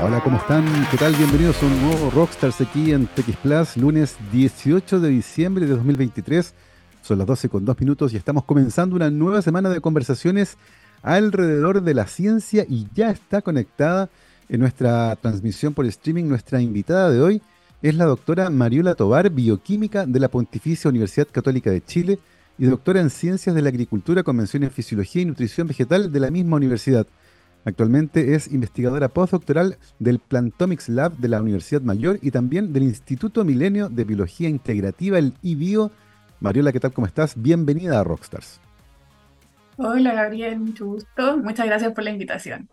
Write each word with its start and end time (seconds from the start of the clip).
Hola, 0.00 0.20
¿cómo 0.24 0.38
están? 0.38 0.64
¿Qué 0.90 0.96
tal? 0.96 1.14
Bienvenidos 1.14 1.62
a 1.62 1.66
un 1.66 1.82
nuevo 1.82 2.10
Rockstars 2.10 2.60
aquí 2.60 2.92
en 2.92 3.06
TX 3.06 3.36
Plus, 3.36 3.76
lunes 3.76 4.16
18 4.32 5.00
de 5.00 5.08
diciembre 5.08 5.66
de 5.66 5.72
2023. 5.72 6.54
Son 7.02 7.18
las 7.18 7.26
12 7.26 7.48
con 7.48 7.64
2 7.64 7.80
minutos 7.80 8.12
y 8.12 8.16
estamos 8.16 8.44
comenzando 8.44 8.96
una 8.96 9.10
nueva 9.10 9.42
semana 9.42 9.68
de 9.68 9.80
conversaciones 9.80 10.56
alrededor 11.02 11.82
de 11.82 11.94
la 11.94 12.06
ciencia 12.06 12.64
y 12.68 12.88
ya 12.94 13.10
está 13.10 13.42
conectada 13.42 14.08
en 14.48 14.60
nuestra 14.60 15.14
transmisión 15.16 15.74
por 15.74 15.86
streaming. 15.86 16.24
Nuestra 16.24 16.60
invitada 16.60 17.10
de 17.10 17.20
hoy 17.20 17.42
es 17.82 17.94
la 17.94 18.06
doctora 18.06 18.50
Mariola 18.50 18.94
Tobar, 18.94 19.30
bioquímica 19.30 20.06
de 20.06 20.20
la 20.20 20.28
Pontificia 20.28 20.88
Universidad 20.88 21.28
Católica 21.30 21.70
de 21.70 21.84
Chile 21.84 22.18
y 22.58 22.66
doctora 22.66 23.00
en 23.00 23.10
Ciencias 23.10 23.54
de 23.54 23.62
la 23.62 23.68
Agricultura, 23.68 24.22
Convención 24.22 24.62
en 24.62 24.70
Fisiología 24.70 25.22
y 25.22 25.26
Nutrición 25.26 25.66
Vegetal 25.66 26.12
de 26.12 26.20
la 26.20 26.30
misma 26.30 26.56
universidad. 26.56 27.06
Actualmente 27.64 28.34
es 28.34 28.50
investigadora 28.50 29.08
postdoctoral 29.08 29.78
del 30.00 30.18
Plantomics 30.18 30.88
Lab 30.88 31.16
de 31.18 31.28
la 31.28 31.40
Universidad 31.40 31.80
Mayor 31.82 32.18
y 32.20 32.32
también 32.32 32.72
del 32.72 32.82
Instituto 32.82 33.44
Milenio 33.44 33.88
de 33.88 34.04
Biología 34.04 34.48
Integrativa, 34.48 35.18
el 35.18 35.34
IBIO. 35.42 35.92
Mariola, 36.40 36.72
¿qué 36.72 36.80
tal? 36.80 36.92
¿Cómo 36.92 37.06
estás? 37.06 37.40
Bienvenida 37.40 38.00
a 38.00 38.04
Rockstars. 38.04 38.60
Hola 39.76 40.12
Gabriel, 40.12 40.58
mucho 40.58 40.86
gusto. 40.86 41.38
Muchas 41.38 41.66
gracias 41.66 41.92
por 41.92 42.02
la 42.02 42.10
invitación. 42.10 42.68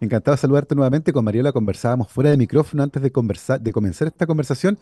Encantado 0.00 0.36
de 0.36 0.40
saludarte 0.40 0.76
nuevamente. 0.76 1.12
Con 1.12 1.24
Mariola 1.24 1.50
conversábamos 1.50 2.08
fuera 2.08 2.30
de 2.30 2.36
micrófono 2.36 2.84
antes 2.84 3.02
de, 3.02 3.10
conversar, 3.10 3.60
de 3.60 3.72
comenzar 3.72 4.06
esta 4.06 4.24
conversación 4.24 4.78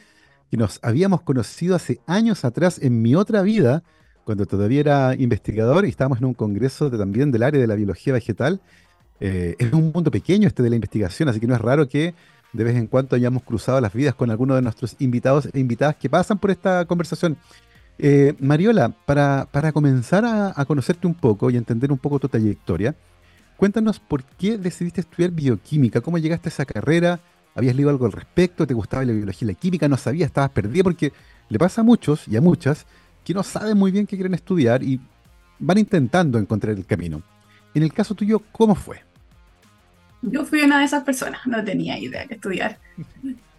y 0.51 0.59
nos 0.59 0.81
habíamos 0.83 1.23
conocido 1.23 1.75
hace 1.75 2.01
años 2.07 2.45
atrás 2.45 2.79
en 2.81 3.01
mi 3.01 3.15
otra 3.15 3.41
vida, 3.41 3.83
cuando 4.25 4.45
todavía 4.45 4.81
era 4.81 5.15
investigador 5.15 5.87
y 5.87 5.89
estábamos 5.89 6.19
en 6.19 6.27
un 6.27 6.35
congreso 6.35 6.91
de, 6.91 6.99
también 6.99 7.33
del 7.33 7.43
área 7.43 7.61
de 7.61 7.67
la 7.67 7.75
biología 7.75 8.13
vegetal 8.13 8.61
eh, 9.21 9.57
es 9.59 9.73
un 9.73 9.93
mundo 9.93 10.11
pequeño 10.11 10.47
este 10.47 10.63
de 10.63 10.71
la 10.71 10.77
investigación, 10.77 11.29
así 11.29 11.41
que 11.41 11.47
no 11.47 11.55
es 11.55 11.61
raro 11.61 11.89
que 11.89 12.15
de 12.53 12.65
vez 12.65 12.77
en 12.77 12.87
cuando 12.87 13.17
hayamos 13.17 13.43
cruzado 13.43 13.81
las 13.81 13.93
vidas 13.93 14.15
con 14.15 14.31
algunos 14.31 14.57
de 14.57 14.63
nuestros 14.63 14.97
invitados 14.99 15.49
e 15.53 15.61
invitadas 15.61 15.97
que 15.97 16.09
pasan 16.09 16.39
por 16.39 16.51
esta 16.51 16.85
conversación. 16.87 17.37
Eh, 17.99 18.35
Mariola, 18.39 18.91
para, 18.91 19.49
para 19.51 19.73
comenzar 19.73 20.25
a, 20.25 20.65
conocerte 20.65 21.07
un 21.07 21.15
poco 21.15 21.51
y 21.51 21.57
entender 21.57 21.91
un 21.91 21.99
poco 21.99 22.19
tu 22.19 22.29
trayectoria, 22.29 22.95
cuéntanos 23.57 23.99
por 23.99 24.23
qué 24.23 24.57
decidiste 24.57 25.01
estudiar 25.01 25.33
bioquímica, 25.33 26.01
cómo 26.01 26.17
llegaste 26.19 26.49
a 26.49 26.53
esa 26.53 26.65
carrera, 26.65 27.21
habías 27.55 27.75
leído 27.75 27.91
algo 27.91 28.07
al 28.07 28.13
respecto, 28.13 28.67
te 28.67 28.75
gustaba 28.75 29.05
la 29.05 29.13
biología 29.13 29.47
y 29.47 29.53
la 29.53 29.59
química, 29.59 29.89
no 29.89 29.97
sabías, 29.97 30.29
estabas 30.29 30.51
perdida, 30.51 30.85
porque 30.85 31.13
le 31.49 31.59
pasa 31.59 31.81
a 31.81 31.85
muchos 31.85 32.29
y 32.29 32.37
a 32.37 32.41
muchas 32.41 32.87
que 33.25 33.35
no 33.35 33.43
saben 33.43 33.77
muy 33.77 33.91
bien 33.91 34.07
qué 34.07 34.17
quieren 34.17 34.35
estudiar 34.35 34.83
y 34.83 35.01
van 35.59 35.79
intentando 35.79 36.39
encontrar 36.39 36.77
el 36.77 36.87
camino. 36.87 37.23
En 37.75 37.83
el 37.83 37.93
caso 37.93 38.15
tuyo, 38.15 38.41
¿cómo 38.53 38.75
fue? 38.75 39.08
Yo 40.23 40.45
fui 40.45 40.63
una 40.63 40.81
de 40.81 40.85
esas 40.85 41.05
personas, 41.05 41.47
no 41.47 41.63
tenía 41.65 41.99
idea 41.99 42.27
de 42.27 42.35
estudiar. 42.35 42.79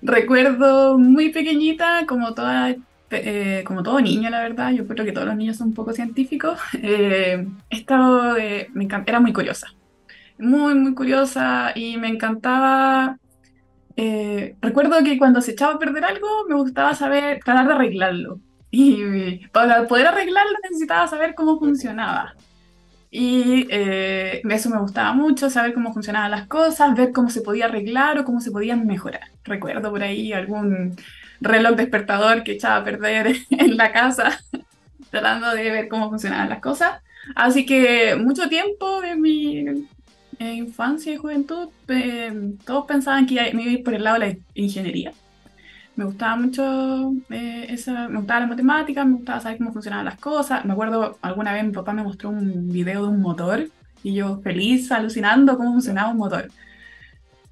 Recuerdo 0.02 0.97
muy 0.97 1.29
pequeñita, 1.29 2.05
como 2.05 2.33
toda, 2.33 2.75
eh, 3.11 3.63
como 3.65 3.83
todo 3.83 3.99
niño, 3.99 4.29
la 4.29 4.41
verdad, 4.41 4.71
yo 4.71 4.87
creo 4.87 5.05
que 5.05 5.11
todos 5.11 5.27
los 5.27 5.35
niños 5.35 5.57
son 5.57 5.69
un 5.69 5.73
poco 5.73 5.93
científicos, 5.93 6.59
eh, 6.81 7.45
estaba, 7.69 8.35
me 8.73 8.87
era 9.05 9.19
muy 9.19 9.33
curiosa, 9.33 9.67
muy, 10.37 10.75
muy 10.75 10.93
curiosa 10.93 11.71
y 11.75 11.97
me 11.97 12.07
encantaba. 12.07 13.17
Eh, 13.95 14.55
recuerdo 14.61 15.03
que 15.03 15.17
cuando 15.17 15.41
se 15.41 15.52
echaba 15.52 15.73
a 15.73 15.80
perder 15.80 16.05
algo, 16.05 16.45
me 16.47 16.55
gustaba 16.55 16.95
saber, 16.95 17.41
tratar 17.43 17.67
de 17.67 17.73
arreglarlo. 17.73 18.39
Y 18.71 19.47
para 19.47 19.87
poder 19.87 20.07
arreglarlo 20.07 20.57
necesitaba 20.63 21.07
saber 21.07 21.33
cómo 21.35 21.59
funcionaba. 21.59 22.35
Y 23.11 23.67
eh, 23.71 24.41
eso 24.47 24.69
me 24.69 24.79
gustaba 24.79 25.13
mucho, 25.13 25.49
saber 25.49 25.73
cómo 25.73 25.93
funcionaban 25.93 26.31
las 26.31 26.47
cosas, 26.47 26.95
ver 26.95 27.11
cómo 27.11 27.29
se 27.29 27.41
podía 27.41 27.65
arreglar 27.65 28.19
o 28.19 28.25
cómo 28.25 28.39
se 28.39 28.52
podían 28.52 28.85
mejorar. 28.85 29.29
Recuerdo 29.43 29.89
por 29.89 30.03
ahí 30.03 30.31
algún 30.31 30.95
reloj 31.41 31.75
despertador 31.75 32.43
que 32.43 32.53
echaba 32.53 32.77
a 32.77 32.83
perder 32.83 33.35
en 33.49 33.77
la 33.77 33.91
casa, 33.91 34.39
tratando 35.09 35.52
de 35.52 35.71
ver 35.71 35.87
cómo 35.87 36.09
funcionaban 36.09 36.49
las 36.49 36.59
cosas. 36.59 37.02
Así 37.36 37.65
que 37.65 38.15
mucho 38.15 38.47
tiempo 38.47 39.02
de 39.02 39.15
mi 39.15 39.87
eh, 40.39 40.53
infancia 40.53 41.11
y 41.14 41.17
juventud, 41.17 41.70
eh, 41.87 42.53
todos 42.65 42.86
pensaban 42.86 43.26
que 43.26 43.36
me 43.53 43.64
iba 43.64 43.71
a 43.71 43.73
ir 43.73 43.83
por 43.83 43.93
el 43.93 44.03
lado 44.03 44.20
de 44.20 44.27
la 44.27 44.36
ingeniería 44.53 45.14
me 45.99 46.05
gustaba 46.05 46.37
mucho 46.37 47.14
eh, 47.30 47.65
esa, 47.70 48.08
me 48.08 48.20
gustaba 48.20 48.39
la 48.39 48.48
matemática, 48.48 49.04
me 49.04 49.15
gustaba 49.17 49.42
saber 49.42 49.58
cómo 49.58 49.73
funcionaban 49.73 50.05
las 50.05 50.17
cosas. 50.17 50.64
Me 50.64 50.71
acuerdo 50.71 51.17
alguna 51.21 51.52
vez 51.52 51.65
mi 51.65 51.73
papá 51.73 51.92
me 51.92 52.04
mostró 52.04 52.30
un 52.30 52.71
video 52.71 53.04
de 53.04 53.10
un 53.10 53.21
motor 53.21 53.70
y 54.02 54.14
yo 54.14 54.39
feliz, 54.42 54.89
alucinando 54.93 55.58
cómo 55.58 55.73
funcionaba 55.73 56.11
un 56.11 56.17
motor. 56.17 56.48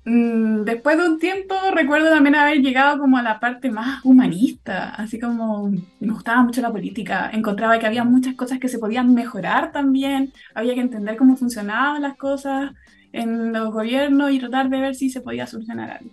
Mm, 0.06 0.64
después 0.64 0.98
de 0.98 1.10
un 1.10 1.20
tiempo 1.20 1.56
recuerdo 1.74 2.10
también 2.10 2.36
haber 2.36 2.60
llegado 2.60 2.98
como 3.00 3.18
a 3.18 3.22
la 3.22 3.42
parte 3.42 3.70
más 3.70 4.06
humanista, 4.06 4.92
así 4.92 5.20
como 5.20 5.70
me 6.00 6.14
gustaba 6.14 6.42
mucho 6.44 6.62
la 6.62 6.72
política, 6.72 7.30
encontraba 7.34 7.78
que 7.80 7.88
había 7.88 8.06
muchas 8.06 8.36
cosas 8.36 8.60
que 8.60 8.70
se 8.70 8.80
podían 8.80 9.14
mejorar 9.14 9.74
también, 9.74 10.32
había 10.56 10.74
que 10.74 10.82
entender 10.82 11.18
cómo 11.18 11.36
funcionaban 11.36 12.02
las 12.02 12.16
cosas 12.16 12.72
en 13.12 13.52
los 13.52 13.74
gobiernos 13.74 14.32
y 14.32 14.40
tratar 14.40 14.70
de 14.70 14.80
ver 14.80 14.96
si 14.96 15.10
se 15.10 15.20
podía 15.20 15.48
solucionar 15.48 15.90
algo. 15.92 16.12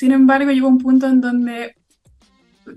Sin 0.00 0.12
embargo, 0.12 0.50
llegó 0.50 0.66
un 0.66 0.78
punto 0.78 1.06
en 1.08 1.20
donde 1.20 1.76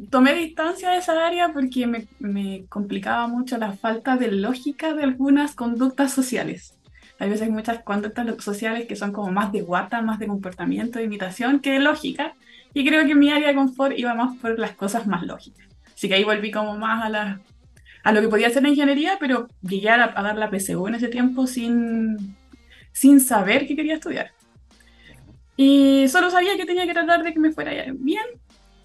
tomé 0.10 0.34
distancia 0.34 0.90
de 0.90 0.98
esa 0.98 1.26
área 1.26 1.54
porque 1.54 1.88
me, 1.88 2.66
complicaba 2.68 3.28
mucho 3.28 3.58
la 3.58 3.72
falta 3.72 4.18
de 4.18 4.30
lógica 4.30 4.94
de 4.94 5.04
algunas 5.04 5.56
conductas 5.56 6.12
sociales. 6.12 6.78
Hay 7.20 7.30
veces 7.30 7.50
muchas 7.50 7.82
conductas 7.82 8.44
sociales 8.44 8.88
que 8.88 8.98
son 8.98 9.14
como 9.14 9.32
más 9.32 9.54
de 9.54 9.62
guata, 9.62 10.02
más 10.02 10.20
de 10.20 10.28
comportamiento, 10.28 11.00
de 11.00 11.06
imitación 11.06 11.62
que 11.62 11.72
de 11.72 11.80
lógica. 11.80 12.34
Y 12.74 12.86
creo 12.86 13.06
que 13.08 13.16
mi 13.16 13.32
área 13.32 13.48
de 13.48 13.56
confort 13.56 13.98
iba 13.98 14.14
más 14.16 14.36
por 14.40 14.60
las 14.60 14.72
cosas 14.72 15.08
más 15.08 15.24
lógicas. 15.24 15.66
Así 15.96 16.10
que 16.10 16.16
ahí 16.16 16.26
volví 16.26 16.52
como 16.52 16.78
más 16.78 17.06
a, 17.06 17.10
la, 17.10 17.40
a 18.04 18.12
lo 18.12 18.20
que 18.20 18.28
podía 18.28 18.48
hacer 18.48 18.64
la 18.64 18.70
ingeniería, 18.70 19.16
pero 19.18 19.48
llegué 19.62 19.90
a, 19.90 20.12
a 20.14 20.24
dar 20.24 20.38
la 20.38 20.52
PSU 20.52 20.90
en 20.90 20.96
ese 20.96 21.08
tiempo 21.08 21.48
sin, 21.48 22.36
sin 22.92 23.22
saber 23.22 23.66
qué 23.66 23.78
quería 23.78 23.94
estudiar. 23.94 24.33
Y 25.56 26.08
solo 26.08 26.30
sabía 26.30 26.58
que 26.58 26.66
tenía 26.66 26.88
que 26.88 26.94
tratar 26.94 27.24
de 27.24 27.34
que 27.34 27.40
me 27.40 27.52
fuera 27.52 27.72
bien. 27.94 28.26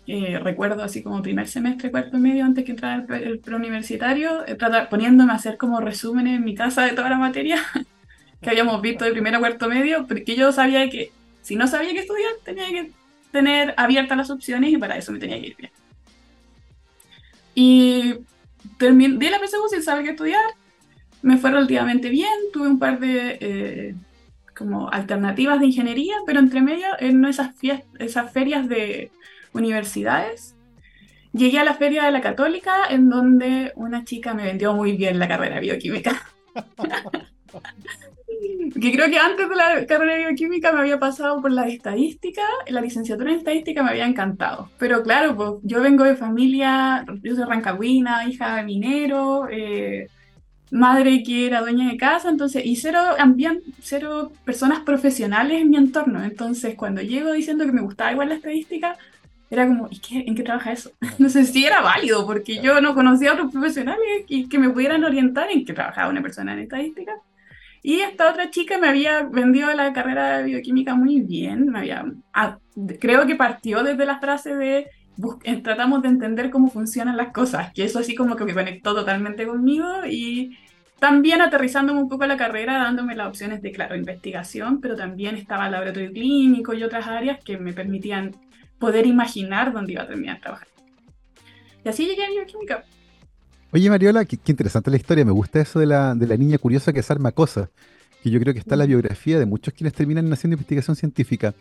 Eh, 0.06 0.38
recuerdo 0.38 0.82
así 0.82 1.02
como 1.02 1.22
primer 1.22 1.48
semestre, 1.48 1.90
cuarto 1.90 2.18
medio, 2.18 2.44
antes 2.44 2.64
que 2.64 2.70
entrara 2.70 3.04
el, 3.08 3.22
el 3.22 3.38
preuniversitario, 3.40 4.46
eh, 4.46 4.56
poniéndome 4.88 5.32
a 5.32 5.36
hacer 5.36 5.58
como 5.58 5.80
resúmenes 5.80 6.36
en 6.36 6.44
mi 6.44 6.54
casa 6.54 6.84
de 6.84 6.92
toda 6.92 7.10
la 7.10 7.18
materia 7.18 7.62
que 8.40 8.50
habíamos 8.50 8.80
visto 8.80 9.04
de 9.04 9.12
primero 9.12 9.36
a 9.36 9.40
cuarto 9.40 9.68
medio, 9.68 10.06
porque 10.06 10.34
yo 10.34 10.50
sabía 10.52 10.88
que 10.88 11.12
si 11.42 11.56
no 11.56 11.66
sabía 11.66 11.92
qué 11.92 12.00
estudiar, 12.00 12.32
tenía 12.44 12.68
que 12.68 12.90
tener 13.32 13.74
abiertas 13.76 14.16
las 14.16 14.30
opciones 14.30 14.70
y 14.72 14.78
para 14.78 14.96
eso 14.96 15.12
me 15.12 15.18
tenía 15.18 15.40
que 15.40 15.46
ir 15.48 15.56
bien. 15.56 15.72
Y 17.54 18.14
terminé, 18.78 19.18
di 19.18 19.28
la 19.28 19.38
PSU 19.38 19.68
sin 19.68 19.82
saber 19.82 20.04
qué 20.04 20.10
estudiar, 20.10 20.44
me 21.22 21.36
fue 21.36 21.50
relativamente 21.50 22.08
bien, 22.08 22.32
tuve 22.52 22.68
un 22.68 22.78
par 22.78 23.00
de... 23.00 23.38
Eh, 23.40 23.94
como 24.58 24.90
alternativas 24.90 25.60
de 25.60 25.66
ingeniería, 25.66 26.16
pero 26.26 26.40
entre 26.40 26.60
medio 26.60 26.86
en 26.98 27.24
esas, 27.24 27.54
esas 27.98 28.32
ferias 28.32 28.68
de 28.68 29.12
universidades. 29.52 30.56
Llegué 31.32 31.60
a 31.60 31.64
la 31.64 31.74
feria 31.74 32.04
de 32.04 32.10
la 32.10 32.20
Católica, 32.20 32.86
en 32.90 33.08
donde 33.08 33.72
una 33.76 34.04
chica 34.04 34.34
me 34.34 34.44
vendió 34.44 34.74
muy 34.74 34.96
bien 34.96 35.18
la 35.18 35.28
carrera 35.28 35.56
de 35.56 35.60
bioquímica. 35.60 36.20
que 38.80 38.92
creo 38.92 39.08
que 39.10 39.18
antes 39.18 39.48
de 39.48 39.56
la 39.56 39.86
carrera 39.86 40.14
de 40.14 40.26
bioquímica 40.26 40.72
me 40.72 40.80
había 40.80 40.98
pasado 40.98 41.40
por 41.40 41.52
la 41.52 41.68
estadística, 41.68 42.42
la 42.68 42.80
licenciatura 42.80 43.30
en 43.30 43.38
estadística 43.38 43.82
me 43.82 43.90
había 43.90 44.06
encantado. 44.06 44.70
Pero 44.78 45.02
claro, 45.02 45.36
pues 45.36 45.50
yo 45.62 45.80
vengo 45.80 46.04
de 46.04 46.16
familia, 46.16 47.04
yo 47.22 47.34
soy 47.34 47.44
rancagüina, 47.44 48.26
hija 48.28 48.56
de 48.56 48.64
minero, 48.64 49.48
eh, 49.50 50.08
madre 50.70 51.22
que 51.22 51.46
era 51.46 51.60
dueña 51.60 51.90
de 51.90 51.96
casa, 51.96 52.28
entonces, 52.28 52.64
y 52.64 52.76
cero, 52.76 53.00
cero 53.80 54.32
personas 54.44 54.80
profesionales 54.80 55.60
en 55.60 55.70
mi 55.70 55.76
entorno. 55.76 56.22
Entonces, 56.22 56.74
cuando 56.76 57.02
llego 57.02 57.32
diciendo 57.32 57.64
que 57.64 57.72
me 57.72 57.82
gustaba 57.82 58.12
igual 58.12 58.28
la 58.28 58.34
estadística, 58.36 58.96
era 59.50 59.66
como, 59.66 59.88
¿y 59.90 59.98
qué, 59.98 60.24
en 60.26 60.34
qué 60.34 60.42
trabaja 60.42 60.72
eso? 60.72 60.90
No 61.18 61.28
sé 61.28 61.44
si 61.44 61.64
era 61.64 61.80
válido, 61.80 62.26
porque 62.26 62.60
yo 62.62 62.80
no 62.80 62.94
conocía 62.94 63.30
a 63.30 63.34
otros 63.34 63.52
profesionales 63.52 64.24
y 64.28 64.48
que 64.48 64.58
me 64.58 64.70
pudieran 64.70 65.04
orientar 65.04 65.50
en 65.50 65.64
qué 65.64 65.72
trabajaba 65.72 66.10
una 66.10 66.22
persona 66.22 66.52
en 66.52 66.60
estadística. 66.60 67.14
Y 67.82 68.00
esta 68.00 68.30
otra 68.30 68.50
chica 68.50 68.76
me 68.78 68.88
había 68.88 69.22
vendido 69.22 69.72
la 69.72 69.92
carrera 69.92 70.38
de 70.38 70.44
bioquímica 70.44 70.94
muy 70.94 71.20
bien, 71.20 71.68
me 71.68 71.78
había, 71.78 72.04
ah, 72.34 72.58
creo 73.00 73.26
que 73.26 73.36
partió 73.36 73.82
desde 73.82 74.04
la 74.04 74.18
frase 74.18 74.54
de 74.54 74.88
tratamos 75.62 76.02
de 76.02 76.08
entender 76.08 76.50
cómo 76.50 76.70
funcionan 76.70 77.16
las 77.16 77.32
cosas, 77.32 77.72
que 77.72 77.84
eso 77.84 77.98
así 77.98 78.14
como 78.14 78.36
que 78.36 78.44
me 78.44 78.54
conectó 78.54 78.94
totalmente 78.94 79.46
conmigo 79.46 79.86
y 80.08 80.56
también 80.98 81.40
aterrizándome 81.40 82.00
un 82.00 82.08
poco 82.08 82.26
la 82.26 82.36
carrera, 82.36 82.78
dándome 82.78 83.14
las 83.14 83.28
opciones 83.28 83.62
de, 83.62 83.72
claro, 83.72 83.96
investigación, 83.96 84.80
pero 84.80 84.96
también 84.96 85.36
estaba 85.36 85.66
el 85.66 85.72
laboratorio 85.72 86.12
clínico 86.12 86.74
y 86.74 86.82
otras 86.82 87.06
áreas 87.06 87.38
que 87.44 87.56
me 87.56 87.72
permitían 87.72 88.34
poder 88.78 89.06
imaginar 89.06 89.72
dónde 89.72 89.92
iba 89.92 90.02
a 90.02 90.08
terminar 90.08 90.40
trabajando. 90.40 90.74
Y 91.84 91.88
así 91.88 92.06
llegué 92.06 92.24
a 92.24 92.30
bioquímica. 92.30 92.84
Oye, 93.72 93.90
Mariola, 93.90 94.24
qué, 94.24 94.38
interesante 94.46 94.90
la 94.90 94.96
historia. 94.96 95.24
Me 95.24 95.32
gusta 95.32 95.60
eso 95.60 95.78
de 95.78 95.86
la, 95.86 96.14
de 96.14 96.26
la 96.26 96.36
niña 96.36 96.58
curiosa 96.58 96.92
que 96.92 97.02
se 97.02 97.12
arma 97.12 97.32
cosas. 97.32 97.68
que 98.22 98.30
yo 98.30 98.40
creo 98.40 98.52
que 98.52 98.60
está 98.60 98.74
en 98.74 98.80
la 98.80 98.86
biografía 98.86 99.38
de 99.38 99.46
muchos 99.46 99.74
quienes 99.74 99.92
terminan 99.92 100.32
haciendo 100.32 100.54
investigación 100.54 100.96
científica. 100.96 101.54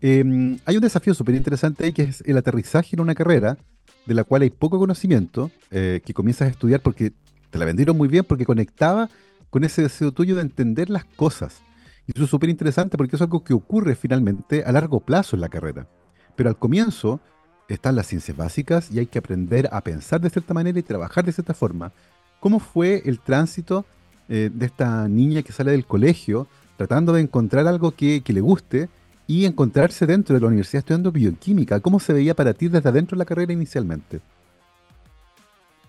Em, 0.00 0.58
hay 0.64 0.76
un 0.76 0.82
desafío 0.82 1.14
súper 1.14 1.34
interesante 1.34 1.84
ahí 1.84 1.92
que 1.92 2.02
es 2.02 2.22
el 2.26 2.36
aterrizaje 2.36 2.96
en 2.96 3.00
una 3.00 3.14
carrera 3.14 3.58
de 4.06 4.14
la 4.14 4.24
cual 4.24 4.42
hay 4.42 4.50
poco 4.50 4.78
conocimiento, 4.78 5.50
eh, 5.70 6.00
que 6.04 6.14
comienzas 6.14 6.48
a 6.48 6.50
estudiar 6.50 6.80
porque 6.80 7.12
te 7.50 7.58
la 7.58 7.64
vendieron 7.64 7.96
muy 7.96 8.08
bien, 8.08 8.24
porque 8.24 8.46
conectaba 8.46 9.10
con 9.50 9.64
ese 9.64 9.82
deseo 9.82 10.12
tuyo 10.12 10.36
de 10.36 10.42
entender 10.42 10.88
las 10.88 11.04
cosas. 11.04 11.62
Y 12.06 12.12
eso 12.14 12.24
es 12.24 12.30
súper 12.30 12.48
interesante 12.48 12.96
porque 12.96 13.16
es 13.16 13.22
algo 13.22 13.44
que 13.44 13.52
ocurre 13.52 13.94
finalmente 13.94 14.64
a 14.64 14.72
largo 14.72 15.00
plazo 15.00 15.36
en 15.36 15.42
la 15.42 15.48
carrera. 15.48 15.86
Pero 16.34 16.48
al 16.48 16.58
comienzo 16.58 17.20
están 17.68 17.94
las 17.94 18.06
ciencias 18.06 18.36
básicas 18.36 18.90
y 18.90 18.98
hay 18.98 19.06
que 19.06 19.18
aprender 19.18 19.68
a 19.72 19.82
pensar 19.82 20.20
de 20.20 20.30
cierta 20.30 20.54
manera 20.54 20.78
y 20.78 20.82
trabajar 20.82 21.24
de 21.24 21.32
cierta 21.32 21.54
forma. 21.54 21.92
¿Cómo 22.40 22.58
fue 22.58 23.02
el 23.04 23.20
tránsito 23.20 23.84
eh, 24.28 24.50
de 24.52 24.66
esta 24.66 25.08
niña 25.08 25.42
que 25.42 25.52
sale 25.52 25.72
del 25.72 25.86
colegio 25.86 26.48
tratando 26.76 27.12
de 27.12 27.20
encontrar 27.20 27.66
algo 27.66 27.90
que, 27.92 28.22
le 28.24 28.40
guste 28.40 28.88
y 29.30 29.46
encontrarse 29.46 30.06
dentro 30.06 30.34
de 30.34 30.40
la 30.40 30.48
universidad 30.48 30.80
estudiando 30.80 31.12
bioquímica? 31.12 31.78
¿Cómo 31.78 32.00
se 32.00 32.12
veía 32.12 32.34
para 32.34 32.52
ti 32.52 32.66
desde 32.66 32.88
adentro 32.88 33.14
de 33.14 33.20
la 33.20 33.24
carrera 33.24 33.52
inicialmente? 33.52 34.20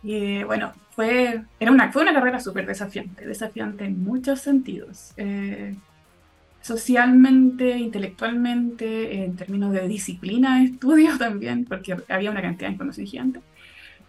Eh, 0.04 0.44
bueno, 0.46 0.72
fue, 0.92 1.42
era 1.60 1.72
una, 1.72 1.92
fue 1.92 2.04
una 2.04 2.14
carrera 2.14 2.40
súper 2.40 2.68
desafiante, 2.68 3.26
desafiante 3.26 3.86
en 3.86 4.04
muchos 4.04 4.42
sentidos. 4.42 5.14
Eh, 5.18 5.74
socialmente, 6.62 7.80
intelectualmente, 7.80 9.24
en 9.24 9.36
términos 9.36 9.74
de 9.74 9.88
disciplina 9.88 10.60
de 10.60 10.66
estudio 10.66 11.18
también, 11.18 11.66
porque 11.66 11.98
había 12.10 12.30
una 12.30 12.44
cantidad 12.44 12.68
de 12.68 12.74
información. 12.74 13.42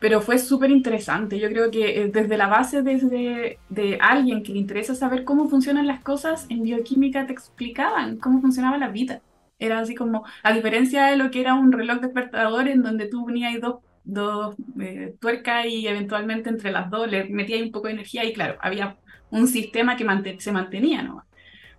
Pero 0.03 0.21
fue 0.21 0.39
súper 0.41 0.73
interesante. 0.73 1.39
Yo 1.39 1.49
creo 1.49 1.71
que 1.71 2.03
eh, 2.03 2.09
desde 2.09 2.37
la 2.37 2.49
base 2.49 2.83
desde, 2.83 3.61
de 3.69 3.99
alguien 4.01 4.43
que 4.43 4.53
le 4.53 4.59
interesa 4.59 4.97
saber 4.97 5.23
cómo 5.23 5.49
funcionan 5.49 5.87
las 5.87 6.03
cosas, 6.03 6.47
en 6.49 6.65
bioquímica 6.65 7.25
te 7.25 7.33
explicaban 7.33 8.17
cómo 8.17 8.41
funcionaba 8.41 8.79
la 8.79 8.89
vida. 8.89 9.23
Era 9.61 9.79
así 9.79 9.95
como, 9.95 10.25
a 10.43 10.53
diferencia 10.53 11.07
de 11.07 11.17
lo 11.17 11.31
que 11.31 11.41
era 11.41 11.55
un 11.55 11.71
reloj 11.71 12.01
despertador 12.01 12.67
en 12.67 12.83
donde 12.83 13.07
tú 13.07 13.25
ponías 13.25 13.61
dos, 13.61 13.77
dos 14.03 14.57
eh, 14.81 15.15
tuercas 15.21 15.67
y 15.67 15.87
eventualmente 15.87 16.51
entre 16.51 16.73
las 16.73 16.91
dos 16.91 17.09
le 17.09 17.27
metías 17.27 17.63
un 17.63 17.71
poco 17.71 17.87
de 17.87 17.93
energía 17.93 18.25
y 18.25 18.33
claro, 18.33 18.59
había 18.61 18.97
un 19.31 19.47
sistema 19.47 19.97
que 19.97 20.37
se 20.41 20.51
mantenía, 20.51 21.03
¿no? 21.03 21.25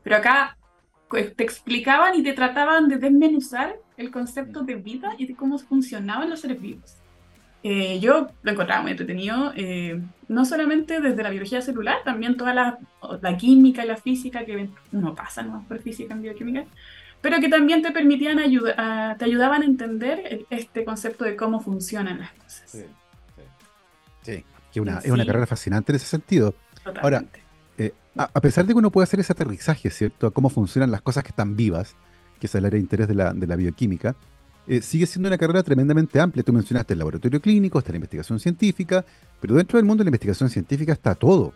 Pero 0.02 0.16
acá 0.16 0.58
te 1.12 1.44
explicaban 1.44 2.16
y 2.16 2.24
te 2.24 2.32
trataban 2.32 2.88
de 2.88 3.00
desmenuzar 3.00 3.76
el 3.98 4.12
concepto 4.12 4.64
de 4.64 4.76
vida 4.76 5.10
y 5.18 5.28
de 5.28 5.36
cómo 5.36 5.58
funcionaban 5.58 6.30
los 6.30 6.40
seres 6.40 6.62
vivos. 6.62 7.03
Eh, 7.64 8.00
yo 8.02 8.28
lo 8.42 8.52
encontraba 8.52 8.82
muy 8.82 8.92
entretenido, 8.92 9.54
eh, 9.56 10.02
no 10.28 10.44
solamente 10.44 11.00
desde 11.00 11.24
la 11.24 11.30
biología 11.30 11.62
celular, 11.62 11.98
también 12.04 12.36
toda 12.36 12.54
la, 12.54 12.78
la, 13.22 13.38
química 13.38 13.86
y 13.86 13.88
la 13.88 13.96
física 13.96 14.44
que 14.44 14.70
uno 14.92 15.16
pasa 15.16 15.44
¿no? 15.44 15.64
por 15.66 15.80
física 15.80 16.14
en 16.14 16.24
bioquímica, 16.24 16.66
pero 17.22 17.40
que 17.40 17.48
también 17.48 17.82
te 17.82 17.92
permitían 17.92 18.40
ayudar, 18.40 19.18
te 19.18 19.24
ayudaban 19.24 19.62
a 19.62 19.66
entender 19.66 20.46
este 20.50 20.84
concepto 20.84 21.24
de 21.24 21.38
cómo 21.38 21.62
funcionan 21.62 22.20
las 22.20 22.34
cosas. 22.34 22.64
Sí, 22.70 22.84
sí. 24.24 24.44
sí. 24.72 24.80
Una, 24.82 24.98
es 24.98 25.10
una 25.10 25.26
carrera 25.26 25.48
fascinante 25.48 25.94
en 25.94 25.96
ese 25.96 26.08
sentido. 26.08 26.54
Totalmente. 26.84 27.02
Ahora, 27.02 27.24
eh, 27.78 27.94
a, 28.18 28.42
pesar 28.42 28.66
de 28.66 28.74
que 28.74 28.78
uno 28.80 28.92
puede 28.92 29.04
hacer 29.04 29.22
ese 29.22 29.32
aterrizaje, 29.32 29.90
¿cierto? 29.90 30.28
A 30.28 30.32
cómo 30.32 30.50
funcionan 30.50 30.92
las 30.92 31.02
cosas 31.02 31.24
que 31.24 31.30
están 31.30 31.56
vivas, 31.56 31.96
que 32.42 32.48
es 32.48 32.56
el 32.56 32.66
área 32.66 32.78
de 32.78 32.82
interés 32.82 33.08
de 33.08 33.16
la, 33.16 33.34
de 33.34 33.48
la 33.48 33.56
bioquímica, 33.56 34.18
eh, 34.68 34.82
sigue 34.82 35.06
siendo 35.06 35.28
una 35.28 35.38
carrera 35.38 35.64
tremendamente 35.64 36.20
amplia. 36.20 36.44
Tú 36.44 36.54
mencionaste 36.54 36.94
el 36.94 37.00
laboratorio 37.00 37.42
clínico, 37.42 37.80
está 37.80 37.92
la 37.92 37.98
investigación 37.98 38.40
científica, 38.40 39.06
pero 39.40 39.56
dentro 39.56 39.78
del 39.78 39.86
mundo 39.86 40.02
de 40.02 40.06
la 40.06 40.10
investigación 40.10 40.50
científica 40.50 40.94
está 40.94 41.16
todo. 41.16 41.54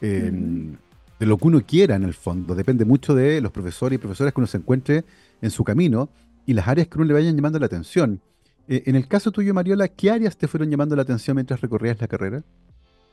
De 0.00 1.26
lo 1.26 1.38
que 1.38 1.46
uno 1.46 1.60
quiera 1.64 1.94
en 1.94 2.02
el 2.02 2.14
fondo. 2.14 2.56
Depende 2.56 2.84
mucho 2.84 3.14
de 3.14 3.40
los 3.40 3.52
profesores 3.52 3.96
y 3.96 3.98
profesoras 3.98 4.34
que 4.34 4.40
uno 4.40 4.48
se 4.48 4.56
encuentre 4.56 5.04
en 5.40 5.50
su 5.52 5.62
camino 5.62 6.08
y 6.44 6.54
las 6.54 6.66
áreas 6.66 6.88
que 6.88 6.98
uno 6.98 7.04
le 7.04 7.14
vayan 7.14 7.36
llamando 7.36 7.60
la 7.60 7.66
atención. 7.66 8.20
Eh, 8.66 8.82
en 8.86 8.96
el 8.96 9.06
caso 9.06 9.30
tuyo, 9.30 9.54
Mariola, 9.54 9.86
¿qué 9.86 10.10
áreas 10.10 10.36
te 10.36 10.48
fueron 10.48 10.68
llamando 10.70 10.96
la 10.96 11.02
atención 11.02 11.36
mientras 11.36 11.60
recorrías 11.60 12.00
la 12.00 12.08
carrera? 12.08 12.42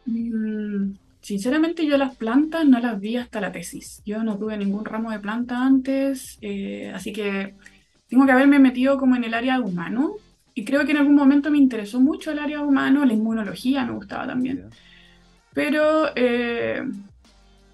Mm, 0.06 0.94
Sinceramente 1.22 1.86
yo 1.86 1.98
las 1.98 2.16
plantas 2.16 2.66
no 2.66 2.80
las 2.80 3.00
vi 3.00 3.18
hasta 3.18 3.42
la 3.42 3.52
tesis. 3.52 4.02
Yo 4.06 4.24
no 4.24 4.38
tuve 4.38 4.58
ningún 4.58 4.86
ramo 4.86 5.12
de 5.12 5.20
planta 5.20 5.66
antes, 5.66 6.38
eh, 6.42 6.92
así 6.94 7.12
que 7.12 7.56
tengo 8.10 8.26
que 8.26 8.32
haberme 8.32 8.60
metido 8.60 8.98
como 8.98 9.16
en 9.16 9.24
el 9.24 9.34
área 9.34 9.60
humano. 9.60 10.14
Y 10.54 10.66
creo 10.66 10.86
que 10.86 10.92
en 10.92 10.98
algún 10.98 11.16
momento 11.16 11.52
me 11.52 11.58
interesó 11.58 12.00
mucho 12.00 12.32
el 12.32 12.40
área 12.40 12.62
humano, 12.62 13.06
la 13.06 13.14
inmunología 13.14 13.86
me 13.86 13.94
gustaba 13.94 14.28
también. 14.28 14.66
Pero 15.54 16.10
eh, 16.16 16.84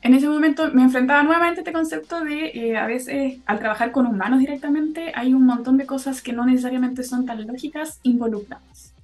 en 0.02 0.14
ese 0.14 0.28
momento 0.28 0.72
me 0.72 0.84
enfrentaba 0.84 1.24
nuevamente 1.24 1.62
a 1.62 1.64
este 1.64 1.74
concepto 1.74 2.24
de 2.24 2.52
eh, 2.54 2.78
a 2.78 2.86
veces 2.86 3.40
al 3.46 3.60
trabajar 3.60 3.92
con 3.92 4.06
humanos 4.06 4.40
directamente 4.40 5.12
hay 5.16 5.34
un 5.34 5.46
montón 5.46 5.78
de 5.78 5.88
cosas 5.88 6.22
que 6.22 6.32
no 6.32 6.46
necesariamente 6.46 7.04
son 7.04 7.26
tan 7.26 7.48
lógicas 7.48 8.00
involucradas 8.04 8.96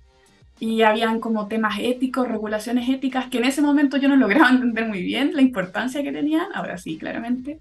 y 0.61 0.83
habían 0.83 1.19
como 1.19 1.47
temas 1.47 1.79
éticos, 1.79 2.27
regulaciones 2.27 2.87
éticas, 2.87 3.25
que 3.29 3.39
en 3.39 3.45
ese 3.45 3.63
momento 3.63 3.97
yo 3.97 4.07
no 4.07 4.15
lograba 4.15 4.49
entender 4.51 4.87
muy 4.87 5.01
bien 5.01 5.31
la 5.33 5.41
importancia 5.41 6.03
que 6.03 6.11
tenían, 6.11 6.45
ahora 6.53 6.77
sí, 6.77 6.97
claramente, 6.99 7.59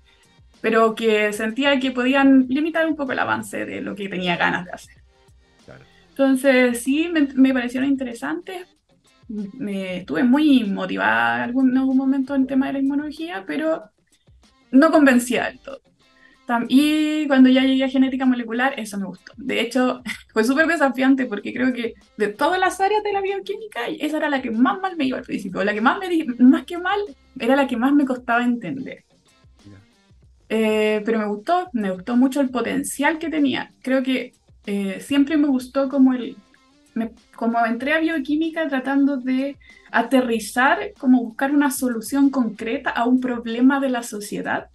pero 0.61 0.95
que 0.95 1.33
sentía 1.33 1.79
que 1.81 1.91
podían 1.91 2.47
limitar 2.49 2.87
un 2.87 2.97
poco 2.97 3.13
el 3.13 3.19
avance 3.19 3.65
de 3.65 3.81
lo 3.81 3.95
que 3.95 4.09
tenía 4.09 4.37
ganas 4.37 4.67
de 4.67 4.73
hacer. 4.73 4.95
Entonces, 6.11 6.83
sí, 6.83 7.09
me, 7.09 7.29
me, 7.35 7.55
parecieron 7.55 7.89
interesantes. 7.89 8.67
Me, 9.29 9.99
estuve 9.99 10.23
muy 10.23 10.65
motivada 10.65 11.37
en 11.37 11.43
algún, 11.43 11.71
en 11.71 11.79
algún 11.79 11.97
momento 11.97 12.35
en 12.35 12.43
el 12.43 12.47
tema 12.47 12.67
de 12.67 12.75
la 12.75 12.79
inmunología, 12.81 13.45
pero 13.47 13.85
no 14.71 14.91
convencía 14.91 15.47
del 15.47 15.61
todo. 15.61 15.81
Y 16.69 17.27
cuando 17.29 17.49
ya 17.49 17.63
llegué 17.63 17.85
a 17.85 17.89
genética 17.89 18.27
molecular, 18.27 18.75
eso 18.79 18.99
me 18.99 19.07
gustó. 19.07 19.33
De 19.37 19.61
hecho, 19.61 20.03
fue 20.33 20.45
súper 20.45 20.67
desafiante 20.67 21.27
porque 21.27 21.53
creo 21.53 21.73
que 21.73 21.95
de 22.17 22.29
todas 22.29 22.59
las 22.59 22.81
áreas 22.81 23.03
de 23.03 23.13
la 23.13 23.21
bioquímica, 23.21 23.87
esa 23.87 24.17
era 24.19 24.29
la 24.29 24.43
que 24.43 24.51
más 24.51 24.81
mal 24.81 24.97
me 24.97 25.05
iba 25.05 25.19
al 25.19 25.25
principio. 25.25 25.63
La 25.65 25.75
que 25.75 25.81
más 25.81 25.99
me 25.99 26.25
más 26.45 26.65
que 26.65 26.79
mal, 26.79 27.01
era 27.39 27.57
la 27.57 27.67
que 27.67 27.77
más 27.77 27.93
me 27.93 28.05
costaba 28.05 28.45
entender. 28.45 29.05
Eh, 30.51 31.01
pero 31.05 31.19
me 31.19 31.27
gustó, 31.27 31.71
me 31.73 31.91
gustó 31.91 32.17
mucho 32.17 32.41
el 32.41 32.51
potencial 32.51 33.19
que 33.19 33.31
tenía. 33.31 33.71
Creo 33.83 34.03
que 34.03 34.35
eh, 34.67 35.01
siempre 35.01 35.37
me 35.37 35.49
gustó 35.49 35.89
como 35.89 36.13
el... 36.13 36.37
como 37.35 37.65
entré 37.65 37.95
a 37.95 38.01
bioquímica 38.01 38.69
tratando 38.69 39.17
de 39.17 39.57
aterrizar, 39.91 40.93
como 40.99 41.23
buscar 41.23 41.53
una 41.53 41.71
solución 41.71 42.31
concreta 42.31 42.91
a 42.91 43.07
un 43.07 43.21
problema 43.21 43.81
de 43.81 43.89
la 43.89 44.03
sociedad 44.03 44.69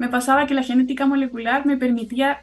me 0.00 0.08
pasaba 0.08 0.46
que 0.46 0.54
la 0.54 0.62
genética 0.62 1.04
molecular 1.04 1.66
me 1.66 1.76
permitía 1.76 2.40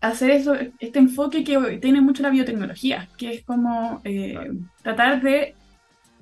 hacer 0.00 0.30
eso, 0.30 0.54
este 0.78 0.98
enfoque 0.98 1.44
que 1.44 1.76
tiene 1.76 2.00
mucho 2.00 2.22
la 2.22 2.30
biotecnología, 2.30 3.06
que 3.18 3.34
es 3.34 3.44
como 3.44 4.00
eh, 4.02 4.50
tratar 4.82 5.20
de 5.20 5.54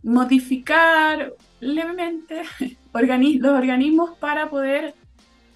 modificar 0.02 1.32
levemente 1.60 2.42
los 3.38 3.52
organismos 3.52 4.18
para 4.18 4.50
poder 4.50 4.94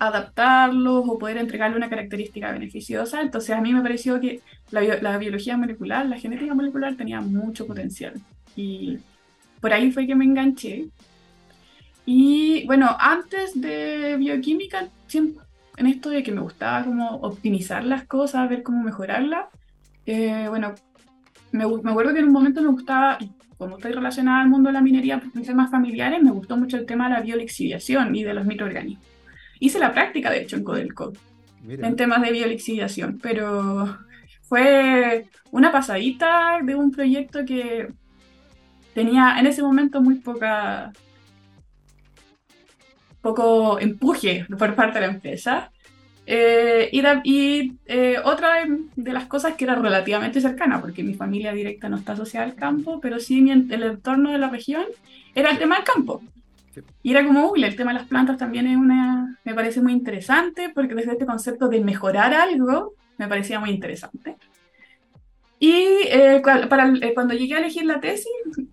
adaptarlos 0.06 1.04
o 1.06 1.18
poder 1.18 1.36
entregarle 1.36 1.76
una 1.76 1.88
característica 1.88 2.50
beneficiosa. 2.50 3.20
Entonces 3.20 3.54
a 3.54 3.60
mí 3.60 3.72
me 3.72 3.82
pareció 3.82 4.20
que 4.20 4.40
la, 4.70 5.18
biología 5.18 5.56
molecular, 5.56 6.06
la 6.06 6.18
genética 6.18 6.54
molecular 6.54 6.96
tenía 6.96 7.20
mucho 7.20 7.66
potencial. 7.66 8.14
Y 8.56 8.98
por 9.60 9.72
ahí 9.72 9.92
fue 9.92 10.06
que 10.06 10.16
me 10.16 10.24
enganché. 10.24 10.88
Y 12.04 12.66
bueno, 12.66 12.96
antes 12.98 13.60
de 13.60 14.16
bioquímica, 14.18 14.88
en 15.14 15.86
esto 15.86 16.10
de 16.10 16.24
que 16.24 16.32
me 16.32 16.40
gustaba 16.40 16.84
como 16.84 17.16
optimizar 17.18 17.84
las 17.84 18.04
cosas, 18.04 18.48
ver 18.50 18.64
cómo 18.64 18.82
mejorarlas, 18.82 19.46
eh, 20.04 20.46
bueno, 20.48 20.74
me, 21.52 21.62
acuerdo 21.62 22.12
que 22.12 22.18
en 22.18 22.26
un 22.26 22.32
momento 22.32 22.60
me 22.60 22.70
gustaba, 22.70 23.18
como 23.56 23.76
estoy 23.76 23.92
relacionada 23.92 24.42
al 24.42 24.48
mundo 24.48 24.68
de 24.68 24.72
la 24.72 24.80
minería 24.80 25.22
en 25.32 25.42
temas 25.44 25.70
familiares, 25.70 26.20
me 26.20 26.32
gustó 26.32 26.56
mucho 26.56 26.76
el 26.76 26.86
tema 26.86 27.08
de 27.08 27.14
la 27.14 27.20
biolixiviación 27.20 28.16
y 28.16 28.24
de 28.24 28.34
los 28.34 28.44
microorganismos. 28.44 29.11
Hice 29.62 29.78
la 29.78 29.92
práctica, 29.92 30.28
de 30.28 30.40
hecho, 30.42 30.56
en 30.56 30.64
Codelco, 30.64 31.12
en 31.68 31.94
temas 31.94 32.20
de 32.20 32.32
biolixiviación, 32.32 33.20
pero 33.22 33.96
fue 34.42 35.26
una 35.52 35.70
pasadita 35.70 36.58
de 36.60 36.74
un 36.74 36.90
proyecto 36.90 37.44
que 37.44 37.86
tenía 38.92 39.36
en 39.38 39.46
ese 39.46 39.62
momento 39.62 40.02
muy 40.02 40.16
poca 40.16 40.92
poco 43.20 43.78
empuje 43.78 44.44
por 44.58 44.74
parte 44.74 44.98
de 44.98 45.06
la 45.06 45.12
empresa. 45.12 45.70
Eh, 46.26 46.88
y, 46.90 47.02
y 47.22 47.78
eh, 47.86 48.16
otra 48.24 48.66
de 48.96 49.12
las 49.12 49.26
cosas 49.26 49.54
que 49.54 49.62
era 49.62 49.76
relativamente 49.76 50.40
cercana, 50.40 50.80
porque 50.80 51.04
mi 51.04 51.14
familia 51.14 51.52
directa 51.52 51.88
no 51.88 51.98
está 51.98 52.14
asociada 52.14 52.46
al 52.46 52.56
campo, 52.56 53.00
pero 53.00 53.20
sí 53.20 53.48
el 53.48 53.82
entorno 53.84 54.32
de 54.32 54.38
la 54.38 54.48
región 54.48 54.86
era 55.36 55.52
el 55.52 55.58
tema 55.60 55.76
del 55.76 55.84
campo. 55.84 56.20
Y 57.02 57.10
era 57.10 57.26
como, 57.26 57.50
uy, 57.50 57.64
el 57.64 57.76
tema 57.76 57.92
de 57.92 57.98
las 57.98 58.08
plantas 58.08 58.36
también 58.38 58.66
es 58.66 58.76
una, 58.76 59.38
me 59.44 59.54
parece 59.54 59.80
muy 59.80 59.92
interesante, 59.92 60.70
porque 60.74 60.94
desde 60.94 61.12
este 61.12 61.26
concepto 61.26 61.68
de 61.68 61.80
mejorar 61.80 62.34
algo, 62.34 62.94
me 63.18 63.28
parecía 63.28 63.60
muy 63.60 63.70
interesante. 63.70 64.36
Y 65.58 65.72
eh, 66.08 66.42
para, 66.42 66.92
eh, 67.00 67.14
cuando 67.14 67.34
llegué 67.34 67.54
a 67.54 67.58
elegir 67.58 67.84
la 67.84 68.00
tesis, 68.00 68.26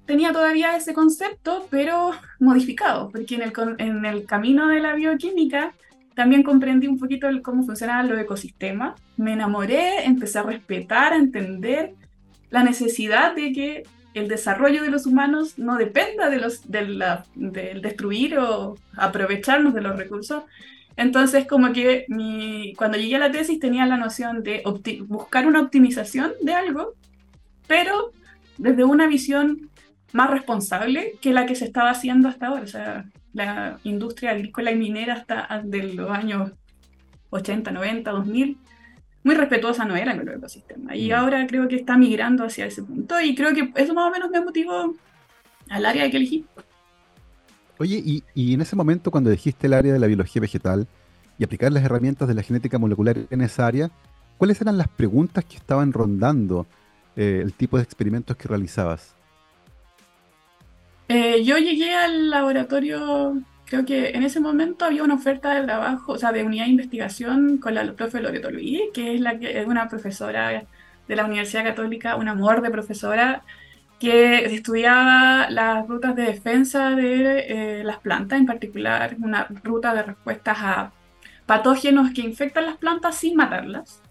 tenía 0.06 0.32
todavía 0.32 0.76
ese 0.76 0.94
concepto, 0.94 1.68
pero 1.70 2.12
modificado, 2.40 3.12
porque 3.12 3.36
en 3.36 3.44
el, 3.44 3.54
en 3.78 4.06
el 4.06 4.26
camino 4.26 4.68
de 4.68 4.80
la 4.80 4.96
bioquímica 4.96 5.74
también 6.16 6.42
comprendí 6.42 6.88
un 6.88 6.98
poquito 6.98 7.28
cómo 7.44 7.64
funcionaban 7.64 8.10
los 8.10 8.20
ecosistemas. 8.20 9.00
Me 9.18 9.34
enamoré, 9.34 10.04
empecé 10.04 10.40
a 10.40 10.44
respetar, 10.44 11.14
a 11.14 11.18
entender 11.18 11.94
la 12.50 12.64
necesidad 12.64 13.36
de 13.36 13.54
que 13.54 13.84
el 14.14 14.28
desarrollo 14.28 14.84
de 14.84 14.90
los 14.90 15.06
humanos 15.06 15.58
no 15.58 15.78
dependa 15.78 16.30
de 16.30 16.38
los, 16.38 16.70
de 16.70 17.22
del 17.36 17.82
destruir 17.82 18.38
o 18.40 18.78
aprovecharnos 18.96 19.74
de 19.74 19.82
los 19.82 19.98
recursos. 19.98 20.44
Entonces, 20.98 21.46
como 21.48 21.72
que 21.72 22.06
mi, 22.10 22.74
cuando 22.76 22.98
llegué 22.98 23.16
a 23.16 23.20
la 23.20 23.32
tesis 23.32 23.60
tenía 23.60 23.86
la 23.86 23.98
noción 23.98 24.44
de 24.44 24.64
buscar 25.08 25.48
una 25.48 25.62
optimización 25.62 26.34
de 26.42 26.54
algo, 26.54 26.94
pero 27.68 28.12
desde 28.58 28.84
una 28.84 29.08
visión 29.08 29.70
más 30.12 30.30
responsable 30.30 31.14
que 31.22 31.34
la 31.34 31.46
que 31.46 31.56
se 31.56 31.66
estaba 31.66 31.92
haciendo 31.92 32.28
hasta 32.28 32.48
ahora. 32.48 32.64
O 32.64 32.68
sea, 32.68 33.06
la 33.34 33.80
industria 33.84 34.32
agrícola 34.32 34.72
y 34.72 34.76
minera 34.76 35.14
hasta 35.14 35.62
de 35.64 35.84
los 35.94 36.10
años 36.10 36.52
80, 37.30 37.72
90, 37.72 38.12
2000 38.12 38.58
muy 39.24 39.36
respetuosa 39.36 39.86
no 39.86 39.96
era 39.96 40.18
con 40.18 40.28
el 40.28 40.36
ecosistema. 40.36 40.96
Y 40.96 41.10
mm. 41.10 41.14
ahora 41.14 41.48
creo 41.48 41.68
que 41.68 41.76
está 41.76 41.98
migrando 41.98 42.46
hacia 42.46 42.66
ese 42.66 42.84
punto 42.84 43.20
y 43.22 43.36
creo 43.36 43.54
que 43.54 43.72
eso 43.76 43.94
más 43.94 44.08
o 44.08 44.12
menos 44.12 44.30
me 44.30 44.42
motivó 44.42 44.94
al 45.70 45.86
área 45.86 46.10
que 46.10 46.18
elegí. 46.18 46.46
Oye, 47.78 48.02
y, 48.04 48.24
y, 48.34 48.54
en 48.54 48.62
ese 48.62 48.76
momento 48.76 49.10
cuando 49.10 49.30
elegiste 49.30 49.68
el 49.68 49.74
área 49.74 49.94
de 49.94 50.00
la 50.00 50.08
biología 50.08 50.42
vegetal 50.42 50.88
y 51.38 51.46
aplicar 51.46 51.72
las 51.72 51.84
herramientas 51.84 52.28
de 52.28 52.34
la 52.34 52.44
genética 52.44 52.78
molecular 52.78 53.18
en 53.30 53.42
esa 53.42 53.66
área, 53.68 53.90
¿cuáles 54.38 54.60
eran 54.60 54.78
las 54.78 54.90
preguntas 54.90 55.46
que 55.46 55.56
estaban 55.56 55.94
rondando 55.94 56.68
eh, 57.16 57.40
el 57.42 57.54
tipo 57.54 57.78
de 57.78 57.84
experimentos 57.84 58.36
que 58.36 58.50
realizabas? 58.50 59.16
Eh, 61.08 61.44
yo 61.44 61.58
llegué 61.58 61.96
al 61.96 62.30
laboratorio 62.30 63.42
creo 63.70 63.86
que 63.86 64.10
en 64.10 64.24
ese 64.24 64.40
momento 64.40 64.86
había 64.86 65.04
una 65.04 65.14
oferta 65.14 65.54
de 65.54 65.64
trabajo, 65.64 66.14
o 66.14 66.18
sea, 66.18 66.32
de 66.32 66.44
unidad 66.44 66.66
de 66.66 66.72
investigación 66.72 67.60
con 67.60 67.76
la 67.76 67.94
profe 67.94 68.20
Loreto 68.20 68.50
Luis, 68.50 68.82
que 68.94 69.14
es, 69.16 69.22
la 69.22 69.38
que, 69.38 69.60
es 69.62 69.68
una 69.68 69.88
profesora 69.88 70.66
de 71.08 71.16
la 71.16 71.26
Universidad 71.26 71.64
Católica, 71.64 72.16
un 72.16 72.28
amor 72.28 72.62
de 72.62 72.72
profesora, 72.72 73.44
que 74.00 74.46
estudiaba 74.46 75.50
las 75.52 75.88
rutas 75.88 76.16
de 76.16 76.24
defensa 76.24 76.92
de 76.92 77.80
eh, 77.80 77.84
las 77.84 78.00
plantas, 78.00 78.40
en 78.40 78.46
particular 78.48 79.16
una 79.22 79.48
ruta 79.64 79.94
de 79.94 80.04
respuestas 80.04 80.58
a 80.60 80.92
patógenos 81.46 82.12
que 82.12 82.22
infectan 82.22 82.66
las 82.66 82.78
plantas 82.78 83.18
sin 83.18 83.36
matarlas, 83.36 84.02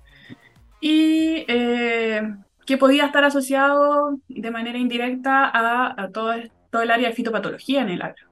y 0.80 1.44
eh, 1.48 2.22
que 2.64 2.76
podía 2.76 3.06
estar 3.06 3.24
asociado 3.24 4.20
de 4.28 4.50
manera 4.52 4.78
indirecta 4.78 5.50
a, 5.52 6.08
todo, 6.10 6.34
todo 6.70 6.82
el 6.82 6.90
área 6.92 7.08
de 7.08 7.14
fitopatología 7.14 7.82
en 7.82 7.88
el 7.88 8.02
agro. 8.02 8.27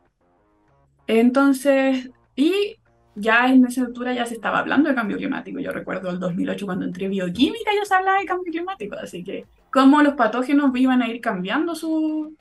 Entonces, 1.06 2.10
y 2.34 2.76
ya 3.14 3.48
en 3.48 3.64
esa 3.64 3.82
altura 3.82 4.12
ya 4.12 4.26
se 4.26 4.34
estaba 4.34 4.58
hablando 4.58 4.88
de 4.88 4.94
cambio 4.94 5.16
climático. 5.16 5.58
Yo 5.58 5.72
recuerdo 5.72 6.10
el 6.10 6.20
2008 6.20 6.66
cuando 6.66 6.84
entré 6.84 7.08
bioquímica 7.08 7.70
ya 7.74 7.84
se 7.84 7.94
hablaba 7.94 8.20
de 8.20 8.26
cambio 8.26 8.52
climático, 8.52 8.96
así 8.96 9.24
que 9.24 9.46
cómo 9.72 10.02
los 10.02 10.14
patógenos 10.14 10.70
iban 10.76 11.02
a 11.02 11.08
ir 11.08 11.20
cambiando 11.20 11.74
sus 11.74 12.34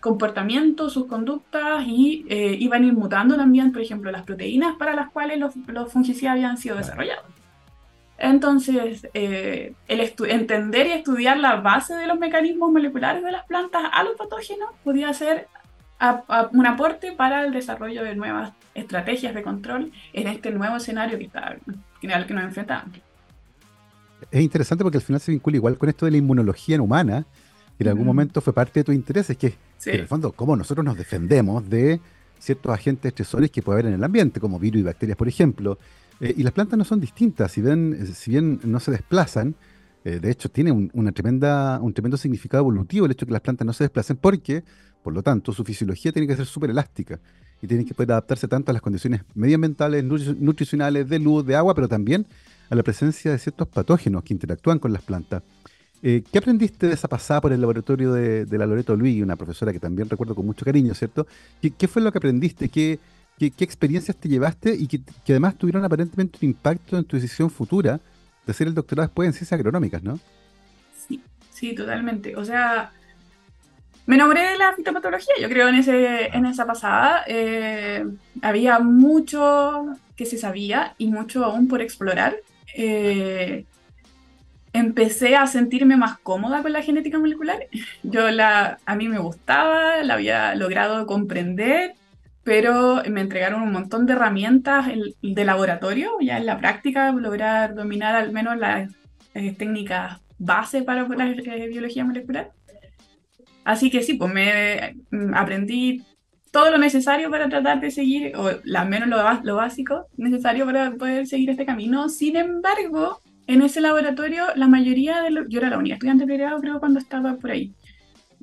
comportamientos, 0.00 0.92
sus 0.92 1.06
conductas 1.06 1.84
y 1.86 2.26
eh, 2.28 2.56
iban 2.58 2.82
a 2.82 2.86
ir 2.86 2.92
mutando 2.92 3.36
también, 3.36 3.72
por 3.72 3.80
ejemplo, 3.80 4.10
las 4.10 4.24
proteínas 4.24 4.74
para 4.76 4.94
las 4.94 5.10
cuales 5.10 5.38
los, 5.38 5.54
los 5.68 5.92
fungicidas 5.92 6.32
habían 6.32 6.56
sido 6.56 6.76
desarrollados. 6.76 7.26
Entonces, 8.18 9.08
eh, 9.14 9.74
el 9.88 10.12
entender 10.28 10.86
y 10.86 10.92
estudiar 10.92 11.38
la 11.38 11.56
base 11.56 11.94
de 11.94 12.06
los 12.06 12.18
mecanismos 12.18 12.70
moleculares 12.70 13.24
de 13.24 13.32
las 13.32 13.44
plantas 13.46 13.82
a 13.92 14.04
los 14.04 14.16
patógenos 14.16 14.70
podía 14.84 15.12
ser 15.12 15.48
un 16.52 16.66
aporte 16.66 17.12
para 17.12 17.44
el 17.44 17.52
desarrollo 17.52 18.02
de 18.02 18.16
nuevas 18.16 18.52
estrategias 18.74 19.34
de 19.34 19.42
control 19.42 19.92
en 20.12 20.26
este 20.26 20.50
nuevo 20.50 20.76
escenario 20.76 21.18
que 21.18 21.24
está, 21.24 21.56
al 22.14 22.26
que 22.26 22.34
nos 22.34 22.44
enfrentamos. 22.44 22.98
Es 24.30 24.40
interesante 24.40 24.84
porque 24.84 24.98
al 24.98 25.02
final 25.02 25.20
se 25.20 25.32
vincula 25.32 25.56
igual 25.56 25.78
con 25.78 25.88
esto 25.88 26.06
de 26.06 26.12
la 26.12 26.18
inmunología 26.18 26.76
en 26.76 26.80
humana, 26.80 27.26
que 27.76 27.84
en 27.84 27.90
algún 27.90 28.06
momento 28.06 28.40
fue 28.40 28.52
parte 28.52 28.80
de 28.80 28.84
tu 28.84 28.92
interés, 28.92 29.30
es 29.30 29.36
que, 29.36 29.54
en 29.86 30.00
el 30.00 30.06
fondo, 30.06 30.32
cómo 30.32 30.56
nosotros 30.56 30.84
nos 30.84 30.96
defendemos 30.96 31.68
de 31.68 32.00
ciertos 32.38 32.72
agentes 32.72 33.10
estresores 33.10 33.50
que 33.50 33.62
puede 33.62 33.80
haber 33.80 33.92
en 33.92 33.94
el 33.94 34.04
ambiente, 34.04 34.40
como 34.40 34.58
virus 34.58 34.80
y 34.80 34.84
bacterias, 34.84 35.16
por 35.16 35.28
ejemplo. 35.28 35.78
Eh, 36.20 36.34
y 36.36 36.42
las 36.42 36.52
plantas 36.52 36.78
no 36.78 36.84
son 36.84 37.00
distintas, 37.00 37.52
si 37.52 37.60
bien, 37.62 37.96
eh, 38.00 38.06
si 38.06 38.30
bien 38.32 38.60
no 38.64 38.80
se 38.80 38.90
desplazan, 38.90 39.54
eh, 40.04 40.18
de 40.20 40.30
hecho 40.30 40.48
tiene 40.48 40.72
un, 40.72 40.90
una 40.94 41.12
tremenda, 41.12 41.78
un 41.80 41.92
tremendo 41.94 42.16
significado 42.16 42.62
evolutivo 42.62 43.06
el 43.06 43.12
hecho 43.12 43.24
de 43.24 43.30
que 43.30 43.34
las 43.34 43.42
plantas 43.42 43.64
no 43.64 43.72
se 43.72 43.84
desplacen 43.84 44.16
porque 44.16 44.64
por 45.02 45.12
lo 45.12 45.22
tanto, 45.22 45.52
su 45.52 45.64
fisiología 45.64 46.12
tiene 46.12 46.28
que 46.28 46.36
ser 46.36 46.46
súper 46.46 46.70
elástica 46.70 47.18
y 47.60 47.66
tiene 47.66 47.84
que 47.84 47.94
poder 47.94 48.12
adaptarse 48.12 48.48
tanto 48.48 48.70
a 48.70 48.72
las 48.72 48.82
condiciones 48.82 49.22
medioambientales, 49.34 50.04
nutricionales, 50.04 51.08
de 51.08 51.18
luz, 51.18 51.46
de 51.46 51.56
agua, 51.56 51.74
pero 51.74 51.88
también 51.88 52.26
a 52.70 52.74
la 52.74 52.82
presencia 52.82 53.30
de 53.30 53.38
ciertos 53.38 53.68
patógenos 53.68 54.24
que 54.24 54.34
interactúan 54.34 54.78
con 54.78 54.92
las 54.92 55.02
plantas. 55.02 55.42
Eh, 56.02 56.24
¿Qué 56.32 56.38
aprendiste 56.38 56.88
de 56.88 56.94
esa 56.94 57.06
pasada 57.06 57.40
por 57.40 57.52
el 57.52 57.60
laboratorio 57.60 58.12
de, 58.12 58.58
la 58.58 58.66
Loreto 58.66 58.96
Luis, 58.96 59.22
una 59.22 59.36
profesora 59.36 59.72
que 59.72 59.78
también 59.78 60.08
recuerdo 60.08 60.34
con 60.34 60.44
mucho 60.44 60.64
cariño, 60.64 60.94
¿cierto? 60.94 61.26
¿Qué, 61.60 61.88
fue 61.88 62.02
lo 62.02 62.10
que 62.10 62.18
aprendiste? 62.18 62.68
¿Qué, 62.68 62.98
experiencias 63.38 64.16
te 64.16 64.28
llevaste 64.28 64.74
y 64.74 64.86
que, 64.86 65.00
que, 65.00 65.32
además 65.32 65.56
tuvieron 65.56 65.84
aparentemente 65.84 66.38
un 66.42 66.48
impacto 66.48 66.96
en 66.96 67.04
tu 67.04 67.16
decisión 67.16 67.50
futura 67.50 68.00
de 68.46 68.50
hacer 68.50 68.66
el 68.66 68.74
doctorado 68.74 69.06
después 69.06 69.26
en 69.26 69.32
ciencias 69.32 69.58
agronómicas, 69.58 70.02
¿no? 70.02 70.18
Sí, 71.06 71.20
sí, 71.50 71.74
totalmente. 71.74 72.34
O 72.36 72.44
sea, 72.44 72.92
me 74.06 74.16
enamoré 74.16 74.42
de 74.50 74.58
la 74.58 74.72
fitopatología, 74.74 75.34
yo 75.40 75.48
creo, 75.48 75.68
en, 75.68 75.76
ese, 75.76 76.26
en 76.36 76.46
esa 76.46 76.66
pasada. 76.66 77.24
Eh, 77.26 78.04
había 78.42 78.78
mucho 78.80 79.96
que 80.16 80.26
se 80.26 80.38
sabía 80.38 80.94
y 80.98 81.06
mucho 81.06 81.44
aún 81.44 81.68
por 81.68 81.80
explorar. 81.80 82.36
Eh, 82.74 83.64
empecé 84.72 85.36
a 85.36 85.46
sentirme 85.46 85.96
más 85.96 86.18
cómoda 86.18 86.62
con 86.62 86.72
la 86.72 86.82
genética 86.82 87.18
molecular. 87.18 87.66
Yo 88.02 88.30
la, 88.30 88.78
a 88.86 88.96
mí 88.96 89.08
me 89.08 89.18
gustaba, 89.18 90.02
la 90.02 90.14
había 90.14 90.54
logrado 90.54 91.06
comprender, 91.06 91.94
pero 92.42 93.02
me 93.08 93.20
entregaron 93.20 93.62
un 93.62 93.72
montón 93.72 94.06
de 94.06 94.14
herramientas 94.14 94.86
de 95.22 95.44
laboratorio, 95.44 96.12
ya 96.20 96.38
en 96.38 96.46
la 96.46 96.58
práctica, 96.58 97.12
lograr 97.12 97.74
dominar 97.74 98.16
al 98.16 98.32
menos 98.32 98.56
las 98.58 98.90
eh, 99.34 99.52
técnicas 99.52 100.20
base 100.38 100.82
para 100.82 101.06
la 101.06 101.24
biología 101.66 102.04
molecular. 102.04 102.50
Así 103.64 103.90
que 103.90 104.02
sí, 104.02 104.14
pues 104.14 104.32
me 104.32 104.96
mm, 105.10 105.34
aprendí 105.34 106.02
todo 106.52 106.70
lo 106.70 106.78
necesario 106.78 107.30
para 107.30 107.48
tratar 107.48 107.80
de 107.80 107.90
seguir, 107.90 108.36
o 108.36 108.48
al 108.48 108.88
menos 108.88 109.08
lo, 109.42 109.56
básico 109.56 110.06
necesario 110.16 110.66
para 110.66 110.92
poder 110.92 111.26
seguir 111.26 111.50
este 111.50 111.64
camino. 111.64 112.08
Sin 112.10 112.36
embargo, 112.36 113.20
en 113.46 113.62
ese 113.62 113.80
laboratorio, 113.80 114.44
la 114.54 114.68
mayoría 114.68 115.22
de 115.22 115.30
los... 115.30 115.46
Yo 115.48 115.60
era 115.60 115.70
la 115.70 115.78
única 115.78 115.94
estudiante 115.94 116.26
creo, 116.26 116.78
cuando 116.78 116.98
estaba 117.00 117.36
por 117.36 117.50
ahí. 117.50 117.72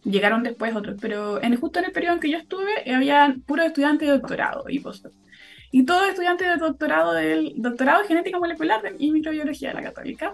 Llegaron 0.03 0.43
después 0.43 0.75
otros, 0.75 0.97
pero 0.99 1.41
en, 1.43 1.55
justo 1.57 1.79
en 1.79 1.85
el 1.85 1.91
periodo 1.91 2.15
en 2.15 2.19
que 2.19 2.31
yo 2.31 2.37
estuve, 2.37 2.91
había 2.93 3.35
puros 3.45 3.67
estudiantes 3.67 4.07
de 4.07 4.17
doctorado 4.17 4.65
y 4.69 4.79
postdoc. 4.79 5.13
Y 5.71 5.85
todos 5.85 6.09
estudiantes 6.09 6.47
de 6.47 6.57
doctorado 6.57 7.13
del 7.13 7.53
doctorado 7.57 8.01
de 8.01 8.07
genética 8.07 8.39
molecular 8.39 8.81
y 8.97 9.11
microbiología 9.11 9.69
de 9.69 9.75
la 9.75 9.83
Católica. 9.83 10.33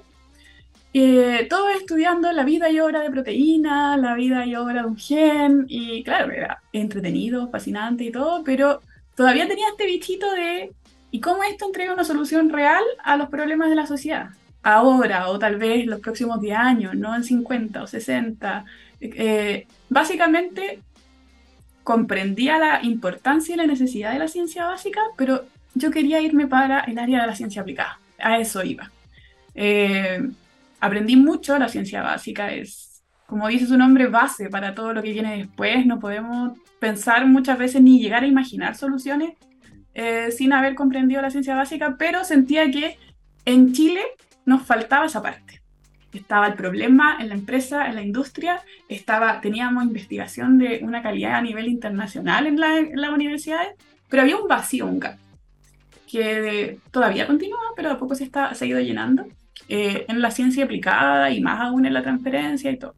Eh, 0.98 1.48
todo 1.50 1.72
estudiando 1.72 2.32
la 2.32 2.46
vida 2.46 2.70
y 2.70 2.80
obra 2.80 3.02
de 3.02 3.12
proteína, 3.12 3.98
la 3.98 4.16
vida 4.16 4.46
y 4.46 4.56
obra 4.56 4.84
de 4.84 4.88
un 4.88 4.96
gen, 4.96 5.66
y 5.68 6.02
claro, 6.06 6.32
era 6.32 6.62
entretenido, 6.72 7.50
fascinante 7.50 8.06
y 8.06 8.14
todo, 8.14 8.46
pero 8.46 8.80
todavía 9.14 9.46
tenía 9.46 9.68
este 9.68 9.88
bichito 9.88 10.32
de, 10.32 10.72
¿y 11.12 11.20
cómo 11.20 11.44
esto 11.44 11.66
entrega 11.66 11.92
una 11.92 12.06
solución 12.06 12.50
real 12.50 12.82
a 13.04 13.18
los 13.18 13.28
problemas 13.28 13.70
de 13.70 13.76
la 13.76 13.86
sociedad? 13.88 14.30
Ahora, 14.64 15.28
o 15.28 15.38
tal 15.38 15.58
vez 15.58 15.86
los 15.86 16.00
próximos 16.00 16.40
10 16.40 16.58
años, 16.58 16.96
no 16.96 17.14
en 17.14 17.26
50 17.26 17.84
o 17.84 17.88
60. 17.88 18.64
Eh, 19.02 19.68
básicamente, 19.90 20.80
comprendía 21.84 22.58
la 22.58 22.80
importancia 22.84 23.54
y 23.54 23.58
la 23.58 23.68
necesidad 23.68 24.14
de 24.14 24.20
la 24.20 24.30
ciencia 24.30 24.66
básica, 24.66 25.02
pero 25.18 25.44
yo 25.74 25.92
quería 25.92 26.22
irme 26.22 26.48
para 26.48 26.80
el 26.86 26.98
área 26.98 27.20
de 27.20 27.28
la 27.28 27.36
ciencia 27.36 27.64
aplicada. 27.64 28.00
A 28.18 28.40
eso 28.40 28.64
iba. 28.64 28.90
Eh, 29.56 30.26
aprendí 30.86 31.16
mucho, 31.16 31.58
la 31.58 31.70
ciencia 31.70 32.02
básica 32.02 32.54
es, 32.54 33.04
como 33.26 33.48
dice 33.48 33.66
su 33.66 33.78
nombre, 33.78 34.08
base 34.08 34.50
para 34.50 34.76
todo 34.76 34.94
lo 34.94 35.02
que 35.02 35.12
viene 35.12 35.38
después. 35.38 35.86
No 35.86 36.00
podemos 36.00 36.58
pensar 36.80 37.26
muchas 37.26 37.58
veces 37.58 37.82
ni 37.82 38.00
llegar 38.00 38.24
a 38.24 38.28
imaginar 38.28 38.76
soluciones 38.76 39.34
eh, 39.94 40.32
sin 40.32 40.54
haber 40.54 40.76
comprendido 40.76 41.22
la 41.22 41.32
ciencia 41.32 41.56
básica, 41.56 41.96
pero 41.98 42.24
sentía 42.24 42.70
que 42.70 42.98
en 43.46 43.74
Chile 43.74 44.02
nos 44.46 44.64
faltaba 44.64 45.08
esa 45.08 45.22
parte. 45.22 45.62
Estaba 46.14 46.48
el 46.48 46.54
problema 46.54 47.18
en 47.20 47.30
la 47.30 47.36
empresa, 47.36 47.88
en 47.88 47.96
la 47.96 48.02
industria, 48.02 48.62
estaba, 48.88 49.42
teníamos 49.42 49.84
investigación 49.84 50.58
de 50.58 50.80
una 50.82 51.02
calidad 51.02 51.36
a 51.36 51.42
nivel 51.42 51.68
internacional 51.68 52.48
en, 52.48 52.60
las 52.60 53.10
universidades, 53.10 53.74
pero 54.08 54.22
había 54.22 54.38
un 54.38 54.48
vacío, 54.48 54.86
un 54.86 55.00
gap, 55.00 55.18
que 56.10 56.80
todavía 56.92 57.28
continúa, 57.28 57.74
pero 57.76 57.92
a 57.92 57.98
poco 57.98 58.16
se, 58.16 58.24
está, 58.24 58.54
se 58.54 58.64
ha 58.64 58.68
ido 58.68 58.80
llenando 58.80 59.28
eh, 59.68 60.06
en 60.08 60.22
la 60.22 60.32
ciencia 60.32 60.66
aplicada 60.66 61.32
y 61.32 61.42
más 61.42 61.60
aún 61.62 61.86
en 61.86 61.94
la 61.94 62.04
transferencia 62.04 62.72
y 62.72 62.78
todo. 62.78 62.96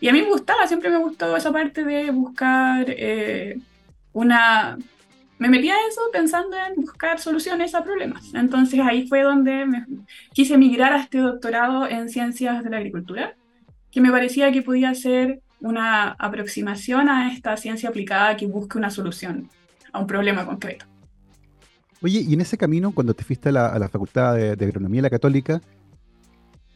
Y 0.00 0.08
a 0.08 0.12
mí 0.12 0.20
me 0.20 0.28
gustaba, 0.28 0.66
siempre 0.66 0.90
me 0.90 0.98
gustó 0.98 1.36
esa 1.36 1.52
parte 1.52 1.84
de 1.84 2.10
buscar 2.10 2.86
eh, 2.88 3.58
una... 4.12 4.76
Me 5.38 5.48
metía 5.48 5.74
a 5.74 5.88
eso 5.88 6.00
pensando 6.12 6.56
en 6.56 6.76
buscar 6.76 7.18
soluciones 7.18 7.74
a 7.74 7.84
problemas. 7.84 8.32
Entonces 8.34 8.80
ahí 8.80 9.06
fue 9.06 9.22
donde 9.22 9.66
me 9.66 9.84
quise 10.32 10.56
migrar 10.56 10.94
a 10.94 11.00
este 11.00 11.18
doctorado 11.18 11.86
en 11.86 12.08
ciencias 12.08 12.64
de 12.64 12.70
la 12.70 12.78
agricultura, 12.78 13.34
que 13.90 14.00
me 14.00 14.10
parecía 14.10 14.50
que 14.50 14.62
podía 14.62 14.94
ser 14.94 15.40
una 15.60 16.12
aproximación 16.12 17.08
a 17.10 17.32
esta 17.32 17.56
ciencia 17.56 17.90
aplicada 17.90 18.36
que 18.36 18.46
busque 18.46 18.78
una 18.78 18.90
solución 18.90 19.50
a 19.92 19.98
un 19.98 20.06
problema 20.06 20.46
concreto. 20.46 20.86
Oye, 22.02 22.20
y 22.20 22.34
en 22.34 22.40
ese 22.40 22.58
camino, 22.58 22.92
cuando 22.92 23.14
te 23.14 23.24
fuiste 23.24 23.48
a 23.48 23.52
la, 23.52 23.88
Facultad 23.88 24.34
de, 24.34 24.64
Agronomía 24.64 24.98
de 24.98 25.02
la 25.02 25.10
Católica, 25.10 25.60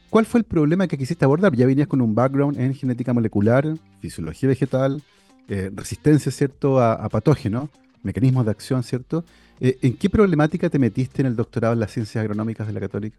¿cuál 0.08 0.26
fue 0.26 0.40
el 0.40 0.44
problema 0.44 0.88
que 0.88 0.96
quisiste 0.96 1.24
abordar? 1.24 1.54
Ya 1.54 1.66
venías 1.66 1.88
con 1.88 2.00
un 2.00 2.14
background 2.14 2.58
en 2.58 2.74
genética 2.74 3.12
molecular, 3.12 3.66
fisiología 4.00 4.48
vegetal, 4.48 5.02
eh, 5.48 5.70
resistencia, 5.74 6.32
¿cierto?, 6.32 6.80
a, 6.80 7.08
patógenos, 7.08 7.68
mecanismos 8.02 8.44
de 8.46 8.50
acción, 8.50 8.82
¿cierto? 8.82 9.24
Eh, 9.60 9.78
¿En 9.82 9.94
qué 9.94 10.08
problemática 10.08 10.70
te 10.70 10.78
metiste 10.78 11.20
en 11.20 11.26
el 11.26 11.36
doctorado 11.36 11.74
en 11.74 11.80
las 11.80 11.92
ciencias 11.92 12.22
agronómicas 12.22 12.66
de 12.66 12.72
la 12.72 12.80
Católica? 12.80 13.18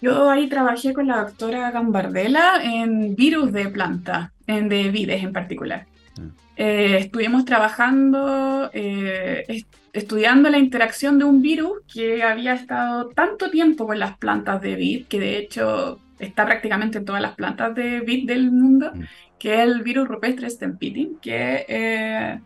Yo 0.00 0.30
ahí 0.30 0.48
trabajé 0.48 0.92
con 0.92 1.06
la 1.06 1.24
doctora 1.24 1.70
Gambardella 1.70 2.62
en 2.62 3.16
virus 3.16 3.52
de 3.52 3.68
planta, 3.68 4.32
en 4.46 4.68
de 4.68 4.90
vides 4.90 5.22
en 5.22 5.32
particular. 5.32 5.86
Ah. 6.18 6.22
Eh, 6.56 6.98
estuvimos 7.00 7.44
trabajando, 7.44 8.70
eh, 8.72 9.64
estudiando 9.92 10.50
la 10.50 10.58
interacción 10.58 11.18
de 11.18 11.24
un 11.24 11.42
virus 11.42 11.82
que 11.92 12.22
había 12.22 12.54
estado 12.54 13.08
tanto 13.10 13.50
tiempo 13.50 13.86
con 13.86 13.98
las 13.98 14.16
plantas 14.18 14.60
de 14.60 14.76
vid, 14.76 15.06
que 15.06 15.20
de 15.20 15.38
hecho 15.38 16.00
está 16.18 16.44
prácticamente 16.44 16.98
en 16.98 17.04
todas 17.04 17.22
las 17.22 17.34
plantas 17.34 17.74
de 17.74 18.00
vid 18.00 18.26
del 18.26 18.50
mundo, 18.50 18.92
mm. 18.94 19.02
que 19.38 19.54
es 19.54 19.60
el 19.60 19.82
virus 19.82 20.08
rupestre 20.08 20.50
stempitin, 20.50 21.18
que, 21.20 21.64
eh, 21.68 22.40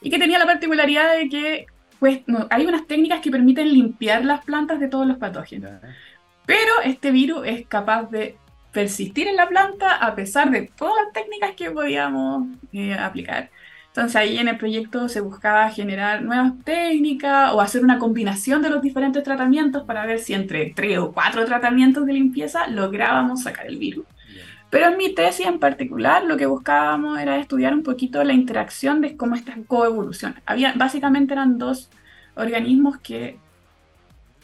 y 0.00 0.10
que 0.10 0.18
tenía 0.18 0.38
la 0.38 0.46
particularidad 0.46 1.16
de 1.16 1.28
que 1.28 1.66
pues, 1.98 2.20
hay 2.50 2.66
unas 2.66 2.86
técnicas 2.86 3.20
que 3.20 3.30
permiten 3.30 3.72
limpiar 3.72 4.24
las 4.24 4.44
plantas 4.44 4.80
de 4.80 4.88
todos 4.88 5.06
los 5.06 5.18
patógenos. 5.18 5.72
Pero 6.46 6.72
este 6.84 7.10
virus 7.10 7.46
es 7.46 7.66
capaz 7.66 8.10
de 8.10 8.36
persistir 8.72 9.28
en 9.28 9.36
la 9.36 9.48
planta 9.48 9.96
a 9.96 10.14
pesar 10.14 10.50
de 10.50 10.70
todas 10.76 11.04
las 11.04 11.12
técnicas 11.12 11.52
que 11.54 11.70
podíamos 11.70 12.46
eh, 12.72 12.94
aplicar. 12.94 13.50
Entonces 14.00 14.16
ahí 14.16 14.38
en 14.38 14.48
el 14.48 14.56
proyecto 14.56 15.10
se 15.10 15.20
buscaba 15.20 15.68
generar 15.68 16.22
nuevas 16.22 16.54
técnicas 16.64 17.52
o 17.52 17.60
hacer 17.60 17.84
una 17.84 17.98
combinación 17.98 18.62
de 18.62 18.70
los 18.70 18.80
diferentes 18.80 19.22
tratamientos 19.22 19.82
para 19.82 20.06
ver 20.06 20.20
si 20.20 20.32
entre 20.32 20.72
tres 20.74 20.96
o 20.96 21.12
cuatro 21.12 21.44
tratamientos 21.44 22.06
de 22.06 22.14
limpieza 22.14 22.66
lográbamos 22.68 23.42
sacar 23.42 23.66
el 23.66 23.76
virus. 23.76 24.06
Pero 24.70 24.86
en 24.86 24.96
mi 24.96 25.14
tesis 25.14 25.44
en 25.44 25.58
particular 25.58 26.24
lo 26.24 26.38
que 26.38 26.46
buscábamos 26.46 27.20
era 27.20 27.36
estudiar 27.36 27.74
un 27.74 27.82
poquito 27.82 28.24
la 28.24 28.32
interacción 28.32 29.02
de 29.02 29.18
cómo 29.18 29.34
estas 29.34 29.58
coevolucionan. 29.66 30.40
Había, 30.46 30.72
básicamente 30.72 31.34
eran 31.34 31.58
dos 31.58 31.90
organismos 32.36 32.96
que 33.00 33.36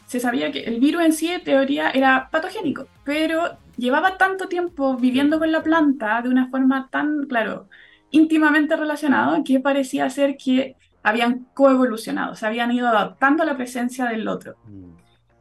se 0.05 0.19
sabía 0.19 0.51
que 0.51 0.65
el 0.65 0.79
virus 0.79 1.01
en 1.01 1.13
sí, 1.13 1.29
en 1.29 1.43
teoría, 1.43 1.89
era 1.89 2.29
patogénico, 2.29 2.87
pero 3.03 3.57
llevaba 3.75 4.19
tanto 4.19 4.47
tiempo 4.47 4.97
viviendo 4.97 5.39
con 5.39 5.51
la 5.51 5.63
planta 5.63 6.21
de 6.21 6.29
una 6.29 6.47
forma 6.49 6.89
tan, 6.91 7.25
claro, 7.25 7.67
íntimamente 8.11 8.75
relacionado 8.75 9.43
que 9.43 9.59
parecía 9.59 10.09
ser 10.09 10.37
que 10.37 10.75
habían 11.03 11.45
coevolucionado, 11.53 12.35
se 12.35 12.45
habían 12.45 12.71
ido 12.71 12.87
adaptando 12.87 13.43
a 13.43 13.45
la 13.45 13.55
presencia 13.55 14.05
del 14.05 14.27
otro. 14.27 14.55
Mm. 14.65 14.91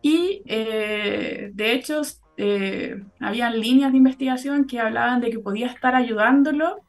Y 0.02 0.42
eh, 0.46 1.50
de 1.52 1.72
hecho, 1.72 2.02
eh, 2.36 3.02
habían 3.18 3.58
líneas 3.58 3.90
de 3.90 3.98
investigación 3.98 4.66
que 4.66 4.78
hablaban 4.78 5.20
de 5.20 5.30
que 5.30 5.38
podía 5.38 5.66
estar 5.66 5.94
ayudándolo 5.94 6.82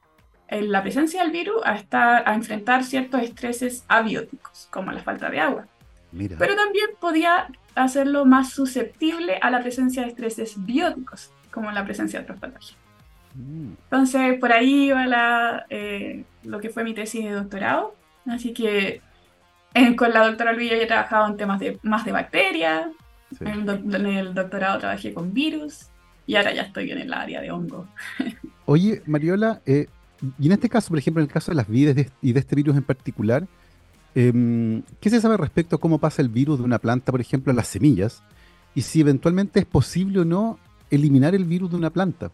en 0.48 0.72
la 0.72 0.82
presencia 0.82 1.24
del 1.24 1.32
virus 1.32 1.62
a, 1.66 1.76
estar, 1.76 2.24
a 2.30 2.36
enfrentar 2.36 2.84
ciertos 2.84 3.22
estreses 3.22 3.84
abióticos, 3.88 4.68
como 4.72 4.92
la 4.92 5.02
falta 5.02 5.30
de 5.30 5.40
agua. 5.40 5.68
Pero 6.12 6.56
también 6.56 6.90
podía 7.00 7.48
hacerlo 7.76 8.26
más 8.26 8.52
susceptible 8.52 9.38
a 9.42 9.50
la 9.50 9.62
presencia 9.62 10.04
de 10.04 10.10
estreses 10.10 10.54
bióticos, 10.66 11.32
como 11.52 11.72
la 11.72 11.84
presencia 11.84 12.20
de 12.20 12.24
otros 12.24 12.40
patógenos. 12.40 12.78
Entonces, 13.38 14.40
por 14.40 14.52
ahí 14.52 14.92
va 14.92 15.06
la, 15.06 15.66
eh, 15.70 16.24
lo 16.44 16.60
que 16.60 16.70
fue 16.70 16.84
mi 16.84 16.94
tesis 16.94 17.24
de 17.24 17.32
doctorado. 17.32 17.96
Así 18.26 18.54
que 18.54 19.02
con 19.96 20.12
la 20.12 20.28
doctora 20.28 20.54
Luis 20.54 20.72
yo 20.72 20.78
he 20.78 20.86
trabajado 20.86 21.28
en 21.28 21.38
temas 21.38 21.60
de, 21.60 21.80
más 21.84 22.06
de 22.06 22.12
bacterias. 22.12 22.88
En, 23.40 23.70
el 23.70 24.34
doctorado 24.34 24.80
trabajé 24.80 25.14
con 25.14 25.34
virus. 25.34 25.88
Y 26.26 26.36
ahora 26.36 26.54
ya 26.54 26.64
estoy 26.64 26.92
en 26.92 26.98
el 26.98 27.14
área 27.14 27.42
de 27.42 27.52
hongo. 27.52 27.88
Oye, 28.66 29.02
Mariola, 29.06 29.62
eh, 29.66 29.88
y 30.38 30.48
en 30.48 30.52
este 30.52 30.68
caso, 30.68 30.90
por 30.90 30.98
ejemplo, 30.98 31.22
en 31.22 31.28
el 31.28 31.34
caso 31.34 31.52
de 31.52 31.56
las 31.56 31.70
vides 31.70 32.12
y 32.22 32.34
de 32.34 32.40
este 32.40 32.56
virus 32.56 32.76
en 32.76 32.84
particular, 32.84 33.48
Em, 34.20 34.82
¿Qué 35.00 35.12
se 35.12 35.22
sabe 35.22 35.38
respecto 35.38 35.76
a 35.76 35.80
cómo 35.80 36.00
pasa 36.00 36.24
el 36.24 36.30
virus 36.30 36.58
de 36.58 36.66
una 36.66 36.80
planta, 36.80 37.12
por 37.12 37.22
ejemplo, 37.22 37.52
a 37.52 37.56
las 37.56 37.68
semillas? 37.68 38.24
Y 38.74 38.82
si 38.82 39.00
eventualmente 39.00 39.60
es 39.60 39.66
posible 39.68 40.22
o 40.22 40.26
no 40.26 40.58
eliminar 40.90 41.36
el 41.36 41.46
virus 41.46 41.70
de 41.70 41.78
una 41.78 41.92
planta. 41.92 42.32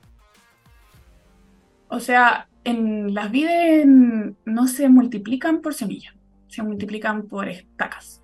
O 1.93 1.99
sea, 1.99 2.47
en 2.63 3.13
las 3.13 3.29
vides 3.31 3.85
no 3.85 4.67
se 4.67 4.89
multiplican 4.89 5.61
por 5.61 5.73
semillas, 5.73 6.13
se 6.47 6.63
multiplican 6.63 7.27
por 7.27 7.47
estacas. 7.47 8.21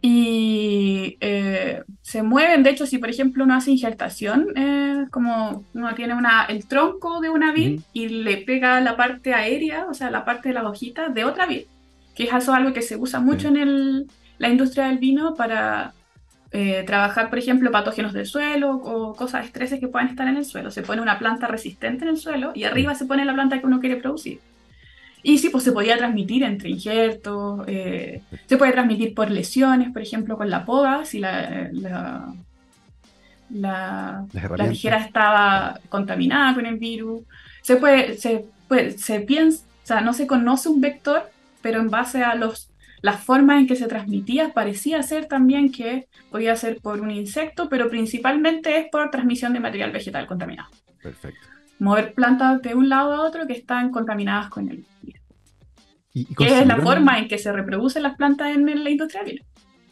Y 0.00 1.16
eh, 1.20 1.82
se 2.02 2.22
mueven, 2.22 2.62
de 2.62 2.70
hecho, 2.70 2.86
si 2.86 2.98
por 2.98 3.10
ejemplo 3.10 3.44
uno 3.44 3.54
hace 3.54 3.70
injertación, 3.70 4.48
eh, 4.56 5.06
como 5.10 5.64
uno 5.74 5.94
tiene 5.94 6.14
una, 6.14 6.44
el 6.46 6.66
tronco 6.66 7.20
de 7.20 7.30
una 7.30 7.52
vid 7.52 7.80
y 7.92 8.08
le 8.08 8.38
pega 8.38 8.80
la 8.80 8.96
parte 8.96 9.34
aérea, 9.34 9.86
o 9.86 9.94
sea, 9.94 10.10
la 10.10 10.24
parte 10.24 10.48
de 10.48 10.54
las 10.54 10.64
hojitas 10.64 11.14
de 11.14 11.24
otra 11.24 11.46
vid 11.46 11.62
que 12.18 12.24
es 12.24 12.48
algo 12.48 12.72
que 12.72 12.82
se 12.82 12.96
usa 12.96 13.20
mucho 13.20 13.46
en 13.46 13.56
el, 13.56 14.06
la 14.38 14.48
industria 14.48 14.86
del 14.88 14.98
vino 14.98 15.36
para 15.36 15.92
eh, 16.50 16.82
trabajar, 16.86 17.28
por 17.28 17.38
ejemplo, 17.38 17.70
patógenos 17.70 18.12
del 18.12 18.26
suelo 18.26 18.70
o 18.76 19.14
cosas, 19.14 19.44
estreses 19.46 19.80
que 19.80 19.88
puedan 19.88 20.08
estar 20.08 20.26
en 20.28 20.36
el 20.36 20.44
suelo. 20.44 20.70
Se 20.70 20.82
pone 20.82 21.02
una 21.02 21.18
planta 21.18 21.46
resistente 21.46 22.04
en 22.04 22.10
el 22.10 22.16
suelo 22.16 22.52
y 22.54 22.64
arriba 22.64 22.94
se 22.94 23.06
pone 23.06 23.24
la 23.24 23.34
planta 23.34 23.60
que 23.60 23.66
uno 23.66 23.80
quiere 23.80 23.96
producir. 23.96 24.40
Y 25.22 25.38
sí, 25.38 25.50
pues 25.50 25.64
se 25.64 25.72
podía 25.72 25.98
transmitir 25.98 26.44
entre 26.44 26.70
injertos, 26.70 27.64
eh, 27.66 28.22
se 28.46 28.56
puede 28.56 28.72
transmitir 28.72 29.14
por 29.14 29.30
lesiones, 29.30 29.92
por 29.92 30.00
ejemplo, 30.00 30.36
con 30.36 30.48
la 30.48 30.64
poda, 30.64 31.04
si 31.04 31.18
la, 31.18 31.68
la, 31.72 32.32
la, 33.50 34.24
la 34.56 34.68
tijera 34.68 34.98
estaba 34.98 35.80
contaminada 35.88 36.54
con 36.54 36.66
el 36.66 36.76
virus. 36.76 37.22
Se 37.62 37.76
puede, 37.76 38.16
se, 38.16 38.46
puede, 38.68 38.96
se 38.96 39.20
piensa, 39.20 39.64
o 39.82 39.86
sea, 39.86 40.00
no 40.00 40.12
se 40.14 40.26
conoce 40.26 40.68
un 40.68 40.80
vector 40.80 41.28
pero 41.60 41.80
en 41.80 41.90
base 41.90 42.22
a 42.22 42.34
los, 42.34 42.70
las 43.02 43.22
formas 43.22 43.60
en 43.60 43.66
que 43.66 43.76
se 43.76 43.86
transmitía, 43.86 44.52
parecía 44.52 45.02
ser 45.02 45.26
también 45.26 45.70
que 45.70 46.08
podía 46.30 46.56
ser 46.56 46.80
por 46.80 47.00
un 47.00 47.10
insecto, 47.10 47.68
pero 47.68 47.88
principalmente 47.88 48.78
es 48.78 48.86
por 48.90 49.10
transmisión 49.10 49.52
de 49.52 49.60
material 49.60 49.92
vegetal 49.92 50.26
contaminado. 50.26 50.68
Perfecto. 51.02 51.46
Mover 51.78 52.12
plantas 52.14 52.60
de 52.62 52.74
un 52.74 52.88
lado 52.88 53.12
a 53.14 53.22
otro 53.22 53.46
que 53.46 53.52
están 53.52 53.90
contaminadas 53.90 54.48
con 54.48 54.68
el 54.68 54.84
virus. 55.02 55.22
¿Y, 56.12 56.26
es 56.44 56.66
la 56.66 56.76
forma 56.78 57.18
en 57.18 57.28
que 57.28 57.38
se 57.38 57.52
reproducen 57.52 58.02
las 58.02 58.16
plantas 58.16 58.54
en 58.54 58.82
la 58.82 58.90
industria 58.90 59.22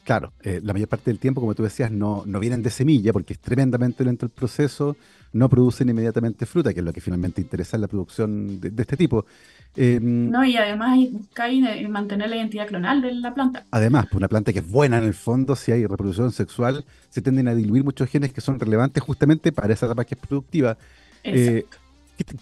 Claro, 0.06 0.32
eh, 0.42 0.60
la 0.62 0.72
mayor 0.72 0.88
parte 0.88 1.10
del 1.10 1.18
tiempo, 1.18 1.40
como 1.40 1.56
tú 1.56 1.64
decías, 1.64 1.90
no, 1.90 2.22
no 2.26 2.38
vienen 2.38 2.62
de 2.62 2.70
semilla 2.70 3.12
porque 3.12 3.32
es 3.32 3.40
tremendamente 3.40 4.04
lento 4.04 4.24
el 4.24 4.30
proceso, 4.30 4.96
no 5.32 5.48
producen 5.48 5.88
inmediatamente 5.88 6.46
fruta, 6.46 6.72
que 6.72 6.78
es 6.78 6.86
lo 6.86 6.92
que 6.92 7.00
finalmente 7.00 7.40
interesa 7.40 7.76
en 7.76 7.80
la 7.80 7.88
producción 7.88 8.60
de, 8.60 8.72
este 8.82 8.96
tipo. 8.96 9.26
Em, 9.76 10.30
no, 10.30 10.44
y 10.44 10.56
además 10.56 10.98
hay 11.36 11.86
mantener 11.88 12.30
la 12.30 12.36
identidad 12.36 12.66
clonal 12.66 13.02
de 13.02 13.12
la 13.12 13.34
planta. 13.34 13.64
Además, 13.70 14.06
pues 14.06 14.16
una 14.16 14.28
planta 14.28 14.52
que 14.52 14.60
es 14.60 14.68
buena 14.68 14.98
en 14.98 15.04
el 15.04 15.14
fondo, 15.14 15.54
si 15.54 15.72
hay 15.72 15.86
reproducción 15.86 16.32
sexual, 16.32 16.84
se 17.10 17.20
tienden 17.20 17.48
a 17.48 17.54
diluir 17.54 17.84
muchos 17.84 18.08
genes 18.08 18.32
que 18.32 18.40
son 18.40 18.58
relevantes 18.58 19.02
justamente 19.02 19.52
para 19.52 19.72
esa 19.74 19.86
etapa 19.86 20.04
que 20.04 20.14
es 20.14 20.20
productiva. 20.20 20.78
Eh, 21.24 21.66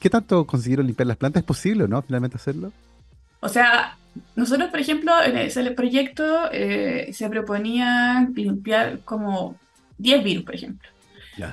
¿qué, 0.01 0.11
tanto 0.11 0.47
consiguieron 0.47 0.87
limpiar 0.87 1.09
las 1.09 1.17
plantas? 1.17 1.43
¿Es 1.43 1.47
posible 1.47 1.85
o 1.85 1.89
no 1.89 2.03
finalmente 2.03 2.37
hacerlo? 2.37 2.73
O 3.41 3.49
sea, 3.49 3.97
nosotros, 4.37 4.71
por 4.71 4.79
ejemplo, 4.79 5.13
en 5.23 5.37
ese 5.37 5.69
proyecto 5.73 6.51
eh, 6.53 7.11
se 7.13 7.29
proponía 7.29 8.29
limpiar 8.35 9.01
como 9.01 9.57
10 9.99 10.25
virus, 10.25 10.45
por 10.45 10.55
ejemplo. 10.55 10.89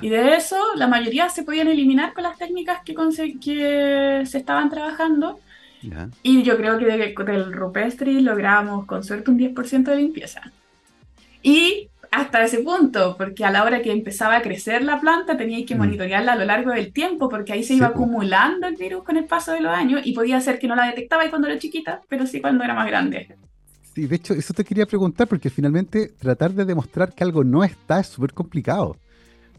Y 0.00 0.10
de 0.10 0.36
eso, 0.36 0.56
la 0.76 0.86
mayoría 0.86 1.28
se 1.28 1.42
podían 1.42 1.66
eliminar 1.66 2.14
con 2.14 2.22
las 2.22 2.38
técnicas 2.38 2.82
que, 2.84 2.94
que 3.40 4.22
se 4.24 4.38
estaban 4.38 4.70
trabajando. 4.70 5.40
Y 6.22 6.42
yo 6.42 6.56
creo 6.56 6.78
que 6.78 6.86
del 6.86 7.52
rupestri 7.52 8.20
logramos 8.20 8.86
con 8.86 9.02
suerte 9.02 9.30
un 9.30 9.38
10% 9.38 9.84
de 9.84 9.96
limpieza. 9.96 10.52
Y 11.42 11.88
hasta 12.10 12.44
ese 12.44 12.58
punto, 12.58 13.16
porque 13.16 13.44
a 13.44 13.50
la 13.50 13.64
hora 13.64 13.80
que 13.82 13.90
empezaba 13.90 14.36
a 14.36 14.42
crecer 14.42 14.84
la 14.84 15.00
planta 15.00 15.36
teníais 15.36 15.66
que 15.66 15.74
mm. 15.74 15.78
monitorearla 15.78 16.32
a 16.32 16.36
lo 16.36 16.44
largo 16.44 16.70
del 16.70 16.92
tiempo, 16.92 17.28
porque 17.28 17.54
ahí 17.54 17.64
se 17.64 17.74
iba 17.74 17.88
acumulando 17.88 18.66
el 18.66 18.76
virus 18.76 19.02
con 19.02 19.16
el 19.16 19.24
paso 19.24 19.52
de 19.52 19.60
los 19.60 19.72
años 19.72 20.02
y 20.04 20.12
podía 20.12 20.40
ser 20.40 20.58
que 20.58 20.68
no 20.68 20.76
la 20.76 20.86
detectaba 20.86 21.28
cuando 21.30 21.48
era 21.48 21.58
chiquita, 21.58 22.02
pero 22.08 22.26
sí 22.26 22.40
cuando 22.40 22.64
era 22.64 22.74
más 22.74 22.86
grande. 22.86 23.34
Sí, 23.94 24.06
de 24.06 24.16
hecho, 24.16 24.34
eso 24.34 24.54
te 24.54 24.64
quería 24.64 24.86
preguntar, 24.86 25.26
porque 25.26 25.50
finalmente 25.50 26.12
tratar 26.18 26.52
de 26.52 26.64
demostrar 26.64 27.14
que 27.14 27.24
algo 27.24 27.44
no 27.44 27.64
está 27.64 28.00
es 28.00 28.08
súper 28.08 28.32
complicado 28.32 28.96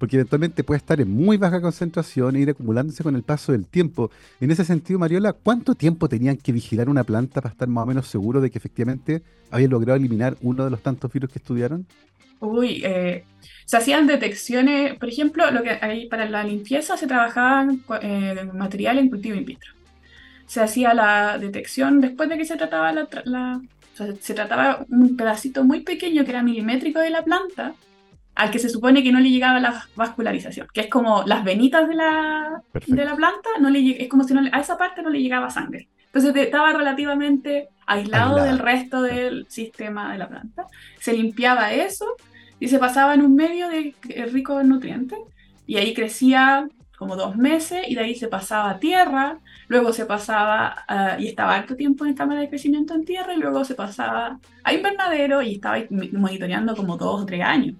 porque 0.04 0.18
eventualmente 0.18 0.66
puede 0.66 0.80
estar 0.80 1.00
en 1.00 1.10
muy 1.10 1.38
baja 1.38 1.62
concentración 1.62 2.36
e 2.36 2.42
ir 2.42 2.50
acumulándose 2.50 3.04
con 3.04 3.16
el 3.16 3.24
paso 3.24 3.54
del 3.54 3.66
tiempo. 3.66 4.12
En 4.42 4.52
ese 4.52 4.66
sentido, 4.66 5.00
Mariola, 5.00 5.32
¿cuánto 5.32 5.76
tiempo 5.76 6.10
tenían 6.10 6.36
que 6.36 6.52
vigilar 6.52 6.90
una 6.90 7.06
planta 7.06 7.40
para 7.40 7.54
estar 7.54 7.70
más 7.70 7.86
o 7.86 7.86
menos 7.86 8.08
seguro 8.08 8.42
de 8.42 8.52
que 8.52 8.58
efectivamente 8.58 9.24
habían 9.50 9.70
logrado 9.72 9.96
eliminar 9.96 10.36
uno 10.42 10.66
de 10.66 10.72
los 10.72 10.84
tantos 10.84 11.10
virus 11.10 11.32
que 11.32 11.40
estudiaron? 11.40 11.88
Uy, 12.42 12.82
eh, 12.84 13.24
se 13.64 13.78
hacían 13.78 14.06
detecciones, 14.06 15.00
por 15.00 15.08
ejemplo, 15.08 15.50
lo 15.52 15.64
que 15.64 15.70
hay 15.70 16.10
para 16.10 16.30
la 16.30 16.44
limpieza 16.44 16.98
se 16.98 17.08
trabajaba 17.08 17.66
eh, 18.02 18.46
material 18.54 18.98
en 18.98 19.10
cultivo 19.10 19.38
in 19.38 19.46
vitro. 19.46 19.72
Se 20.48 20.60
hacía 20.60 20.94
la 20.94 21.38
detección 21.38 22.02
después 22.02 22.28
de 22.28 22.38
que 22.38 22.44
se 22.44 22.58
trataba 22.58 22.92
la, 22.92 23.62
se 24.20 24.34
trataba 24.34 24.86
un 24.90 25.16
pedacito 25.16 25.64
muy 25.64 25.80
pequeño 25.80 26.26
que 26.26 26.32
era 26.32 26.44
milimétrico 26.44 27.00
de 27.00 27.10
la 27.10 27.24
planta, 27.24 27.74
al 28.36 28.52
que 28.52 28.60
se 28.60 28.70
supone 28.70 29.04
que 29.04 29.12
no 29.12 29.20
le 29.20 29.30
llegaba 29.30 29.60
la 29.60 29.86
vascularización, 29.96 30.68
que 30.74 30.82
es 30.82 30.88
como 30.88 31.24
las 31.24 31.44
venitas 31.44 31.88
de 31.88 31.96
la, 31.96 32.64
de 32.88 33.06
la 33.06 33.16
planta, 33.16 33.50
no 33.60 33.70
le, 33.70 34.02
es 34.02 34.10
como 34.10 34.24
si 34.24 34.34
a 34.36 34.60
esa 34.60 34.78
parte 34.78 35.02
no 35.02 35.10
le 35.10 35.22
llegaba 35.22 35.50
sangre. 35.50 35.90
Entonces 36.14 36.36
estaba 36.36 36.74
relativamente 36.74 37.70
aislado 37.88 38.44
del 38.44 38.60
resto 38.60 39.02
del 39.02 39.48
sistema 39.50 40.12
de 40.12 40.20
la 40.20 40.30
planta. 40.30 40.68
Se 41.00 41.14
limpiaba 41.14 41.74
eso 41.74 42.06
y 42.60 42.68
se 42.68 42.80
pasaba 42.80 43.14
en 43.14 43.22
un 43.22 43.36
medio 43.36 43.68
de, 43.70 43.96
eh, 44.10 44.26
rico 44.26 44.60
en 44.60 44.70
nutrientes 44.70 45.20
y 45.66 45.78
ahí 45.78 45.94
crecía 45.94 46.68
como 46.98 47.16
dos 47.16 47.36
meses 47.36 47.84
y 47.88 47.96
de 47.96 48.02
ahí 48.02 48.16
se 48.16 48.28
pasaba 48.28 48.70
a 48.70 48.80
tierra, 48.80 49.40
luego 49.68 49.92
se 49.92 50.06
pasaba 50.06 50.86
ah, 50.88 51.18
y 51.20 51.28
estaba 51.28 51.56
harto 51.56 51.76
tiempo 51.76 52.06
en 52.06 52.14
cámara 52.14 52.42
de 52.42 52.50
crecimiento 52.50 52.94
en 52.94 53.06
tierra 53.06 53.34
y 53.34 53.40
luego 53.40 53.66
se 53.66 53.76
pasaba 53.76 54.40
a 54.64 54.74
invernadero 54.74 55.42
y 55.42 55.56
estaba 55.56 55.78
monitoreando 56.12 56.76
como 56.76 56.96
dos 56.96 57.24
o 57.24 57.26
tres 57.26 57.42
años. 57.42 57.76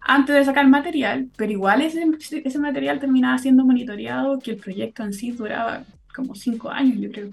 Antes 0.00 0.34
de 0.34 0.44
sacar 0.44 0.68
material, 0.68 1.28
pero 1.36 1.52
igual 1.52 1.82
ese, 1.82 2.04
ese 2.44 2.58
material 2.58 3.00
terminaba 3.00 3.38
siendo 3.38 3.64
monitoreado, 3.64 4.38
que 4.38 4.52
el 4.52 4.56
proyecto 4.56 5.02
en 5.02 5.12
sí 5.12 5.32
duraba 5.32 5.84
como 6.14 6.34
cinco 6.34 6.70
años, 6.70 6.98
yo 7.00 7.10
creo. 7.10 7.30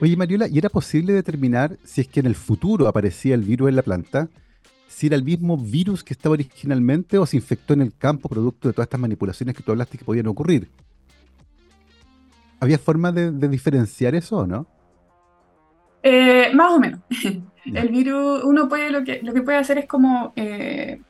Oye, 0.00 0.16
Mariola, 0.16 0.48
¿y 0.48 0.58
era 0.58 0.68
posible 0.68 1.12
determinar 1.12 1.76
si 1.84 2.00
es 2.00 2.08
que 2.08 2.20
en 2.20 2.26
el 2.26 2.34
futuro 2.34 2.88
aparecía 2.88 3.34
el 3.34 3.42
virus 3.42 3.68
en 3.68 3.76
la 3.76 3.82
planta? 3.82 4.28
si 4.90 5.06
era 5.06 5.14
el 5.14 5.22
mismo 5.22 5.56
virus 5.56 6.02
que 6.02 6.12
estaba 6.12 6.32
originalmente 6.32 7.16
o 7.16 7.24
se 7.24 7.36
infectó 7.36 7.74
en 7.74 7.80
el 7.80 7.96
campo 7.96 8.28
producto 8.28 8.68
de 8.68 8.74
todas 8.74 8.86
estas 8.86 9.00
manipulaciones 9.00 9.54
que 9.54 9.62
tú 9.62 9.70
hablaste 9.70 9.96
que 9.96 10.04
podían 10.04 10.26
ocurrir. 10.26 10.68
¿Había 12.58 12.76
forma 12.76 13.12
de, 13.12 13.30
diferenciar 13.48 14.16
eso 14.16 14.38
o 14.38 14.46
no? 14.46 14.66
Eh, 16.02 16.52
más 16.52 16.72
o 16.72 16.80
menos. 16.80 17.00
el 17.64 17.88
virus, 17.88 18.42
uno 18.44 18.68
puede, 18.68 18.90
lo 18.90 19.04
que, 19.04 19.20
lo 19.22 19.32
que 19.32 19.42
puede 19.42 19.58
hacer 19.58 19.78
es 19.78 19.86
como 19.86 20.32
eh, 20.34 21.00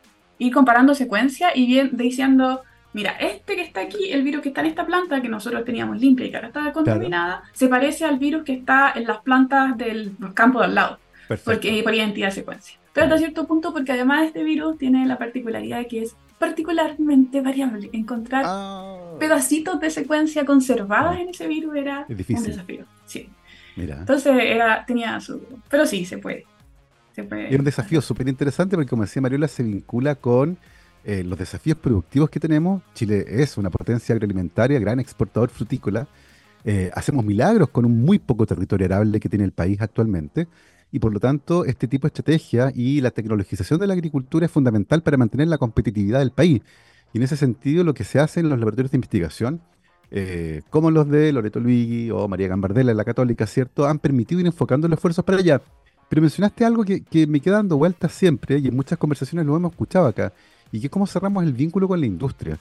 ir 0.41 0.53
comparando 0.53 0.95
secuencias 0.95 1.53
y 1.55 1.67
bien 1.67 1.91
diciendo, 1.93 2.63
mira, 2.93 3.13
este 3.13 3.55
que 3.55 3.63
está 3.63 3.83
aquí, 3.83 4.11
el 4.11 4.23
virus 4.23 4.41
que 4.43 4.49
está 4.49 4.63
en 4.63 4.69
esta 4.69 4.87
planta, 4.87 5.21
que 5.21 5.29
nosotros 5.29 5.65
teníamos 5.65 6.01
limpia 6.01 6.27
y 6.27 6.31
que 6.31 6.37
ahora 6.37 6.49
está 6.49 6.73
contaminada, 6.73 7.43
se 7.53 7.69
parece 7.69 8.05
al 8.05 8.19
virus 8.19 8.43
que 8.43 8.55
está 8.55 8.93
en 8.97 9.07
las 9.07 9.19
plantas 9.19 9.77
del 9.77 10.17
campo 10.35 10.59
de 10.59 10.65
al 10.65 10.75
lado. 10.75 10.99
Porque 11.45 11.81
por 11.85 11.95
identidad 11.95 12.31
secuencia. 12.31 12.81
Pero 12.93 13.07
hasta 13.07 13.19
cierto 13.19 13.47
punto, 13.47 13.73
porque 13.73 13.93
además 13.93 14.27
este 14.27 14.43
virus 14.43 14.79
tiene 14.79 15.07
la 15.07 15.17
particularidad 15.17 15.79
de 15.79 15.87
que 15.87 16.03
es 16.03 16.17
particularmente 16.39 17.41
variable. 17.41 17.91
Encontrar 17.93 18.45
ah. 18.47 18.97
pedacitos 19.21 19.79
de 19.79 19.91
secuencia 19.91 20.45
conservadas 20.45 21.21
en 21.21 21.29
ese 21.29 21.47
virus 21.47 21.77
era 21.77 22.07
un 22.09 22.43
desafío. 22.43 22.85
Sí. 23.05 23.29
Entonces 23.77 24.33
era, 24.43 24.85
tenía 24.85 25.21
su... 25.21 25.41
Pero 25.69 25.87
sí, 25.87 26.05
se 26.05 26.19
puede. 26.19 26.47
Puede. 27.29 27.53
Es 27.53 27.59
un 27.59 27.65
desafío 27.65 28.01
súper 28.01 28.29
interesante 28.29 28.77
porque, 28.77 28.91
como 28.91 29.03
decía 29.03 29.23
Mariola, 29.23 29.49
se 29.49 29.63
vincula 29.63 30.15
con 30.15 30.59
eh, 31.05 31.25
los 31.25 31.39
desafíos 31.39 31.79
productivos 31.79 32.29
que 32.31 32.41
tenemos. 32.41 32.83
Chile 32.95 33.25
es 33.27 33.57
una 33.57 33.71
potencia 33.71 34.15
agroalimentaria, 34.15 34.79
gran 34.79 35.01
exportador 35.01 35.51
frutícola. 35.51 36.07
Eh, 36.65 36.91
hacemos 36.95 37.25
milagros 37.25 37.71
con 37.71 37.87
un 37.87 38.03
muy 38.03 38.19
poco 38.19 38.45
territorio 38.45 38.87
arable 38.87 39.19
que 39.19 39.29
tiene 39.29 39.45
el 39.45 39.53
país 39.53 39.81
actualmente 39.81 40.47
y 40.93 40.99
por 40.99 41.13
lo 41.13 41.21
tanto 41.21 41.65
este 41.65 41.89
tipo 41.89 42.07
de 42.07 42.09
estrategia 42.09 42.71
y 42.75 43.01
la 43.01 43.11
tecnologización 43.11 43.81
de 43.81 43.87
la 43.87 43.95
agricultura 43.95 44.47
es 44.47 44.53
fundamental 44.53 45.03
para 45.03 45.17
mantener 45.17 45.49
la 45.49 45.59
competitividad 45.59 46.19
del 46.19 46.33
país. 46.33 46.61
Y 47.13 47.19
en 47.19 47.25
ese 47.25 47.37
sentido 47.37 47.83
lo 47.85 47.95
que 47.95 48.05
se 48.05 48.19
hace 48.21 48.41
en 48.41 48.49
los 48.49 48.59
laboratorios 48.59 48.91
de 48.91 48.99
investigación, 48.99 49.61
eh, 50.11 50.63
como 50.71 50.91
los 50.91 51.09
de 51.09 51.33
Loreto 51.33 51.61
Luigi 51.61 52.11
o 52.11 52.29
María 52.29 52.49
Gambardella 52.49 52.91
en 52.91 52.97
la 52.97 53.05
Católica, 53.05 53.47
¿cierto?, 53.47 53.87
han 53.87 53.99
permitido 53.99 54.41
ir 54.41 54.47
enfocando 54.47 54.89
los 54.89 54.99
esfuerzos 54.99 55.25
para 55.25 55.39
allá. 55.39 55.63
Pero 56.11 56.23
mencionaste 56.23 56.65
algo 56.65 56.85
que, 56.85 57.27
me 57.29 57.39
queda 57.39 57.59
dando 57.59 57.77
vueltas 57.77 58.11
siempre 58.11 58.59
y 58.59 58.67
en 58.67 58.75
muchas 58.75 58.99
conversaciones 58.99 59.47
lo 59.47 59.57
hemos 59.57 59.71
escuchado 59.71 60.09
acá, 60.09 60.33
y 60.73 60.81
que 60.81 60.89
es 60.89 60.91
cómo 60.91 61.07
cerramos 61.07 61.45
el 61.45 61.53
vínculo 61.53 61.87
con 61.87 62.01
la 62.01 62.07
industria. 62.07 62.59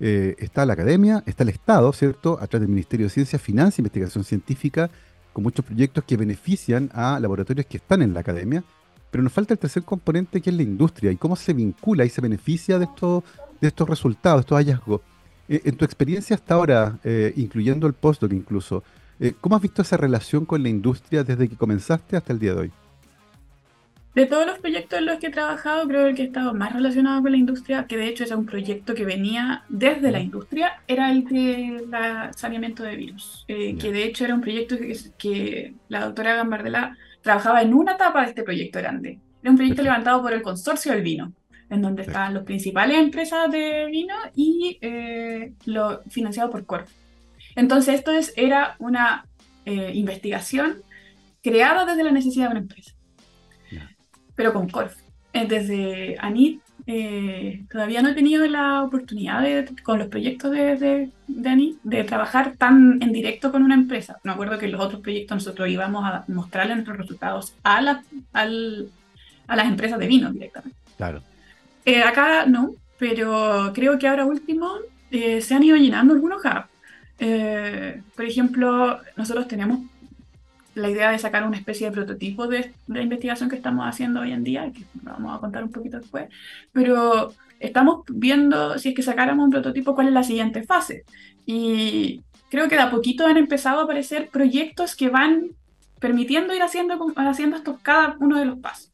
Eh, 0.00 0.36
está 0.38 0.66
la 0.66 0.74
academia, 0.74 1.22
está 1.24 1.44
el 1.44 1.48
Estado, 1.48 1.90
¿cierto?, 1.94 2.34
a 2.34 2.46
través 2.46 2.68
del 2.68 2.68
Ministerio 2.68 3.06
de 3.06 3.10
Ciencia, 3.10 3.38
Finanza, 3.38 3.80
Investigación 3.80 4.22
Científica, 4.22 4.90
con 5.32 5.44
muchos 5.44 5.64
proyectos 5.64 6.04
que 6.04 6.18
benefician 6.18 6.90
a 6.92 7.18
laboratorios 7.18 7.64
que 7.64 7.78
están 7.78 8.02
en 8.02 8.12
la 8.12 8.20
academia, 8.20 8.62
pero 9.10 9.24
nos 9.24 9.32
falta 9.32 9.54
el 9.54 9.58
tercer 9.58 9.84
componente 9.84 10.42
que 10.42 10.50
es 10.50 10.56
la 10.56 10.62
industria 10.62 11.10
y 11.10 11.16
cómo 11.16 11.36
se 11.36 11.54
vincula 11.54 12.04
y 12.04 12.10
se 12.10 12.20
beneficia 12.20 12.78
de 12.78 12.84
estos, 12.84 13.24
de 13.62 13.68
estos 13.68 13.88
resultados, 13.88 14.38
de 14.38 14.40
estos 14.42 14.58
hallazgos. 14.58 15.00
Eh, 15.48 15.62
en 15.64 15.76
tu 15.78 15.86
experiencia 15.86 16.36
hasta 16.36 16.54
ahora, 16.54 16.98
eh, 17.02 17.32
incluyendo 17.36 17.86
el 17.86 17.94
postdoc 17.94 18.32
incluso, 18.32 18.84
eh, 19.24 19.34
¿cómo 19.40 19.56
has 19.56 19.62
visto 19.62 19.82
esa 19.82 19.96
relación 19.96 20.44
con 20.44 20.62
la 20.62 20.68
industria 20.68 21.24
desde 21.24 21.48
que 21.48 21.56
comenzaste 21.56 22.16
hasta 22.16 22.32
el 22.32 22.38
día 22.38 22.54
de 22.54 22.60
hoy? 22.60 22.72
De 24.14 24.26
todos 24.26 24.46
los 24.46 24.60
proyectos 24.60 25.00
en 25.00 25.06
los 25.06 25.18
que 25.18 25.26
he 25.26 25.30
trabajado, 25.30 25.88
creo 25.88 26.04
que 26.04 26.10
el 26.10 26.14
que 26.14 26.22
he 26.22 26.26
estado 26.26 26.54
más 26.54 26.72
relacionado 26.72 27.20
con 27.20 27.32
la 27.32 27.36
industria, 27.36 27.86
que 27.88 27.96
de 27.96 28.06
hecho 28.06 28.22
es 28.22 28.30
un 28.30 28.46
proyecto 28.46 28.94
que 28.94 29.04
venía 29.04 29.64
desde 29.68 30.12
la 30.12 30.20
industria, 30.20 30.82
era 30.86 31.10
el 31.10 31.24
de 31.24 31.84
saneamiento 32.36 32.84
de 32.84 32.94
virus, 32.94 33.44
eh, 33.48 33.76
que 33.76 33.90
de 33.90 34.04
hecho 34.04 34.24
era 34.24 34.36
un 34.36 34.40
proyecto 34.40 34.76
que, 35.18 35.74
la 35.88 36.04
doctora 36.04 36.36
Gambardella 36.36 36.96
trabajaba 37.22 37.62
en 37.62 37.74
una 37.74 37.94
etapa 37.94 38.22
de 38.22 38.28
este 38.28 38.44
proyecto 38.44 38.78
grande. 38.78 39.18
Era 39.42 39.50
un 39.50 39.56
proyecto 39.56 39.82
levantado 39.82 40.22
por 40.22 40.32
el 40.32 40.42
consorcio 40.42 40.92
del 40.92 41.02
vino, 41.02 41.32
en 41.68 41.82
donde 41.82 42.02
estaban 42.02 42.34
las 42.34 42.44
principales 42.44 42.98
empresas 42.98 43.50
de 43.50 43.86
vino 43.86 44.14
y 44.36 44.78
eh, 44.80 45.54
lo 45.64 46.02
financiado 46.08 46.50
por 46.50 46.64
Corf. 46.64 46.88
Entonces 47.56 47.94
esto 47.94 48.10
es, 48.10 48.32
era 48.36 48.76
una 48.78 49.26
eh, 49.64 49.92
investigación 49.94 50.82
creada 51.42 51.84
desde 51.84 52.04
la 52.04 52.10
necesidad 52.10 52.46
de 52.46 52.50
una 52.52 52.60
empresa 52.60 52.94
pero 54.34 54.52
con 54.52 54.68
Corf. 54.68 54.96
Eh, 55.32 55.46
desde 55.48 56.16
ANIT 56.18 56.60
eh, 56.86 57.64
todavía 57.70 58.02
no 58.02 58.10
he 58.10 58.14
tenido 58.14 58.46
la 58.46 58.82
oportunidad 58.82 59.42
de, 59.42 59.68
con 59.82 59.98
los 59.98 60.08
proyectos 60.08 60.50
de, 60.50 60.76
de, 60.76 61.10
de, 61.26 61.48
ANIT 61.48 61.78
de 61.82 62.04
trabajar 62.04 62.54
tan 62.56 63.02
en 63.02 63.12
directo 63.12 63.50
con 63.50 63.62
una 63.62 63.74
empresa. 63.74 64.18
Me 64.22 64.32
acuerdo 64.32 64.58
que 64.58 64.66
en 64.66 64.72
los 64.72 64.80
otros 64.80 65.00
proyectos 65.00 65.36
nosotros 65.36 65.68
íbamos 65.68 66.04
a 66.04 66.24
mostrarle 66.28 66.74
nuestros 66.74 66.98
resultados 66.98 67.54
a, 67.62 67.80
la, 67.80 68.02
al, 68.32 68.88
a 69.46 69.56
las 69.56 69.66
empresas 69.66 69.98
de 69.98 70.06
vino 70.06 70.32
directamente. 70.32 70.78
Claro. 70.96 71.22
Eh, 71.84 72.02
acá 72.02 72.46
no, 72.46 72.74
pero 72.98 73.72
creo 73.74 73.98
que 73.98 74.08
ahora 74.08 74.24
último 74.24 74.78
se 75.10 75.54
han 75.54 75.62
ido 75.62 75.76
llenando 75.76 76.12
algunos 76.12 76.44
hubs. 76.44 76.66
Por 77.18 78.24
ejemplo, 78.24 79.00
nosotros 79.16 79.48
tenemos 79.48 79.80
la 80.74 80.90
idea 80.90 81.10
de 81.10 81.18
sacar 81.18 81.46
una 81.46 81.56
especie 81.56 81.86
de 81.86 81.92
prototipo 81.92 82.46
de, 82.46 82.72
la 82.88 83.02
investigación 83.02 83.48
que 83.48 83.56
estamos 83.56 83.86
haciendo 83.86 84.20
hoy 84.20 84.32
en 84.32 84.44
día, 84.44 84.70
que 84.72 84.84
vamos 84.94 85.36
a 85.36 85.40
contar 85.40 85.62
un 85.62 85.70
poquito 85.70 85.98
después, 85.98 86.28
pero 86.72 87.32
estamos 87.60 88.02
viendo 88.08 88.78
si 88.78 88.90
es 88.90 88.94
que 88.94 89.02
sacáramos 89.02 89.44
un 89.44 89.50
prototipo, 89.50 89.94
cuál 89.94 90.08
es 90.08 90.12
la 90.12 90.22
siguiente 90.22 90.64
fase. 90.64 91.04
Y 91.46 92.22
creo 92.50 92.68
que 92.68 92.76
de 92.76 92.82
a 92.82 92.90
poquito 92.90 93.26
han 93.26 93.36
empezado 93.36 93.80
a 93.80 93.84
aparecer 93.84 94.28
proyectos 94.28 94.96
que 94.96 95.08
van 95.08 95.50
permitiendo 96.00 96.54
ir 96.54 96.62
haciendo, 96.62 97.12
haciendo 97.16 97.56
esto 97.56 97.78
cada 97.82 98.16
uno 98.20 98.38
de 98.38 98.44
los 98.44 98.58
pasos, 98.58 98.92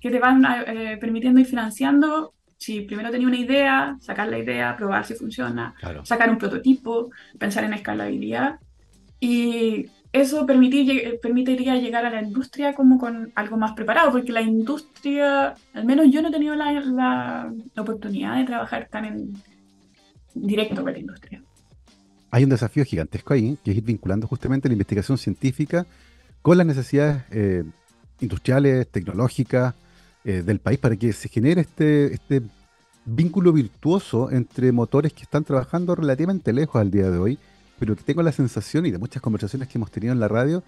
que 0.00 0.10
te 0.10 0.18
van 0.18 0.44
eh, 0.66 0.98
permitiendo 1.00 1.40
ir 1.40 1.46
financiando. 1.46 2.34
Si 2.62 2.82
primero 2.82 3.10
tenía 3.10 3.26
una 3.26 3.40
idea, 3.40 3.96
sacar 4.00 4.28
la 4.28 4.38
idea, 4.38 4.76
probar 4.76 5.04
si 5.04 5.14
funciona, 5.14 5.74
sacar 6.04 6.30
un 6.30 6.38
prototipo, 6.38 7.10
pensar 7.36 7.64
en 7.64 7.74
escalabilidad. 7.74 8.60
Y 9.18 9.86
eso 10.12 10.46
permitir, 10.46 11.18
permitiría 11.20 11.74
llegar 11.74 12.06
a 12.06 12.10
la 12.10 12.22
industria 12.22 12.72
como 12.72 12.98
con 12.98 13.32
algo 13.34 13.56
más 13.56 13.72
preparado, 13.72 14.12
porque 14.12 14.30
la 14.30 14.42
industria, 14.42 15.56
al 15.74 15.84
menos 15.84 16.06
yo 16.12 16.22
no 16.22 16.28
he 16.28 16.30
tenido 16.30 16.54
la, 16.54 16.72
la, 16.72 17.52
oportunidad 17.82 18.36
de 18.36 18.44
trabajar 18.44 18.86
tan 18.88 19.06
en 19.06 19.32
directo 20.32 20.84
con 20.84 20.92
la 20.92 20.98
industria. 21.00 21.42
Hay 22.30 22.44
un 22.44 22.50
desafío 22.50 22.84
gigantesco 22.84 23.34
ahí, 23.34 23.58
que 23.64 23.72
es 23.72 23.76
ir 23.76 23.82
vinculando 23.82 24.28
justamente 24.28 24.68
la 24.68 24.74
investigación 24.74 25.18
científica 25.18 25.84
con 26.42 26.58
las 26.58 26.66
necesidades 26.66 27.24
eh, 27.32 27.64
industriales, 28.20 28.88
tecnológicas 28.88 29.74
eh, 30.24 30.42
del 30.42 30.60
país, 30.60 30.78
para 30.78 30.96
que 30.96 31.12
se 31.12 31.28
genere 31.28 31.62
este, 31.62 32.14
este 32.14 32.42
vínculo 33.04 33.52
virtuoso 33.52 34.30
entre 34.30 34.72
motores 34.72 35.12
que 35.12 35.22
están 35.22 35.44
trabajando 35.44 35.94
relativamente 35.94 36.52
lejos 36.52 36.80
al 36.80 36.90
día 36.90 37.10
de 37.10 37.18
hoy 37.18 37.38
pero 37.82 37.96
que 37.96 38.04
tengo 38.04 38.22
la 38.22 38.30
sensación, 38.30 38.86
y 38.86 38.92
de 38.92 38.98
muchas 38.98 39.20
conversaciones 39.20 39.66
que 39.66 39.76
hemos 39.76 39.90
tenido 39.90 40.12
en 40.12 40.20
la 40.20 40.28
radio, 40.28 40.62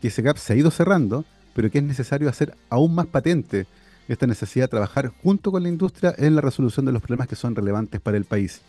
que 0.00 0.06
ese 0.06 0.22
gap 0.22 0.38
se 0.38 0.52
ha 0.52 0.56
ido 0.56 0.70
cerrando, 0.70 1.24
pero 1.52 1.68
que 1.68 1.78
es 1.78 1.84
necesario 1.84 2.28
hacer 2.28 2.54
aún 2.68 2.94
más 2.94 3.06
patente 3.06 3.66
esta 4.06 4.28
necesidad 4.28 4.66
de 4.66 4.68
trabajar 4.68 5.08
junto 5.20 5.50
con 5.50 5.64
la 5.64 5.68
industria 5.68 6.14
en 6.16 6.36
la 6.36 6.40
resolución 6.40 6.86
de 6.86 6.92
los 6.92 7.02
problemas 7.02 7.26
que 7.26 7.34
son 7.34 7.56
relevantes 7.56 8.00
para 8.00 8.16
el 8.16 8.24
país. 8.24 8.60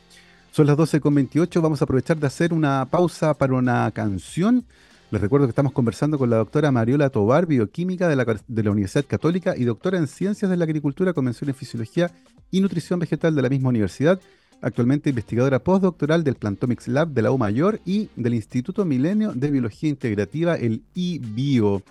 Son 0.50 0.66
las 0.66 0.78
12.28, 0.78 1.62
vamos 1.62 1.80
a 1.80 1.84
aprovechar 1.84 2.18
de 2.18 2.26
hacer 2.26 2.54
una 2.54 2.88
pausa 2.90 3.36
para 3.36 3.54
una 3.54 3.92
canción. 3.92 4.66
Les 5.12 5.20
recuerdo 5.20 5.46
que 5.46 5.52
estamos 5.52 5.74
conversando 5.74 6.18
con 6.18 6.30
la 6.30 6.38
doctora 6.38 6.72
Mariola 6.72 7.10
Tobar, 7.10 7.46
bioquímica 7.46 8.08
de 8.08 8.16
la, 8.16 8.72
Universidad 8.72 9.04
Católica 9.06 9.58
y 9.58 9.66
doctora 9.66 9.98
en 9.98 10.08
Ciencias 10.08 10.50
de 10.50 10.56
la 10.56 10.64
Agricultura, 10.64 11.12
Convención 11.12 11.50
en 11.50 11.56
Fisiología 11.56 12.10
y 12.50 12.62
Nutrición 12.62 12.98
Vegetal 12.98 13.36
de 13.36 13.42
la 13.42 13.50
misma 13.50 13.68
universidad 13.68 14.22
actualmente 14.62 15.10
investigadora 15.10 15.60
postdoctoral 15.60 16.24
del 16.24 16.36
Plantomics 16.36 16.88
Lab 16.88 17.10
de 17.10 17.24
la 17.24 17.32
U 17.32 17.38
Mayor 17.38 17.82
y 17.84 18.08
del 18.16 18.36
Instituto 18.36 18.86
Milenio 18.86 19.34
de 19.34 19.52
Biología 19.52 19.90
Integrativa, 19.90 20.56
el 20.56 20.84
IBio. 20.94 21.84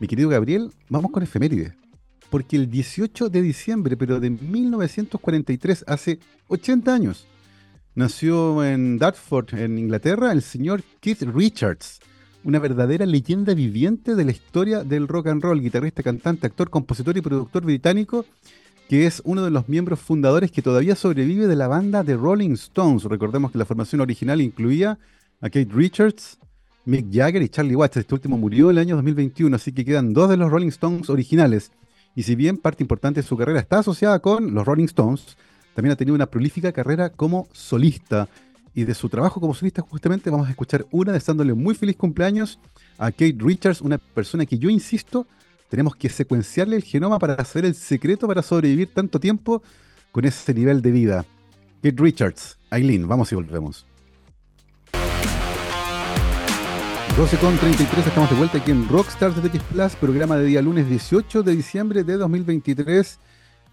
Mi 0.00 0.08
querido 0.08 0.28
Gabriel, 0.28 0.72
vamos 0.88 1.12
con 1.12 1.22
efeméride. 1.22 1.76
Porque 2.28 2.56
el 2.56 2.68
18 2.68 3.28
de 3.28 3.40
diciembre, 3.40 3.96
pero 3.96 4.18
de 4.18 4.30
1943, 4.30 5.84
hace 5.86 6.18
80 6.48 6.92
años, 6.92 7.26
nació 7.94 8.64
en 8.64 8.98
Dartford, 8.98 9.54
en 9.54 9.78
Inglaterra, 9.78 10.32
el 10.32 10.42
señor 10.42 10.82
Keith 11.00 11.22
Richards, 11.22 12.00
una 12.44 12.58
verdadera 12.58 13.06
leyenda 13.06 13.54
viviente 13.54 14.14
de 14.14 14.24
la 14.24 14.32
historia 14.32 14.84
del 14.84 15.08
rock 15.08 15.28
and 15.28 15.42
roll, 15.42 15.60
guitarrista, 15.60 16.02
cantante, 16.02 16.46
actor, 16.46 16.70
compositor 16.70 17.16
y 17.16 17.20
productor 17.20 17.64
británico 17.64 18.24
que 18.92 19.06
es 19.06 19.22
uno 19.24 19.42
de 19.42 19.50
los 19.50 19.70
miembros 19.70 20.00
fundadores 20.00 20.50
que 20.50 20.60
todavía 20.60 20.94
sobrevive 20.94 21.46
de 21.46 21.56
la 21.56 21.66
banda 21.66 22.02
de 22.02 22.14
Rolling 22.14 22.52
Stones. 22.52 23.04
Recordemos 23.04 23.50
que 23.50 23.56
la 23.56 23.64
formación 23.64 24.02
original 24.02 24.42
incluía 24.42 24.98
a 25.40 25.48
Kate 25.48 25.70
Richards, 25.72 26.38
Mick 26.84 27.06
Jagger 27.10 27.40
y 27.40 27.48
Charlie 27.48 27.74
Watts. 27.74 27.96
Este 27.96 28.14
último 28.14 28.36
murió 28.36 28.68
el 28.68 28.76
año 28.76 28.96
2021, 28.96 29.56
así 29.56 29.72
que 29.72 29.86
quedan 29.86 30.12
dos 30.12 30.28
de 30.28 30.36
los 30.36 30.50
Rolling 30.50 30.68
Stones 30.68 31.08
originales. 31.08 31.72
Y 32.14 32.24
si 32.24 32.34
bien 32.34 32.58
parte 32.58 32.82
importante 32.82 33.22
de 33.22 33.26
su 33.26 33.34
carrera 33.36 33.60
está 33.60 33.78
asociada 33.78 34.18
con 34.18 34.52
los 34.52 34.66
Rolling 34.66 34.84
Stones, 34.84 35.38
también 35.74 35.92
ha 35.92 35.96
tenido 35.96 36.14
una 36.14 36.26
prolífica 36.26 36.72
carrera 36.72 37.08
como 37.08 37.48
solista. 37.52 38.28
Y 38.74 38.84
de 38.84 38.94
su 38.94 39.08
trabajo 39.08 39.40
como 39.40 39.54
solista 39.54 39.82
justamente 39.82 40.30
vamos 40.30 40.46
a 40.46 40.50
escuchar 40.50 40.86
una 40.90 41.12
deseándole 41.12 41.52
muy 41.54 41.74
feliz 41.74 41.96
cumpleaños 41.96 42.58
a 42.98 43.10
Kate 43.10 43.36
Richards, 43.38 43.80
una 43.80 43.98
persona 43.98 44.46
que 44.46 44.58
yo 44.58 44.70
insisto 44.70 45.26
tenemos 45.68 45.96
que 45.96 46.08
secuenciarle 46.08 46.76
el 46.76 46.82
genoma 46.82 47.18
para 47.18 47.42
saber 47.44 47.66
el 47.66 47.74
secreto 47.74 48.26
para 48.28 48.42
sobrevivir 48.42 48.92
tanto 48.92 49.18
tiempo 49.18 49.62
con 50.10 50.24
ese 50.24 50.52
nivel 50.54 50.82
de 50.82 50.90
vida. 50.90 51.24
Kate 51.82 51.96
Richards, 51.98 52.58
Aileen, 52.70 53.08
vamos 53.08 53.32
y 53.32 53.34
volvemos. 53.34 53.86
12.33, 57.16 58.06
estamos 58.06 58.30
de 58.30 58.36
vuelta 58.36 58.56
aquí 58.56 58.70
en 58.70 58.88
Rockstars 58.88 59.42
de 59.42 59.48
TX 59.48 59.62
Plus, 59.64 59.96
programa 59.96 60.38
de 60.38 60.44
día 60.44 60.62
lunes 60.62 60.88
18 60.88 61.42
de 61.42 61.54
diciembre 61.54 62.04
de 62.04 62.16
2023. 62.16 63.18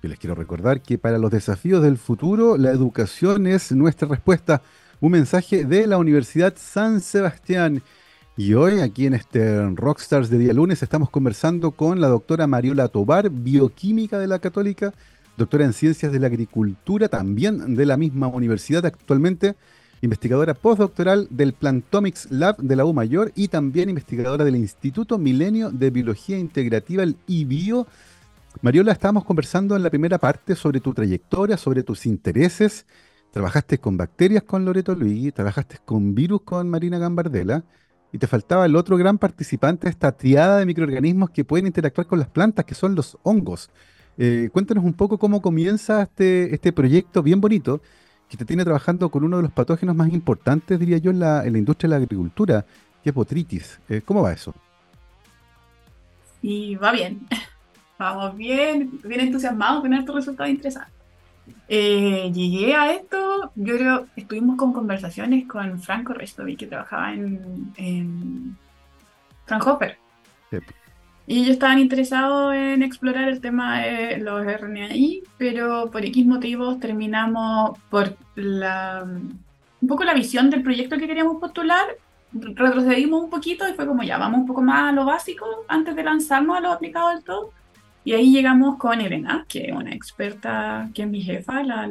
Yo 0.03 0.09
les 0.09 0.19
quiero 0.19 0.35
recordar 0.35 0.81
que 0.81 0.97
para 0.97 1.17
los 1.17 1.31
desafíos 1.31 1.81
del 1.81 1.97
futuro, 1.97 2.57
la 2.57 2.71
educación 2.71 3.47
es 3.47 3.71
nuestra 3.71 4.09
respuesta. 4.09 4.61
Un 5.01 5.13
mensaje 5.13 5.63
de 5.63 5.87
la 5.87 5.97
Universidad 5.97 6.55
San 6.57 6.99
Sebastián. 6.99 7.81
Y 8.35 8.53
hoy, 8.53 8.81
aquí 8.81 9.05
en 9.05 9.13
este 9.13 9.65
Rockstars 9.69 10.29
de 10.29 10.37
día 10.37 10.51
lunes, 10.51 10.83
estamos 10.83 11.09
conversando 11.09 11.71
con 11.71 12.01
la 12.01 12.09
doctora 12.09 12.47
Mariola 12.47 12.89
Tobar, 12.89 13.29
bioquímica 13.29 14.19
de 14.19 14.27
la 14.27 14.39
Católica, 14.39 14.93
doctora 15.37 15.63
en 15.63 15.71
Ciencias 15.71 16.11
de 16.11 16.19
la 16.19 16.27
Agricultura, 16.27 17.07
también 17.07 17.77
de 17.77 17.85
la 17.85 17.95
misma 17.95 18.27
universidad 18.27 18.85
actualmente, 18.85 19.55
investigadora 20.01 20.53
postdoctoral 20.53 21.29
del 21.29 21.53
Plantomics 21.53 22.29
Lab 22.29 22.57
de 22.57 22.75
la 22.75 22.83
U 22.83 22.91
Mayor 22.91 23.31
y 23.35 23.47
también 23.47 23.87
investigadora 23.87 24.43
del 24.43 24.57
Instituto 24.57 25.17
Milenio 25.17 25.71
de 25.71 25.91
Biología 25.91 26.37
Integrativa, 26.37 27.03
el 27.03 27.15
IBIO. 27.25 27.87
Mariola, 28.61 28.91
estábamos 28.91 29.23
conversando 29.23 29.77
en 29.77 29.83
la 29.83 29.89
primera 29.89 30.17
parte 30.17 30.55
sobre 30.55 30.81
tu 30.81 30.93
trayectoria, 30.93 31.55
sobre 31.55 31.83
tus 31.83 32.05
intereses. 32.05 32.85
Trabajaste 33.31 33.77
con 33.77 33.97
bacterias 33.97 34.43
con 34.43 34.65
Loreto 34.65 34.95
Luigi, 34.95 35.31
trabajaste 35.31 35.77
con 35.85 36.15
virus 36.15 36.41
con 36.41 36.69
Marina 36.69 36.97
Gambardella 36.97 37.63
y 38.11 38.17
te 38.17 38.27
faltaba 38.27 38.65
el 38.65 38.75
otro 38.75 38.97
gran 38.97 39.17
participante 39.19 39.85
de 39.85 39.91
esta 39.91 40.11
triada 40.13 40.57
de 40.57 40.65
microorganismos 40.65 41.29
que 41.29 41.45
pueden 41.45 41.67
interactuar 41.67 42.07
con 42.07 42.19
las 42.19 42.27
plantas, 42.27 42.65
que 42.65 42.73
son 42.73 42.95
los 42.95 43.17
hongos. 43.23 43.69
Eh, 44.17 44.49
cuéntanos 44.51 44.83
un 44.83 44.93
poco 44.93 45.19
cómo 45.19 45.41
comienza 45.41 46.01
este, 46.01 46.53
este 46.53 46.73
proyecto 46.73 47.21
bien 47.21 47.39
bonito 47.39 47.81
que 48.27 48.37
te 48.37 48.45
tiene 48.45 48.63
trabajando 48.63 49.09
con 49.09 49.23
uno 49.23 49.37
de 49.37 49.43
los 49.43 49.51
patógenos 49.51 49.95
más 49.95 50.11
importantes, 50.11 50.79
diría 50.79 50.97
yo, 50.97 51.11
en 51.11 51.19
la, 51.19 51.45
en 51.45 51.53
la 51.53 51.59
industria 51.59 51.87
de 51.87 51.91
la 51.91 52.03
agricultura, 52.03 52.65
que 53.03 53.09
es 53.09 53.15
botritis. 53.15 53.79
Eh, 53.89 54.01
¿Cómo 54.03 54.21
va 54.21 54.33
eso? 54.33 54.53
Y 56.41 56.75
va 56.75 56.91
bien. 56.91 57.27
Vamos 57.99 58.35
bien, 58.37 58.99
bien 59.03 59.19
entusiasmados 59.21 59.81
con 59.81 59.93
estos 59.93 60.15
resultados 60.15 60.49
interesantes. 60.49 60.98
Eh, 61.67 62.31
llegué 62.33 62.75
a 62.75 62.91
esto, 62.93 63.51
yo 63.55 63.75
creo, 63.75 64.07
estuvimos 64.15 64.57
con 64.57 64.73
conversaciones 64.73 65.47
con 65.47 65.79
Franco 65.79 66.13
Restovic, 66.13 66.59
que 66.59 66.67
trabajaba 66.67 67.13
en, 67.13 67.73
en 67.77 68.57
Fraunhofer. 69.45 69.97
Y 71.27 71.41
ellos 71.41 71.51
estaban 71.51 71.77
interesados 71.77 72.55
en 72.55 72.81
explorar 72.81 73.29
el 73.29 73.39
tema 73.39 73.81
de 73.81 74.17
los 74.17 74.43
RNAi, 74.43 75.21
pero 75.37 75.91
por 75.91 76.03
X 76.03 76.25
motivos 76.25 76.79
terminamos 76.79 77.77
por 77.91 78.17
la, 78.33 79.05
un 79.05 79.87
poco 79.87 80.03
la 80.03 80.15
visión 80.15 80.49
del 80.49 80.63
proyecto 80.63 80.97
que 80.97 81.05
queríamos 81.05 81.39
postular. 81.39 81.85
Retrocedimos 82.31 83.23
un 83.23 83.29
poquito 83.29 83.67
y 83.67 83.73
fue 83.73 83.85
como 83.85 84.01
ya, 84.01 84.17
vamos 84.17 84.39
un 84.39 84.47
poco 84.47 84.63
más 84.63 84.89
a 84.89 84.91
lo 84.91 85.05
básico 85.05 85.45
antes 85.67 85.95
de 85.95 86.03
lanzarnos 86.03 86.57
a 86.57 86.61
lo 86.61 86.71
aplicado 86.71 87.09
del 87.09 87.23
todo. 87.23 87.51
Y 88.09 88.13
ahí 88.13 88.31
llegamos 88.31 88.77
con 88.77 88.99
Elena, 89.01 89.45
que 89.47 89.67
es 89.67 89.71
una 89.71 89.93
experta, 89.93 90.89
que 90.95 91.03
es 91.03 91.07
mi 91.07 91.21
jefa, 91.21 91.61
la 91.61 91.87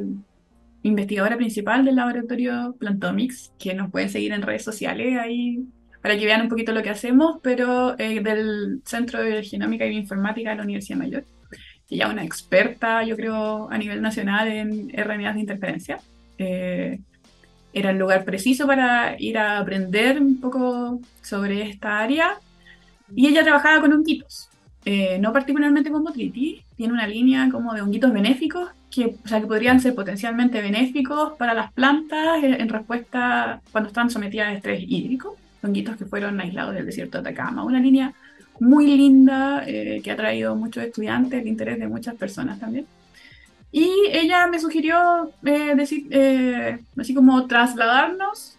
investigadora 0.82 1.36
principal 1.36 1.84
del 1.84 1.94
laboratorio 1.94 2.74
Plantomics, 2.76 3.52
que 3.56 3.72
nos 3.72 3.88
pueden 3.92 4.10
seguir 4.10 4.32
en 4.32 4.42
redes 4.42 4.64
sociales 4.64 5.16
ahí 5.16 5.64
para 6.02 6.18
que 6.18 6.26
vean 6.26 6.42
un 6.42 6.48
poquito 6.48 6.72
lo 6.72 6.82
que 6.82 6.90
hacemos, 6.90 7.38
pero 7.40 7.96
eh, 8.00 8.20
del 8.20 8.80
Centro 8.84 9.22
de 9.22 9.44
Genómica 9.44 9.86
y 9.86 9.90
Bioinformática 9.90 10.50
de 10.50 10.56
la 10.56 10.64
Universidad 10.64 10.98
Mayor. 10.98 11.24
Ella 11.88 12.06
es 12.06 12.12
una 12.12 12.24
experta, 12.24 13.04
yo 13.04 13.14
creo, 13.14 13.70
a 13.70 13.78
nivel 13.78 14.02
nacional 14.02 14.48
en 14.48 14.88
RNAs 14.88 15.36
de 15.36 15.40
interferencia. 15.40 16.00
Eh, 16.36 16.98
era 17.72 17.90
el 17.90 17.96
lugar 17.96 18.24
preciso 18.24 18.66
para 18.66 19.14
ir 19.20 19.38
a 19.38 19.58
aprender 19.58 20.20
un 20.20 20.40
poco 20.40 21.00
sobre 21.22 21.62
esta 21.62 22.00
área. 22.00 22.40
Y 23.14 23.28
ella 23.28 23.44
trabajaba 23.44 23.82
con 23.82 23.92
honguitos. 23.92 24.48
Eh, 24.90 25.18
no 25.18 25.34
particularmente 25.34 25.90
con 25.90 26.02
botritis, 26.02 26.62
tiene 26.74 26.94
una 26.94 27.06
línea 27.06 27.50
como 27.52 27.74
de 27.74 27.82
honguitos 27.82 28.10
benéficos, 28.10 28.70
que, 28.90 29.16
o 29.22 29.28
sea, 29.28 29.38
que 29.38 29.46
podrían 29.46 29.80
ser 29.82 29.94
potencialmente 29.94 30.62
benéficos 30.62 31.36
para 31.36 31.52
las 31.52 31.70
plantas 31.74 32.42
en, 32.42 32.66
respuesta 32.70 33.60
cuando 33.70 33.88
están 33.88 34.08
sometidas 34.08 34.48
a 34.48 34.54
estrés 34.54 34.82
hídrico, 34.82 35.36
honguitos 35.62 35.98
que 35.98 36.06
fueron 36.06 36.40
aislados 36.40 36.74
del 36.74 36.86
desierto 36.86 37.20
de 37.20 37.28
Atacama. 37.28 37.64
Una 37.64 37.80
línea 37.80 38.14
muy 38.60 38.86
linda 38.96 39.62
eh, 39.66 40.00
que 40.02 40.10
ha 40.10 40.16
traído 40.16 40.56
muchos 40.56 40.82
estudiantes, 40.82 41.42
el 41.42 41.48
interés 41.48 41.78
de 41.78 41.86
muchas 41.86 42.14
personas 42.14 42.58
también. 42.58 42.86
Y 43.70 43.90
ella 44.10 44.46
me 44.46 44.58
sugirió 44.58 45.32
eh, 45.44 45.74
decir, 45.76 46.08
así 46.96 47.12
como 47.12 47.46
trasladarnos. 47.46 48.56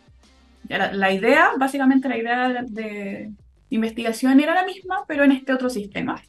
La, 0.68 0.94
la, 0.94 1.12
idea, 1.12 1.54
básicamente 1.58 2.08
la 2.08 2.18
idea 2.20 2.63
de, 2.68 3.32
investigación 3.69 4.39
era 4.39 4.53
la 4.53 4.65
misma, 4.65 5.05
pero 5.08 5.23
en 5.23 5.32
este 5.32 5.53
otro 5.53 5.69
sistema. 5.69 6.21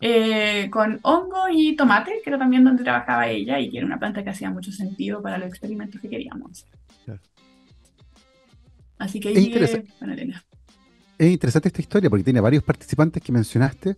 Eh, 0.00 0.68
con 0.70 1.00
hongo 1.02 1.48
y 1.50 1.74
tomate, 1.74 2.20
que 2.22 2.30
era 2.30 2.38
también 2.38 2.64
donde 2.64 2.84
trabajaba 2.84 3.28
ella 3.28 3.58
y 3.58 3.70
que 3.70 3.78
era 3.78 3.86
una 3.86 3.98
planta 3.98 4.22
que 4.22 4.30
hacía 4.30 4.50
mucho 4.50 4.70
sentido 4.70 5.22
para 5.22 5.38
los 5.38 5.48
experimentos 5.48 6.00
que 6.00 6.08
queríamos. 6.08 6.66
Así 8.98 9.20
que 9.20 9.28
ahí 9.28 9.52
es, 9.54 9.78
es 11.18 11.30
interesante 11.30 11.68
esta 11.68 11.80
historia 11.80 12.10
porque 12.10 12.24
tiene 12.24 12.40
varios 12.40 12.62
participantes 12.62 13.22
que 13.22 13.32
mencionaste, 13.32 13.96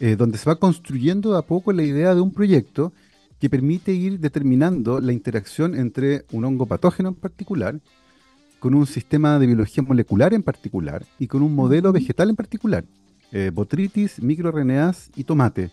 eh, 0.00 0.16
donde 0.16 0.38
se 0.38 0.48
va 0.48 0.56
construyendo 0.56 1.32
de 1.32 1.38
a 1.38 1.42
poco 1.42 1.72
la 1.72 1.82
idea 1.82 2.14
de 2.14 2.20
un 2.20 2.32
proyecto 2.32 2.92
que 3.40 3.50
permite 3.50 3.92
ir 3.92 4.18
determinando 4.18 5.00
la 5.00 5.12
interacción 5.12 5.74
entre 5.74 6.24
un 6.32 6.44
hongo 6.44 6.66
patógeno 6.66 7.10
en 7.10 7.14
particular 7.14 7.80
con 8.58 8.74
un 8.74 8.86
sistema 8.86 9.38
de 9.38 9.46
biología 9.46 9.82
molecular 9.82 10.34
en 10.34 10.42
particular 10.42 11.04
y 11.18 11.26
con 11.26 11.42
un 11.42 11.54
modelo 11.54 11.92
vegetal 11.92 12.30
en 12.30 12.36
particular, 12.36 12.84
eh, 13.32 13.50
botritis, 13.52 14.22
microRNAs 14.22 15.10
y 15.16 15.24
tomate. 15.24 15.70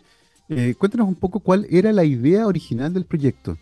Eh, 0.50 0.76
cuéntanos 0.78 1.08
un 1.08 1.16
poco 1.16 1.40
cuál 1.40 1.66
era 1.70 1.92
la 1.92 2.04
idea 2.04 2.48
original 2.48 2.94
del 2.94 3.06
proyecto. 3.06 3.58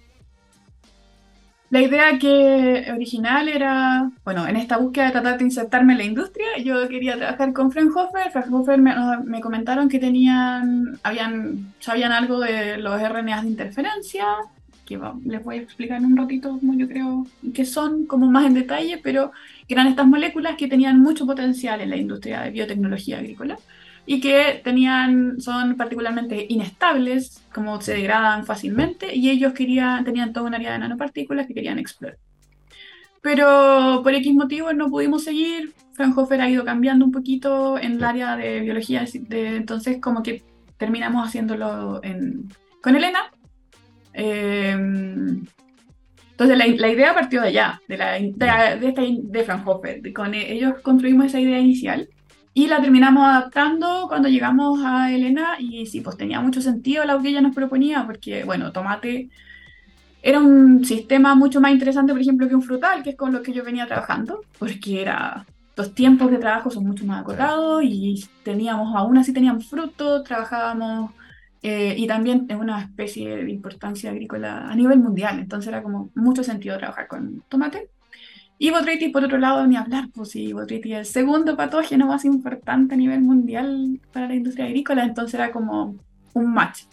La 1.70 1.82
idea 1.82 2.20
que 2.20 2.92
original 2.94 3.48
era, 3.48 4.12
bueno, 4.26 4.46
en 4.46 4.58
esta 4.58 4.76
búsqueda 4.76 5.06
de 5.06 5.12
tratar 5.12 5.38
de 5.38 5.46
insertarme 5.46 5.94
en 5.94 6.00
la 6.00 6.04
industria, 6.04 6.48
yo 6.62 6.86
quería 6.90 7.16
trabajar 7.16 7.54
con 7.54 7.72
Fraunhofer. 7.72 8.30
Fraunhofer 8.30 8.82
me, 8.82 8.94
me 9.24 9.40
comentaron 9.40 9.88
que 9.88 9.98
tenían, 9.98 11.00
habían, 11.02 11.74
sabían 11.80 12.12
algo 12.12 12.42
de 12.42 12.78
los 12.78 13.02
RNAs 13.02 13.44
de 13.44 13.48
interferencia, 13.48 14.26
que 14.86 15.00
les 15.26 15.44
voy 15.44 15.58
a 15.58 15.62
explicar 15.62 15.98
en 15.98 16.06
un 16.06 16.18
ratito, 16.18 16.58
como 16.60 16.74
yo 16.76 16.88
creo 16.88 17.26
que 17.54 17.66
son, 17.66 18.06
como 18.06 18.30
más 18.30 18.46
en 18.46 18.54
detalle, 18.54 19.00
pero 19.02 19.32
que 19.68 19.74
eran 19.74 19.88
estas 19.88 20.08
moléculas 20.08 20.58
que 20.58 20.68
tenían 20.68 21.00
mucho 21.00 21.26
potencial 21.26 21.82
en 21.82 21.90
la 21.90 21.98
industria 21.98 22.42
de 22.42 22.52
biotecnología 22.52 23.20
agrícola. 23.20 23.58
y 24.06 24.20
que 24.20 24.62
tenían, 24.64 25.40
son 25.40 25.78
particularmente 25.78 26.46
inestables, 26.50 27.44
como 27.54 27.80
se 27.82 27.94
degradan 27.94 28.46
fácilmente, 28.46 29.16
y 29.16 29.30
ellos 29.30 29.54
querían, 29.54 30.04
tenían 30.04 30.34
toda 30.34 30.48
un 30.48 30.56
área 30.56 30.74
de 30.74 30.80
nanopartículas 30.80 31.48
que 31.48 31.54
querían 31.54 31.80
explorar. 31.80 32.18
Pero 33.22 34.02
por 34.04 34.14
X 34.16 34.34
motivos 34.34 34.76
no 34.76 34.90
pudimos 34.90 35.24
seguir. 35.24 35.74
Fraunhofer 35.94 36.42
ha 36.42 36.50
ido 36.50 36.66
cambiando 36.66 37.06
un 37.06 37.12
poquito 37.12 37.78
en 37.78 37.94
el 37.94 38.04
área 38.04 38.36
de 38.36 38.62
biología, 38.62 39.06
de, 39.14 39.58
entonces 39.58 40.00
como 40.02 40.24
que 40.24 40.44
terminamos 40.78 41.28
haciéndolo 41.28 42.02
con 42.82 42.96
Elena. 42.96 43.20
Eh, 44.14 44.72
entonces 46.32 46.58
la, 46.58 46.66
la, 46.66 46.90
idea 46.90 47.14
partió 47.14 47.42
de 47.42 47.50
allá, 47.50 47.82
de, 47.88 47.98
la, 47.98 48.14
de, 48.14 49.20
de, 49.22 49.44
Fraunhofer. 49.44 50.12
Con 50.12 50.34
ellos 50.34 50.76
construimos 50.82 51.28
esa 51.28 51.40
idea 51.40 51.60
inicial 51.60 52.10
y 52.54 52.68
la 52.68 52.82
terminamos 52.82 53.24
adaptando 53.24 54.06
cuando 54.08 54.28
llegamos 54.28 54.80
a 54.84 55.12
Elena 55.12 55.56
y 55.60 55.86
sí, 55.86 56.02
pues 56.02 56.18
tenía 56.18 56.42
mucho 56.42 56.62
sentido 56.62 57.06
lo 57.06 57.22
que 57.22 57.30
ella 57.30 57.42
nos 57.42 57.56
proponía, 57.56 58.06
porque 58.06 58.44
bueno, 58.44 58.72
tomate 58.72 59.30
era 60.24 60.40
un 60.40 60.84
sistema 60.84 61.36
mucho 61.36 61.62
más 61.62 61.72
interesante, 61.72 62.12
por 62.12 62.22
ejemplo, 62.22 62.48
que 62.48 62.56
un 62.56 62.62
frutal, 62.62 63.04
que 63.04 63.12
es 63.12 63.16
con 63.16 63.32
lo 63.34 63.42
que 63.42 63.54
yo 63.54 63.64
venía 63.64 63.88
trabajando, 63.88 64.42
porque 64.60 65.02
era 65.02 65.46
los 65.76 65.96
tiempos 65.96 66.30
de 66.30 66.38
trabajo 66.38 66.70
son 66.70 66.86
mucho 66.86 67.06
más 67.06 67.22
acotados 67.22 67.84
y 67.84 68.24
teníamos, 68.44 68.96
aún 68.96 69.18
así 69.18 69.34
teníamos 69.34 69.68
fruto, 69.68 70.22
trabajábamos 70.24 71.12
eh, 71.62 71.96
y 71.98 72.08
también 72.08 72.46
es 72.50 72.58
una 72.58 72.82
especie 72.82 73.44
de 73.44 73.52
importancia 73.52 74.12
agrícola 74.12 74.70
a 74.70 74.76
nivel 74.76 75.00
mundial, 75.00 75.40
entonces 75.40 75.70
era 75.70 75.84
como 75.84 76.10
mucho 76.16 76.44
sentido 76.44 76.78
trabajar 76.78 77.08
con 77.08 77.44
tomate. 77.50 77.90
Y 78.58 78.70
botrytis, 78.70 79.12
por 79.12 79.24
otro 79.24 79.40
lado, 79.40 79.66
ni 79.66 79.76
hablar, 79.76 80.10
pues 80.14 80.30
sí, 80.30 80.54
botrytis 80.54 80.94
es 80.94 81.00
el 81.00 81.06
segundo 81.06 81.58
patógeno 81.58 82.06
más 82.08 82.26
importante 82.26 82.94
a 82.94 82.98
nivel 82.98 83.22
mundial 83.22 84.00
para 84.14 84.28
la 84.28 84.36
industria 84.36 84.66
agrícola, 84.66 85.04
entonces 85.04 85.34
era 85.34 85.52
como 85.52 85.96
un 86.34 86.54
match 86.54 86.84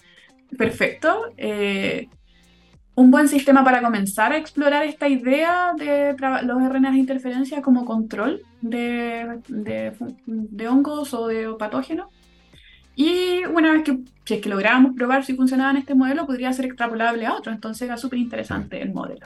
perfecto. 0.57 1.33
Eh, 1.37 2.09
un 2.99 3.13
buen 3.13 3.29
sistema 3.29 3.63
para 3.63 3.81
comenzar 3.81 4.33
a 4.33 4.39
explorar 4.39 4.83
esta 4.85 5.09
idea 5.09 5.73
de 5.79 6.17
los 6.43 6.69
RNAs 6.69 6.95
de 6.95 6.99
interferencia 6.99 7.63
como 7.63 7.85
control 7.85 8.43
de, 8.61 9.41
de, 9.47 10.69
hongos 10.69 11.15
o 11.15 11.29
de 11.29 11.49
patógenos. 11.57 12.09
Y 12.99 13.45
una 13.45 13.71
vez 13.75 13.85
que, 13.85 13.97
si 14.25 14.35
es 14.35 14.41
que 14.41 14.49
lográbamos 14.49 14.97
probar 14.97 15.25
si 15.25 15.37
funcionaba 15.37 15.71
en 15.71 15.77
este 15.77 15.95
modelo, 15.95 16.27
podría 16.27 16.53
ser 16.53 16.65
extrapolable 16.65 17.27
a 17.27 17.35
otro. 17.35 17.53
Entonces 17.53 17.83
era 17.83 17.97
súper 17.97 18.19
interesante 18.19 18.83
el 18.83 18.93
modelo. 18.93 19.25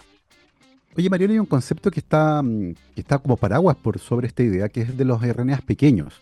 Oye, 0.95 1.09
Mariano, 1.09 1.33
hay 1.33 1.39
un 1.39 1.47
concepto 1.47 1.91
que 1.91 2.01
está, 2.01 2.43
mm, 2.43 2.75
que 2.95 3.01
está 3.01 3.17
como 3.17 3.39
paraguas 3.39 3.75
por 3.77 3.99
sobre 3.99 4.27
esta 4.27 4.43
idea, 4.43 4.69
que 4.69 4.83
es 4.83 4.95
de 4.95 5.07
los 5.07 5.23
RNAs 5.23 5.63
pequeños. 5.63 6.21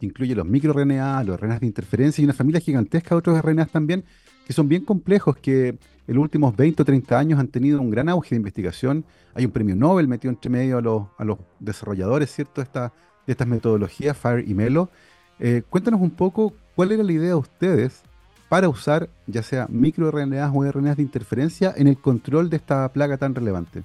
Incluye 0.00 0.34
los 0.34 0.44
microRNA, 0.44 1.22
los 1.22 1.38
RNAs 1.38 1.60
de 1.60 1.66
interferencia 1.66 2.20
y 2.20 2.24
una 2.24 2.34
familia 2.34 2.60
gigantesca 2.60 3.10
de 3.10 3.18
otros 3.20 3.40
RNAs 3.44 3.70
también, 3.70 4.02
que 4.44 4.52
son 4.52 4.68
bien 4.68 4.84
complejos, 4.84 5.36
que 5.36 5.68
en 5.68 6.14
los 6.16 6.20
últimos 6.20 6.56
20 6.56 6.82
o 6.82 6.84
30 6.84 7.16
años 7.16 7.38
han 7.38 7.46
tenido 7.46 7.80
un 7.80 7.90
gran 7.90 8.08
auge 8.08 8.30
de 8.30 8.38
investigación. 8.38 9.04
Hay 9.34 9.44
un 9.44 9.52
premio 9.52 9.76
Nobel 9.76 10.08
metido 10.08 10.32
entre 10.32 10.50
medio 10.50 10.78
a 10.78 10.80
los, 10.80 11.04
a 11.16 11.24
los 11.24 11.38
desarrolladores, 11.60 12.32
¿cierto?, 12.32 12.60
de, 12.60 12.64
esta, 12.64 12.92
de 13.24 13.34
estas 13.34 13.46
metodologías, 13.46 14.18
FIRE 14.18 14.42
y 14.48 14.54
MELO. 14.54 14.90
Eh, 15.38 15.62
cuéntanos 15.70 16.00
un 16.00 16.10
poco 16.10 16.54
cuál 16.78 16.92
era 16.92 17.02
la 17.02 17.10
idea 17.10 17.30
de 17.30 17.34
ustedes 17.34 18.02
para 18.48 18.68
usar 18.68 19.10
ya 19.26 19.42
sea 19.42 19.66
microRNAs 19.68 20.52
o 20.54 20.62
RNAs 20.62 20.96
de 20.98 21.02
interferencia 21.02 21.74
en 21.76 21.88
el 21.88 21.98
control 21.98 22.48
de 22.48 22.58
esta 22.58 22.92
plaga 22.92 23.16
tan 23.16 23.34
relevante. 23.34 23.82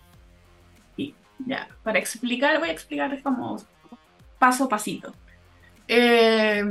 Ya, 1.47 1.67
para 1.81 1.97
explicar, 1.97 2.59
voy 2.59 2.69
a 2.69 2.71
explicar 2.71 3.19
como 3.23 3.57
paso 4.37 4.65
a 4.65 4.69
pasito. 4.69 5.11
Eh, 5.87 6.63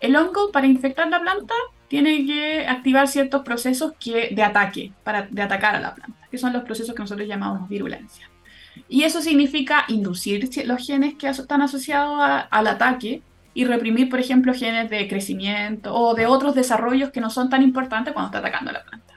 el 0.00 0.16
hongo, 0.16 0.50
para 0.50 0.66
infectar 0.66 1.08
la 1.08 1.20
planta, 1.20 1.54
tiene 1.86 2.26
que 2.26 2.66
activar 2.66 3.06
ciertos 3.06 3.42
procesos 3.42 3.92
que, 4.00 4.30
de 4.34 4.42
ataque, 4.42 4.92
para, 5.04 5.28
de 5.30 5.42
atacar 5.42 5.76
a 5.76 5.80
la 5.80 5.94
planta, 5.94 6.26
que 6.28 6.38
son 6.38 6.52
los 6.52 6.64
procesos 6.64 6.92
que 6.92 7.02
nosotros 7.02 7.28
llamamos 7.28 7.68
virulencia. 7.68 8.28
Y 8.88 9.04
eso 9.04 9.22
significa 9.22 9.84
inducir 9.86 10.50
los 10.66 10.84
genes 10.84 11.14
que 11.14 11.28
están 11.28 11.62
asociados 11.62 12.18
al 12.50 12.66
ataque 12.66 13.22
y 13.54 13.64
reprimir, 13.64 14.08
por 14.08 14.20
ejemplo, 14.20 14.54
genes 14.54 14.90
de 14.90 15.08
crecimiento 15.08 15.94
o 15.94 16.14
de 16.14 16.26
otros 16.26 16.54
desarrollos 16.54 17.10
que 17.10 17.20
no 17.20 17.30
son 17.30 17.50
tan 17.50 17.62
importantes 17.62 18.14
cuando 18.14 18.28
está 18.28 18.38
atacando 18.38 18.70
a 18.70 18.74
la 18.74 18.84
planta. 18.84 19.14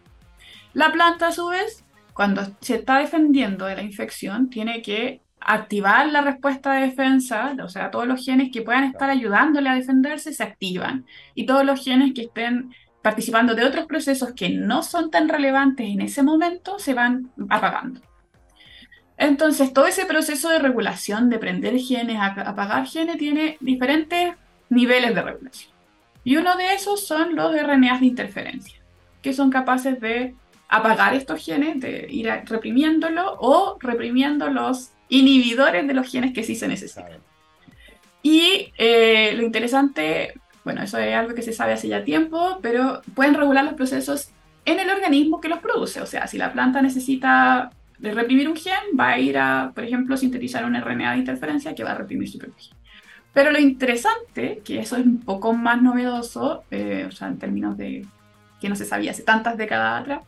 La 0.73 0.91
planta, 0.91 1.27
a 1.27 1.31
su 1.31 1.47
vez, 1.47 1.85
cuando 2.13 2.43
se 2.61 2.75
está 2.75 2.99
defendiendo 2.99 3.65
de 3.65 3.75
la 3.75 3.81
infección, 3.81 4.49
tiene 4.49 4.81
que 4.81 5.21
activar 5.39 6.07
la 6.07 6.21
respuesta 6.21 6.73
de 6.73 6.87
defensa, 6.87 7.55
o 7.63 7.69
sea, 7.69 7.91
todos 7.91 8.07
los 8.07 8.25
genes 8.25 8.49
que 8.51 8.63
puedan 8.63 8.83
estar 8.83 9.09
ayudándole 9.09 9.69
a 9.69 9.75
defenderse 9.75 10.33
se 10.33 10.43
activan 10.43 11.05
y 11.35 11.45
todos 11.45 11.63
los 11.63 11.83
genes 11.83 12.13
que 12.13 12.23
estén 12.23 12.73
participando 13.03 13.53
de 13.53 13.63
otros 13.63 13.85
procesos 13.85 14.33
que 14.33 14.49
no 14.49 14.81
son 14.81 15.11
tan 15.11 15.29
relevantes 15.29 15.87
en 15.87 16.01
ese 16.01 16.23
momento 16.23 16.79
se 16.79 16.95
van 16.95 17.29
apagando. 17.49 18.01
Entonces, 19.17 19.73
todo 19.73 19.87
ese 19.87 20.05
proceso 20.05 20.49
de 20.49 20.59
regulación, 20.59 21.29
de 21.29 21.39
prender 21.39 21.77
genes, 21.79 22.17
apagar 22.19 22.85
genes, 22.85 23.17
tiene 23.17 23.57
diferentes 23.61 24.33
niveles 24.69 25.15
de 25.15 25.21
regulación. 25.21 25.71
Y 26.23 26.37
uno 26.37 26.57
de 26.57 26.73
esos 26.73 27.05
son 27.05 27.35
los 27.35 27.55
RNAs 27.55 28.01
de 28.01 28.07
interferencia, 28.07 28.79
que 29.21 29.33
son 29.33 29.49
capaces 29.49 29.99
de 30.01 30.35
apagar 30.67 31.13
estos 31.13 31.43
genes, 31.43 31.79
de 31.79 32.07
ir 32.09 32.27
reprimiéndolo 32.45 33.37
o 33.39 33.77
reprimiendo 33.79 34.49
los 34.49 34.91
inhibidores 35.07 35.87
de 35.87 35.93
los 35.93 36.11
genes 36.11 36.33
que 36.33 36.43
sí 36.43 36.55
se 36.55 36.67
necesitan. 36.67 37.21
Y 38.23 38.73
eh, 38.77 39.33
lo 39.35 39.43
interesante, 39.43 40.33
bueno, 40.63 40.81
eso 40.81 40.97
es 40.97 41.15
algo 41.15 41.35
que 41.35 41.43
se 41.43 41.53
sabe 41.53 41.73
hace 41.73 41.87
ya 41.87 42.03
tiempo, 42.03 42.57
pero 42.61 43.01
pueden 43.13 43.35
regular 43.35 43.63
los 43.63 43.75
procesos 43.75 44.31
en 44.65 44.79
el 44.79 44.89
organismo 44.89 45.39
que 45.39 45.47
los 45.47 45.59
produce. 45.59 46.01
O 46.01 46.07
sea, 46.07 46.25
si 46.25 46.39
la 46.39 46.51
planta 46.51 46.81
necesita 46.81 47.69
reprimir 47.99 48.47
un 48.49 48.55
gen, 48.55 48.97
va 48.99 49.09
a 49.11 49.19
ir 49.19 49.37
a, 49.37 49.71
por 49.73 49.83
ejemplo, 49.83 50.17
sintetizar 50.17 50.65
un 50.65 50.75
RNA 50.75 51.13
de 51.13 51.17
interferencia 51.19 51.73
que 51.75 51.83
va 51.83 51.91
a 51.91 51.95
reprimir 51.95 52.29
su 52.29 52.37
propio 52.37 52.55
gen. 52.57 52.77
Pero 53.33 53.51
lo 53.51 53.59
interesante, 53.59 54.61
que 54.63 54.79
eso 54.79 54.95
es 54.95 55.05
un 55.05 55.19
poco 55.19 55.53
más 55.53 55.81
novedoso, 55.81 56.63
eh, 56.71 57.05
o 57.07 57.11
sea, 57.11 57.27
en 57.27 57.37
términos 57.37 57.77
de 57.77 58.05
que 58.61 58.69
no 58.69 58.75
se 58.75 58.85
sabía 58.85 59.11
hace 59.11 59.23
tantas 59.23 59.57
décadas 59.57 60.01
atrás, 60.01 60.23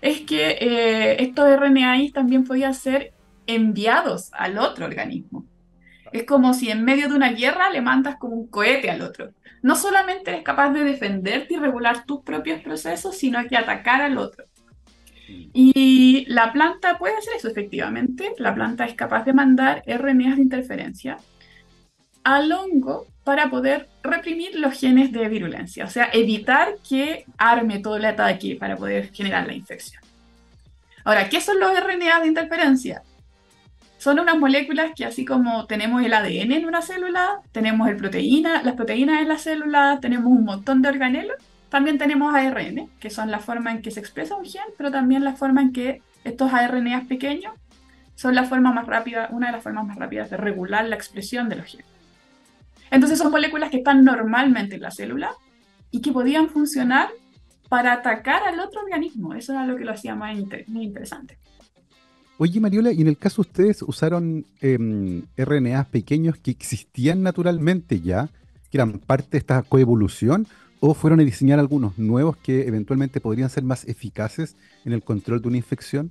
es 0.00 0.20
que 0.22 0.58
eh, 0.60 1.22
estos 1.22 1.48
RNAs 1.48 2.12
también 2.12 2.44
podían 2.44 2.74
ser 2.74 3.12
enviados 3.46 4.30
al 4.32 4.58
otro 4.58 4.86
organismo. 4.86 5.46
Es 6.12 6.24
como 6.24 6.54
si 6.54 6.70
en 6.70 6.84
medio 6.84 7.08
de 7.08 7.14
una 7.14 7.32
guerra 7.32 7.70
le 7.70 7.80
mandas 7.80 8.16
como 8.16 8.34
un 8.34 8.48
cohete 8.48 8.90
al 8.90 9.02
otro. 9.02 9.30
No 9.62 9.76
solamente 9.76 10.30
eres 10.30 10.42
capaz 10.42 10.70
de 10.72 10.84
defenderte 10.84 11.54
y 11.54 11.58
regular 11.58 12.04
tus 12.04 12.22
propios 12.22 12.60
procesos, 12.60 13.16
sino 13.16 13.46
que 13.46 13.56
atacar 13.56 14.02
al 14.02 14.18
otro. 14.18 14.44
Y 15.52 16.24
la 16.28 16.52
planta 16.52 16.98
puede 16.98 17.16
hacer 17.16 17.34
eso 17.36 17.48
efectivamente. 17.48 18.32
La 18.38 18.54
planta 18.54 18.84
es 18.84 18.94
capaz 18.94 19.24
de 19.24 19.32
mandar 19.32 19.82
RNAs 19.86 20.36
de 20.36 20.42
interferencia 20.42 21.18
al 22.22 22.52
hongo 22.52 23.06
para 23.24 23.50
poder 23.50 23.88
reprimir 24.02 24.58
los 24.58 24.78
genes 24.78 25.12
de 25.12 25.28
virulencia, 25.28 25.84
o 25.84 25.88
sea, 25.88 26.10
evitar 26.12 26.74
que 26.88 27.24
arme 27.38 27.78
todo 27.78 27.96
el 27.96 28.04
ataque 28.04 28.56
para 28.58 28.76
poder 28.76 29.12
generar 29.12 29.46
la 29.46 29.54
infección. 29.54 30.02
Ahora, 31.04 31.28
¿qué 31.28 31.40
son 31.40 31.60
los 31.60 31.72
RNA 31.78 32.20
de 32.20 32.26
interferencia? 32.26 33.02
Son 33.98 34.18
unas 34.18 34.38
moléculas 34.38 34.92
que 34.96 35.04
así 35.04 35.24
como 35.24 35.66
tenemos 35.66 36.02
el 36.02 36.14
ADN 36.14 36.52
en 36.52 36.66
una 36.66 36.82
célula, 36.82 37.40
tenemos 37.52 37.88
el 37.88 37.96
proteína, 37.96 38.62
las 38.62 38.74
proteínas 38.74 39.20
en 39.20 39.28
la 39.28 39.38
célula, 39.38 39.98
tenemos 40.00 40.26
un 40.26 40.44
montón 40.44 40.80
de 40.80 40.88
organelos, 40.88 41.36
también 41.70 41.98
tenemos 41.98 42.34
ARN, 42.34 42.90
que 42.98 43.10
son 43.10 43.30
la 43.30 43.38
forma 43.38 43.70
en 43.70 43.80
que 43.80 43.90
se 43.90 44.00
expresa 44.00 44.36
un 44.36 44.44
gen, 44.44 44.64
pero 44.76 44.90
también 44.90 45.24
la 45.24 45.34
forma 45.34 45.62
en 45.62 45.72
que 45.72 46.02
estos 46.24 46.52
ARNAs 46.52 47.06
pequeños 47.06 47.54
son 48.16 48.34
la 48.34 48.44
forma 48.44 48.72
más 48.72 48.86
rápida, 48.86 49.28
una 49.30 49.46
de 49.46 49.52
las 49.52 49.62
formas 49.62 49.86
más 49.86 49.96
rápidas 49.96 50.28
de 50.30 50.36
regular 50.36 50.84
la 50.84 50.96
expresión 50.96 51.48
de 51.48 51.56
los 51.56 51.66
genes. 51.66 51.86
Entonces 52.90 53.18
son 53.18 53.30
moléculas 53.30 53.70
que 53.70 53.78
están 53.78 54.04
normalmente 54.04 54.74
en 54.74 54.82
la 54.82 54.90
célula 54.90 55.30
y 55.90 56.00
que 56.00 56.12
podían 56.12 56.48
funcionar 56.48 57.08
para 57.68 57.92
atacar 57.92 58.42
al 58.42 58.58
otro 58.58 58.80
organismo. 58.82 59.32
Eso 59.34 59.52
era 59.52 59.64
lo 59.64 59.76
que 59.76 59.84
lo 59.84 59.92
hacía 59.92 60.14
más 60.16 60.36
muy 60.66 60.84
interesante. 60.84 61.38
Oye, 62.36 62.58
Mariola, 62.58 62.90
¿y 62.90 63.00
en 63.00 63.06
el 63.06 63.16
caso 63.16 63.42
ustedes 63.42 63.82
usaron 63.82 64.44
em, 64.60 65.22
RNAs 65.36 65.86
pequeños 65.86 66.36
que 66.38 66.50
existían 66.50 67.22
naturalmente 67.22 68.00
ya, 68.00 68.28
que 68.70 68.78
eran 68.78 68.98
parte 68.98 69.28
de 69.32 69.38
esta 69.38 69.62
coevolución, 69.62 70.46
o 70.80 70.94
fueron 70.94 71.20
a 71.20 71.24
diseñar 71.24 71.58
algunos 71.58 71.98
nuevos 71.98 72.36
que 72.36 72.66
eventualmente 72.66 73.20
podrían 73.20 73.50
ser 73.50 73.62
más 73.62 73.86
eficaces 73.86 74.56
en 74.84 74.92
el 74.92 75.02
control 75.02 75.42
de 75.42 75.48
una 75.48 75.56
infección? 75.58 76.10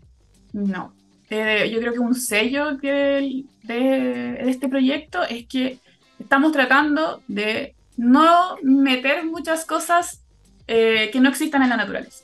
No. 0.54 0.94
Eh, 1.30 1.70
yo 1.72 1.80
creo 1.80 1.94
que 1.94 2.00
un 2.00 2.16
sello 2.16 2.76
de, 2.78 3.46
de 3.64 4.50
este 4.50 4.68
proyecto 4.68 5.24
es 5.24 5.46
que 5.48 5.80
estamos 6.20 6.52
tratando 6.52 7.22
de 7.28 7.76
no 7.98 8.58
meter 8.64 9.26
muchas 9.26 9.66
cosas 9.66 10.24
eh, 10.68 11.10
que 11.12 11.20
no 11.20 11.30
existan 11.30 11.64
en 11.64 11.70
la 11.70 11.78
naturaleza. 11.78 12.24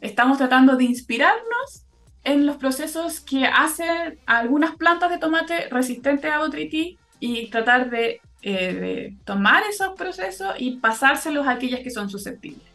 Estamos 0.00 0.38
tratando 0.38 0.76
de 0.76 0.84
inspirarnos 0.84 1.84
en 2.24 2.46
los 2.46 2.56
procesos 2.56 3.20
que 3.20 3.46
hacen 3.46 4.18
algunas 4.26 4.76
plantas 4.76 5.10
de 5.10 5.18
tomate 5.18 5.68
resistentes 5.70 6.30
a 6.30 6.38
botrytis 6.38 6.96
y 7.20 7.48
tratar 7.50 7.90
de 7.90 8.20
eh, 8.42 8.74
de 8.74 9.16
tomar 9.24 9.62
esos 9.68 9.94
procesos 9.96 10.54
y 10.58 10.76
pasárselos 10.76 11.46
a 11.46 11.52
aquellas 11.52 11.80
que 11.80 11.90
son 11.90 12.10
susceptibles. 12.10 12.66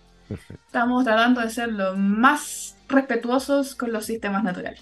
Estamos 0.66 1.04
tratando 1.04 1.42
de 1.42 1.50
ser 1.50 1.72
lo 1.72 1.96
más 1.96 2.76
respetuosos 2.88 3.76
con 3.76 3.92
los 3.92 4.06
sistemas 4.06 4.44
naturales. 4.44 4.82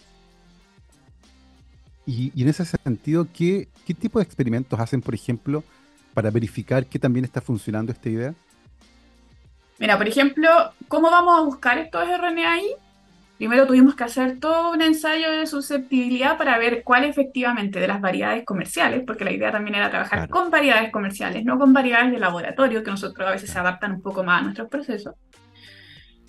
Y, 2.05 2.31
en 2.41 2.49
ese 2.49 2.65
sentido, 2.65 3.27
¿qué, 3.31 3.67
¿qué 3.85 3.93
tipo 3.93 4.19
de 4.19 4.25
experimentos 4.25 4.79
hacen, 4.79 5.01
por 5.01 5.13
ejemplo, 5.13 5.63
para 6.13 6.31
verificar 6.31 6.85
que 6.85 6.97
también 6.97 7.23
está 7.23 7.39
funcionando 7.39 7.91
esta 7.91 8.09
idea? 8.09 8.33
Mira, 9.77 9.97
por 9.97 10.07
ejemplo, 10.07 10.49
¿cómo 10.87 11.11
vamos 11.11 11.39
a 11.39 11.43
buscar 11.43 11.77
estos 11.77 12.03
RNAi? 12.05 12.65
Primero 13.39 13.65
tuvimos 13.65 13.95
que 13.95 14.03
hacer 14.03 14.37
todo 14.37 14.73
un 14.73 14.81
ensayo 14.81 15.31
de 15.31 15.47
susceptibilidad 15.47 16.37
para 16.37 16.57
ver 16.57 16.83
cuál 16.83 17.05
efectivamente 17.05 17.79
de 17.79 17.87
las 17.87 18.01
variedades 18.01 18.43
comerciales, 18.43 19.03
porque 19.07 19.23
la 19.23 19.31
idea 19.31 19.49
también 19.49 19.75
era 19.75 19.89
trabajar 19.89 20.27
con 20.27 20.51
variedades 20.51 20.91
comerciales, 20.91 21.45
no 21.45 21.57
con 21.57 21.71
variedades 21.71 22.11
de 22.11 22.19
laboratorio, 22.19 22.83
que 22.83 22.91
nosotros 22.91 23.25
a 23.25 23.31
veces 23.31 23.49
se 23.49 23.57
adaptan 23.57 23.93
un 23.93 24.01
poco 24.01 24.25
más 24.25 24.41
a 24.41 24.43
nuestros 24.43 24.67
procesos. 24.67 25.15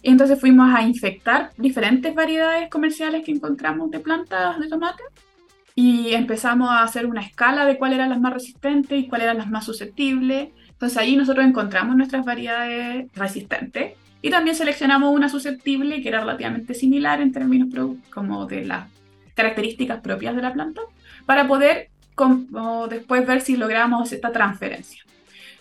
Y 0.02 0.11
entonces 0.12 0.38
fuimos 0.38 0.72
a 0.72 0.82
infectar 0.82 1.50
diferentes 1.56 2.14
variedades 2.14 2.70
comerciales 2.70 3.24
que 3.24 3.32
encontramos 3.32 3.90
de 3.90 3.98
plantas 3.98 4.61
de 4.61 4.68
tomate 4.68 5.02
y 5.74 6.14
empezamos 6.14 6.70
a 6.70 6.84
hacer 6.84 7.06
una 7.06 7.22
escala 7.22 7.66
de 7.66 7.76
cuáles 7.76 7.96
eran 7.96 8.11
las 8.11 8.20
más 8.20 8.34
resistentes 8.34 8.96
y 8.96 9.08
cuáles 9.08 9.24
eran 9.24 9.38
las 9.38 9.50
más 9.50 9.64
susceptibles. 9.64 10.50
Entonces 10.68 10.96
ahí 10.96 11.16
nosotros 11.16 11.44
encontramos 11.44 11.96
nuestras 11.96 12.24
variedades 12.24 13.11
resistentes 13.14 13.94
y 14.22 14.30
también 14.30 14.56
seleccionamos 14.56 15.14
una 15.14 15.28
susceptible 15.28 16.02
que 16.02 16.08
era 16.08 16.20
relativamente 16.20 16.74
similar 16.74 17.20
en 17.20 17.32
términos 17.32 17.68
como 18.12 18.46
de 18.46 18.64
las 18.64 18.88
características 19.34 20.00
propias 20.00 20.36
de 20.36 20.42
la 20.42 20.52
planta 20.52 20.82
para 21.26 21.46
poder 21.46 21.88
como 22.14 22.86
después 22.88 23.26
ver 23.26 23.40
si 23.40 23.56
logramos 23.56 24.12
esta 24.12 24.30
transferencia. 24.30 25.02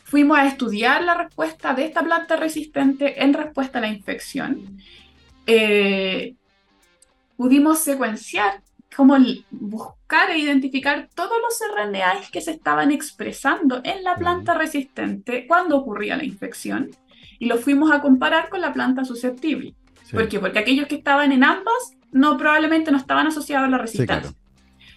Fuimos 0.03 0.37
a 0.37 0.47
estudiar 0.47 1.03
la 1.03 1.13
respuesta 1.13 1.73
de 1.73 1.85
esta 1.85 2.01
planta 2.01 2.35
resistente 2.35 3.23
en 3.23 3.33
respuesta 3.33 3.77
a 3.77 3.81
la 3.81 3.87
infección. 3.87 4.77
Eh, 5.45 6.35
pudimos 7.37 7.79
secuenciar 7.79 8.61
como 8.93 9.15
buscar 9.51 10.31
e 10.31 10.39
identificar 10.39 11.07
todos 11.15 11.37
los 11.41 11.61
RNAs 11.75 12.29
que 12.31 12.41
se 12.41 12.51
estaban 12.51 12.91
expresando 12.91 13.79
en 13.83 14.03
la 14.03 14.15
planta 14.15 14.55
resistente 14.55 15.47
cuando 15.47 15.77
ocurría 15.77 16.17
la 16.17 16.25
infección 16.25 16.89
y 17.39 17.47
los 17.47 17.61
fuimos 17.61 17.91
a 17.91 18.01
comparar 18.01 18.49
con 18.49 18.61
la 18.61 18.73
planta 18.73 19.05
susceptible. 19.05 19.73
¿Por 20.11 20.27
qué? 20.27 20.39
Porque 20.39 20.59
aquellos 20.59 20.87
que 20.87 20.95
estaban 20.95 21.31
en 21.31 21.43
ambas 21.43 21.95
no 22.11 22.37
probablemente 22.37 22.91
no 22.91 22.97
estaban 22.97 23.27
asociados 23.27 23.67
a 23.67 23.71
la 23.71 23.77
resistencia. 23.77 24.33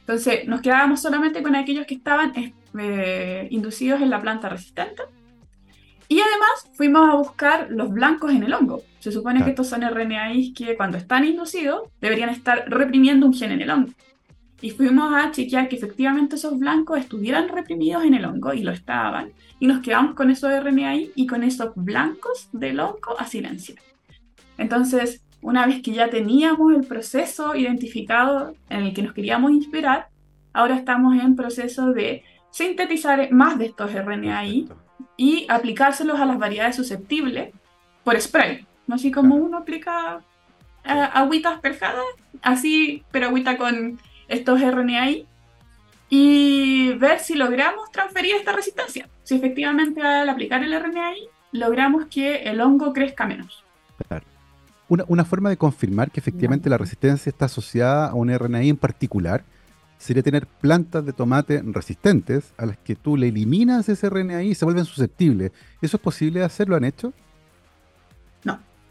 Entonces 0.00 0.46
nos 0.46 0.60
quedábamos 0.60 1.00
solamente 1.00 1.42
con 1.42 1.54
aquellos 1.54 1.86
que 1.86 1.94
estaban 1.94 2.32
eh, 2.78 3.46
inducidos 3.50 4.00
en 4.00 4.10
la 4.10 4.20
planta 4.20 4.48
resistente. 4.48 5.02
Y 6.08 6.20
además 6.20 6.68
fuimos 6.74 7.08
a 7.08 7.14
buscar 7.14 7.68
los 7.70 7.90
blancos 7.90 8.32
en 8.32 8.42
el 8.42 8.52
hongo. 8.52 8.82
Se 8.98 9.12
supone 9.12 9.42
que 9.44 9.50
estos 9.50 9.68
son 9.68 9.82
RNAs 9.82 10.52
que 10.54 10.76
cuando 10.76 10.98
están 10.98 11.24
inducidos 11.24 11.88
deberían 12.00 12.28
estar 12.28 12.64
reprimiendo 12.68 13.26
un 13.26 13.32
gen 13.32 13.52
en 13.52 13.62
el 13.62 13.70
hongo. 13.70 13.92
Y 14.62 14.70
fuimos 14.70 15.12
a 15.12 15.32
chequear 15.32 15.68
que 15.68 15.76
efectivamente 15.76 16.36
esos 16.36 16.56
blancos 16.58 17.00
estuvieran 17.00 17.48
reprimidos 17.48 18.04
en 18.04 18.14
el 18.14 18.24
hongo 18.24 18.54
y 18.54 18.62
lo 18.62 18.70
estaban. 18.70 19.32
Y 19.58 19.66
nos 19.66 19.80
quedamos 19.80 20.14
con 20.14 20.30
esos 20.30 20.52
RNAi 20.62 21.10
y 21.16 21.26
con 21.26 21.42
esos 21.42 21.72
blancos 21.74 22.48
del 22.52 22.78
hongo 22.78 23.18
a 23.18 23.26
silenciar. 23.26 23.78
Entonces, 24.56 25.20
una 25.40 25.66
vez 25.66 25.82
que 25.82 25.92
ya 25.92 26.08
teníamos 26.08 26.72
el 26.72 26.86
proceso 26.86 27.56
identificado 27.56 28.54
en 28.70 28.84
el 28.84 28.94
que 28.94 29.02
nos 29.02 29.12
queríamos 29.12 29.50
inspirar, 29.50 30.08
ahora 30.52 30.76
estamos 30.76 31.20
en 31.20 31.34
proceso 31.34 31.92
de 31.92 32.22
sintetizar 32.52 33.32
más 33.32 33.58
de 33.58 33.66
estos 33.66 33.92
RNAi 33.92 34.68
y 35.16 35.46
aplicárselos 35.48 36.20
a 36.20 36.26
las 36.26 36.38
variedades 36.38 36.76
susceptibles 36.76 37.52
por 38.04 38.20
spray. 38.20 38.64
Así 38.88 39.10
como 39.10 39.34
uno 39.34 39.58
aplica 39.58 40.20
eh, 40.84 41.08
agüitas 41.12 41.60
perjadas, 41.60 42.04
así, 42.42 43.02
pero 43.10 43.26
agüita 43.26 43.56
con 43.56 43.98
estos 44.32 44.60
RNAi 44.60 45.26
y 46.08 46.92
ver 46.94 47.20
si 47.20 47.34
logramos 47.34 47.90
transferir 47.90 48.34
esta 48.36 48.52
resistencia. 48.52 49.08
Si 49.22 49.36
efectivamente 49.36 50.02
al 50.02 50.28
aplicar 50.28 50.62
el 50.62 50.78
RNAi 50.78 51.28
logramos 51.52 52.06
que 52.06 52.42
el 52.42 52.60
hongo 52.60 52.92
crezca 52.92 53.26
menos. 53.26 53.64
Una, 54.88 55.04
una, 55.08 55.24
forma 55.24 55.48
de 55.48 55.56
confirmar 55.56 56.10
que 56.10 56.20
efectivamente 56.20 56.68
la 56.68 56.76
resistencia 56.76 57.30
está 57.30 57.46
asociada 57.46 58.08
a 58.08 58.14
un 58.14 58.36
RNAi 58.36 58.68
en 58.68 58.76
particular 58.76 59.44
sería 59.96 60.22
tener 60.22 60.46
plantas 60.46 61.06
de 61.06 61.12
tomate 61.12 61.62
resistentes 61.64 62.52
a 62.58 62.66
las 62.66 62.76
que 62.78 62.96
tú 62.96 63.16
le 63.16 63.28
eliminas 63.28 63.88
ese 63.88 64.10
RNAi 64.10 64.48
y 64.48 64.54
se 64.54 64.64
vuelven 64.64 64.84
susceptibles. 64.84 65.52
¿Eso 65.80 65.96
es 65.96 66.02
posible 66.02 66.40
de 66.40 66.46
hacer? 66.46 66.68
¿Lo 66.68 66.76
han 66.76 66.84
hecho? 66.84 67.12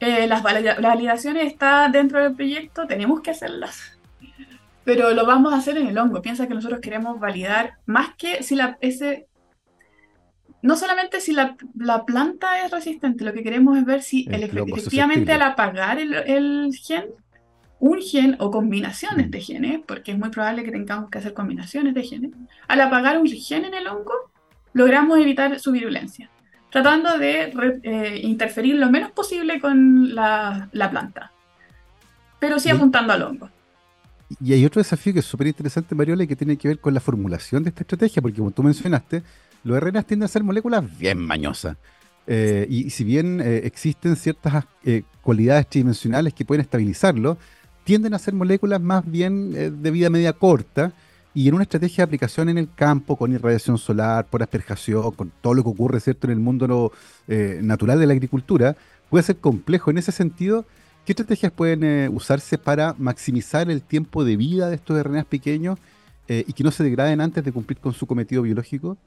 Eh, 0.02 0.26
las 0.26 0.42
validaciones 0.42 1.46
están 1.46 1.92
dentro 1.92 2.24
del 2.24 2.34
proyecto, 2.34 2.88
tenemos 2.88 3.22
que 3.22 3.30
hacerlas. 3.30 4.00
Pero 4.84 5.11
lo 5.11 5.25
vamos 5.25 5.53
a 5.53 5.57
hacer 5.57 5.77
en 5.77 5.88
el 5.88 5.97
hongo. 5.97 6.21
Piensa 6.21 6.47
que 6.47 6.53
nosotros 6.53 6.79
queremos 6.79 7.19
validar 7.19 7.73
más 7.86 8.15
que 8.15 8.43
si 8.43 8.55
la 8.55 8.77
ese 8.82 9.27
no 10.63 10.75
solamente 10.75 11.19
si 11.21 11.34
la, 11.34 11.55
planta 12.05 12.63
es 12.63 12.71
resistente, 12.71 13.23
lo 13.23 13.34
que 13.34 13.41
queremos 13.41 13.77
es 13.77 13.86
ver 13.86 14.03
si 14.03 14.27
el, 14.29 14.43
efectivamente 14.43 15.32
al 15.32 15.41
apagar 15.41 15.97
el, 15.97 16.71
gen, 16.75 17.05
un 17.79 17.99
gen 17.99 18.38
o 18.39 18.51
combinaciones 18.51 19.27
mm. 19.27 19.32
de 19.32 19.41
genes, 19.41 19.82
porque 19.88 20.11
es 20.11 20.19
muy 20.19 20.29
probable 20.29 20.63
que 20.63 20.71
tengamos 20.71 21.09
que 21.09 21.17
hacer 21.17 21.34
combinaciones 21.34 21.95
de 21.95 22.03
genes, 22.03 22.32
al 22.67 22.82
apagar 22.82 23.17
un 23.17 23.27
gen 23.27 23.65
en 23.65 23.73
el 23.73 23.88
hongo, 23.88 24.13
logramos 24.73 25.17
evitar 25.17 25.59
su 25.59 25.71
virulencia 25.71 26.29
tratando 26.71 27.17
de 27.17 27.53
eh, 27.84 28.21
interferir 28.23 28.75
lo 28.75 28.89
menos 28.89 29.11
posible 29.11 29.59
con 29.59 30.15
la, 30.15 30.69
planta, 30.89 31.32
pero 32.39 32.59
sí 32.59 32.69
apuntando 32.69 33.13
al 33.13 33.23
hongo. 33.23 33.49
Y 34.39 34.53
hay 34.53 34.65
otro 34.65 34.79
desafío 34.79 35.13
que 35.13 35.19
es 35.19 35.25
súper 35.25 35.47
interesante, 35.47 35.95
Mariola, 35.95 36.23
y 36.23 36.27
que 36.27 36.36
tiene 36.36 36.57
que 36.57 36.67
ver 36.67 36.79
con 36.79 36.93
la 36.93 36.99
formulación 36.99 37.63
de 37.63 37.69
esta 37.69 37.82
estrategia, 37.82 38.21
porque 38.21 38.38
como 38.38 38.51
tú 38.51 38.63
mencionaste, 38.63 39.23
los 39.63 39.79
RNAs 39.79 40.05
tienden 40.05 40.25
a 40.25 40.27
ser 40.29 40.43
moléculas 40.43 40.97
bien 40.97 41.19
mañosas. 41.19 41.77
Eh, 42.27 42.65
y, 42.69 42.89
si 42.91 43.03
bien 43.03 43.41
eh, 43.41 43.61
existen 43.63 44.15
ciertas 44.15 44.65
cualidades 45.21 45.67
tridimensionales 45.67 46.34
que 46.34 46.45
pueden 46.45 46.61
estabilizarlo, 46.61 47.38
tienden 47.84 48.13
a 48.13 48.19
ser 48.19 48.34
moléculas 48.34 48.79
más 48.79 49.09
bien 49.09 49.82
de 49.82 49.91
vida 49.91 50.09
media 50.09 50.34
corta, 50.34 50.93
y 51.34 51.47
en 51.47 51.53
una 51.53 51.63
estrategia 51.63 51.97
de 51.97 52.03
aplicación 52.03 52.49
en 52.49 52.57
el 52.57 52.69
campo, 52.73 53.15
con 53.15 53.32
irradiación 53.32 53.77
solar, 53.77 54.27
por 54.27 54.43
asperjación, 54.43 55.11
con 55.11 55.32
todo 55.41 55.53
lo 55.53 55.63
que 55.63 55.69
ocurre 55.69 55.99
¿cierto? 55.99 56.27
en 56.27 56.34
el 56.34 56.39
mundo 56.39 56.91
eh, 57.27 57.59
natural 57.63 57.99
de 57.99 58.07
la 58.07 58.13
agricultura, 58.13 58.75
puede 59.09 59.23
ser 59.23 59.38
complejo. 59.38 59.91
En 59.91 59.97
ese 59.97 60.11
sentido, 60.11 60.65
¿qué 61.06 61.12
estrategias 61.14 61.52
pueden 61.52 61.84
eh, 61.84 62.10
usarse 62.10 62.58
para 62.58 62.95
maximizar 62.97 63.70
el 63.70 63.82
tiempo 63.82 64.24
de 64.24 64.38
vida 64.38 64.70
de 64.70 64.76
estos 64.76 65.02
RNAs 65.02 65.26
pequeños 65.26 65.80
eh, 66.28 66.43
y 66.47 66.54
que 66.54 66.64
no 66.64 66.72
se 66.72 66.84
degraden 66.84 67.22
antes 67.22 67.43
de 67.43 67.52
cumplir 67.52 67.80
con 67.80 67.93
su 67.93 68.08
cometido 68.08 68.41
biológico? 68.41 68.97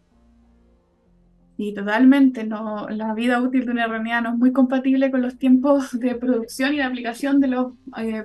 Sí, 1.57 1.73
totalmente. 1.73 2.45
No, 2.45 2.89
la 2.89 3.15
vida 3.15 3.41
útil 3.41 3.65
de 3.65 3.71
un 3.71 3.79
RNA 3.79 4.21
no 4.23 4.31
es 4.31 4.37
muy 4.37 4.53
compatible 4.53 5.11
con 5.11 5.23
los 5.23 5.39
tiempos 5.39 5.99
de 5.99 6.17
producción 6.17 6.75
y 6.75 6.79
de 6.79 6.83
aplicación 6.83 7.41
de 7.41 7.49
los 7.49 7.73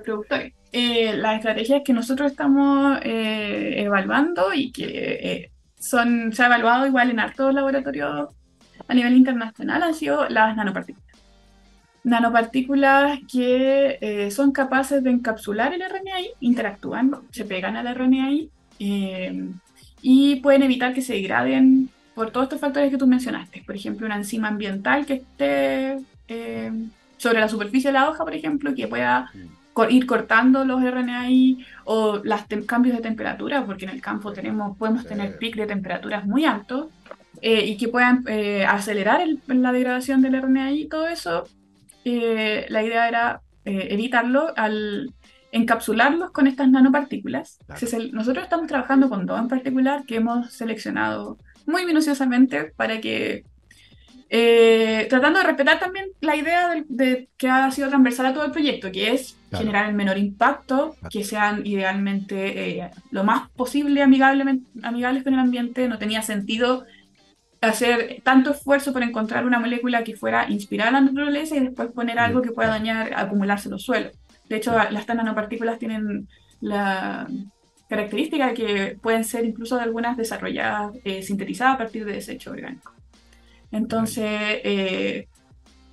productores 0.04 0.54
eh, 0.72 1.16
las 1.16 1.36
estrategias 1.36 1.82
que 1.84 1.92
nosotros 1.92 2.30
estamos 2.30 3.00
eh, 3.02 3.82
evaluando 3.82 4.54
y 4.54 4.70
que 4.70 4.84
eh, 4.86 5.50
son, 5.76 6.32
se 6.32 6.44
ha 6.44 6.46
evaluado 6.46 6.86
igual 6.86 7.10
en 7.10 7.18
hartos 7.18 7.52
laboratorios 7.52 8.28
a 8.86 8.94
nivel 8.94 9.16
internacional 9.16 9.82
han 9.82 9.94
sido 9.94 10.28
las 10.28 10.56
nanopartículas. 10.56 11.09
Nanopartículas 12.02 13.20
que 13.30 13.98
eh, 14.00 14.30
son 14.30 14.52
capaces 14.52 15.02
de 15.02 15.10
encapsular 15.10 15.74
el 15.74 15.82
RNAi, 15.82 16.30
interactúan, 16.40 17.14
se 17.30 17.44
pegan 17.44 17.76
al 17.76 17.94
RNAi 17.94 18.50
y 20.02 20.36
pueden 20.36 20.62
evitar 20.62 20.94
que 20.94 21.02
se 21.02 21.12
degraden 21.14 21.90
por 22.14 22.30
todos 22.30 22.44
estos 22.44 22.60
factores 22.60 22.90
que 22.90 22.98
tú 22.98 23.06
mencionaste. 23.06 23.62
Por 23.66 23.76
ejemplo, 23.76 24.06
una 24.06 24.16
enzima 24.16 24.48
ambiental 24.48 25.04
que 25.04 25.14
esté 25.14 25.98
sobre 27.20 27.38
la 27.38 27.50
superficie 27.50 27.90
de 27.90 27.98
la 27.98 28.08
hoja, 28.08 28.24
por 28.24 28.34
ejemplo, 28.34 28.74
que 28.74 28.88
pueda 28.88 29.30
mm. 29.34 29.90
ir 29.90 30.06
cortando 30.06 30.64
los 30.64 30.82
RNAi 30.82 31.66
o 31.84 32.22
los 32.24 32.64
cambios 32.66 32.96
de 32.96 33.02
temperatura, 33.02 33.66
porque 33.66 33.84
en 33.84 33.90
el 33.90 34.00
campo 34.00 34.32
tenemos, 34.32 34.74
podemos 34.78 35.04
tener 35.04 35.36
pic 35.36 35.54
de 35.54 35.66
temperaturas 35.66 36.24
muy 36.24 36.46
altos 36.46 36.86
eh, 37.42 37.66
y 37.66 37.76
que 37.76 37.88
puedan 37.88 38.24
eh, 38.26 38.64
acelerar 38.64 39.20
la 39.48 39.70
degradación 39.70 40.22
del 40.22 40.40
RNAi, 40.40 40.88
todo 40.88 41.08
eso, 41.08 41.46
eh, 42.18 42.66
la 42.68 42.82
idea 42.82 43.08
era 43.08 43.42
evitarlo 43.64 44.52
al 44.56 45.12
encapsularlos 45.52 46.30
con 46.30 46.46
estas 46.46 46.68
nanopartículas. 46.70 47.58
Nosotros 48.12 48.44
estamos 48.44 48.66
trabajando 48.66 49.08
con 49.08 49.26
dos 49.26 49.38
en 49.38 49.48
particular 49.48 50.04
que 50.06 50.16
hemos 50.16 50.52
seleccionado 50.52 51.38
muy 51.66 51.84
minuciosamente 51.86 52.72
para 52.76 53.00
que 53.00 53.44
eh, 54.32 55.08
tratando 55.10 55.40
de 55.40 55.46
respetar 55.46 55.80
también 55.80 56.06
la 56.20 56.36
idea 56.36 56.84
de, 56.88 57.28
que 57.36 57.48
ha 57.48 57.68
sido 57.72 57.88
transversal 57.88 58.26
a 58.26 58.32
todo 58.32 58.44
el 58.44 58.52
proyecto, 58.52 58.92
que 58.92 59.12
es 59.12 59.36
generar 59.50 59.88
el 59.88 59.94
menor 59.96 60.18
impacto, 60.18 60.94
que 61.10 61.24
sean 61.24 61.66
idealmente 61.66 62.78
eh, 62.78 62.90
lo 63.10 63.24
más 63.24 63.50
posible 63.50 64.02
amigables 64.02 65.24
con 65.24 65.34
el 65.34 65.40
ambiente. 65.40 65.88
No 65.88 65.98
tenía 65.98 66.22
sentido 66.22 66.84
hacer 67.60 68.22
tanto 68.24 68.52
esfuerzo 68.52 68.92
por 68.92 69.02
encontrar 69.02 69.44
una 69.44 69.60
molécula 69.60 70.02
que 70.02 70.16
fuera 70.16 70.48
inspirada 70.50 70.90
a 70.90 70.92
la 70.94 71.00
naturaleza 71.02 71.56
y 71.56 71.60
después 71.60 71.92
poner 71.92 72.18
algo 72.18 72.42
que 72.42 72.52
pueda 72.52 72.70
dañar, 72.70 73.12
acumularse 73.14 73.68
en 73.68 73.72
los 73.72 73.82
suelos. 73.82 74.12
De 74.48 74.56
hecho, 74.56 74.72
las 74.90 75.06
nanopartículas 75.06 75.78
tienen 75.78 76.28
la 76.60 77.28
característica 77.88 78.48
de 78.48 78.54
que 78.54 78.98
pueden 79.00 79.24
ser 79.24 79.44
incluso 79.44 79.78
algunas 79.78 80.16
desarrolladas, 80.16 80.92
eh, 81.04 81.22
sintetizadas 81.22 81.74
a 81.74 81.78
partir 81.78 82.04
de 82.04 82.12
desecho 82.12 82.50
orgánico. 82.50 82.92
Entonces, 83.72 84.26
eh, 84.64 85.28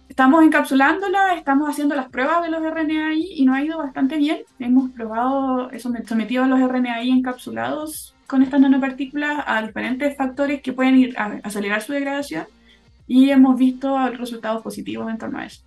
estamos 0.07 0.43
encapsulándola, 0.43 1.35
estamos 1.35 1.69
haciendo 1.69 1.95
las 1.95 2.09
pruebas 2.09 2.43
de 2.43 2.49
los 2.49 2.61
RNAi 2.61 3.33
y 3.35 3.45
nos 3.45 3.55
ha 3.55 3.63
ido 3.63 3.77
bastante 3.77 4.17
bien. 4.17 4.39
Hemos 4.59 4.91
probado, 4.91 5.69
sometido 5.79 6.43
a 6.43 6.47
los 6.47 6.59
RNAi 6.59 7.09
encapsulados 7.11 8.15
con 8.27 8.43
estas 8.43 8.59
nanopartículas 8.59 9.43
a 9.47 9.65
diferentes 9.65 10.15
factores 10.15 10.61
que 10.61 10.73
pueden 10.73 10.97
ir 10.97 11.17
a 11.17 11.39
acelerar 11.43 11.81
su 11.81 11.93
degradación 11.93 12.45
y 13.07 13.29
hemos 13.29 13.57
visto 13.57 13.97
resultados 14.11 14.61
positivos 14.61 15.09
en 15.09 15.17
torno 15.17 15.39
a 15.39 15.45
eso. 15.45 15.61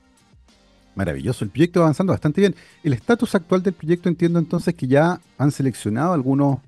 Maravilloso, 0.94 1.44
el 1.44 1.50
proyecto 1.50 1.80
avanzando 1.80 2.12
bastante 2.12 2.42
bien. 2.42 2.54
El 2.84 2.92
estatus 2.92 3.34
actual 3.34 3.62
del 3.62 3.72
proyecto 3.72 4.08
entiendo 4.08 4.38
entonces 4.38 4.74
que 4.74 4.86
ya 4.86 5.20
han 5.38 5.50
seleccionado 5.50 6.12
algunos 6.12 6.58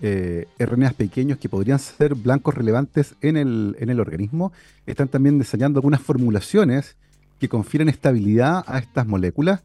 eh, 0.00 0.46
RNAs 0.58 0.94
pequeños 0.94 1.38
que 1.38 1.48
podrían 1.48 1.78
ser 1.78 2.14
blancos 2.14 2.54
relevantes 2.54 3.14
en 3.20 3.36
el, 3.36 3.76
en 3.80 3.90
el 3.90 3.98
organismo. 3.98 4.52
Están 4.86 5.08
también 5.08 5.38
diseñando 5.38 5.78
algunas 5.78 6.00
formulaciones 6.00 6.96
que 7.40 7.48
confieren 7.48 7.88
estabilidad 7.88 8.62
a 8.66 8.78
estas 8.78 9.06
moléculas. 9.06 9.62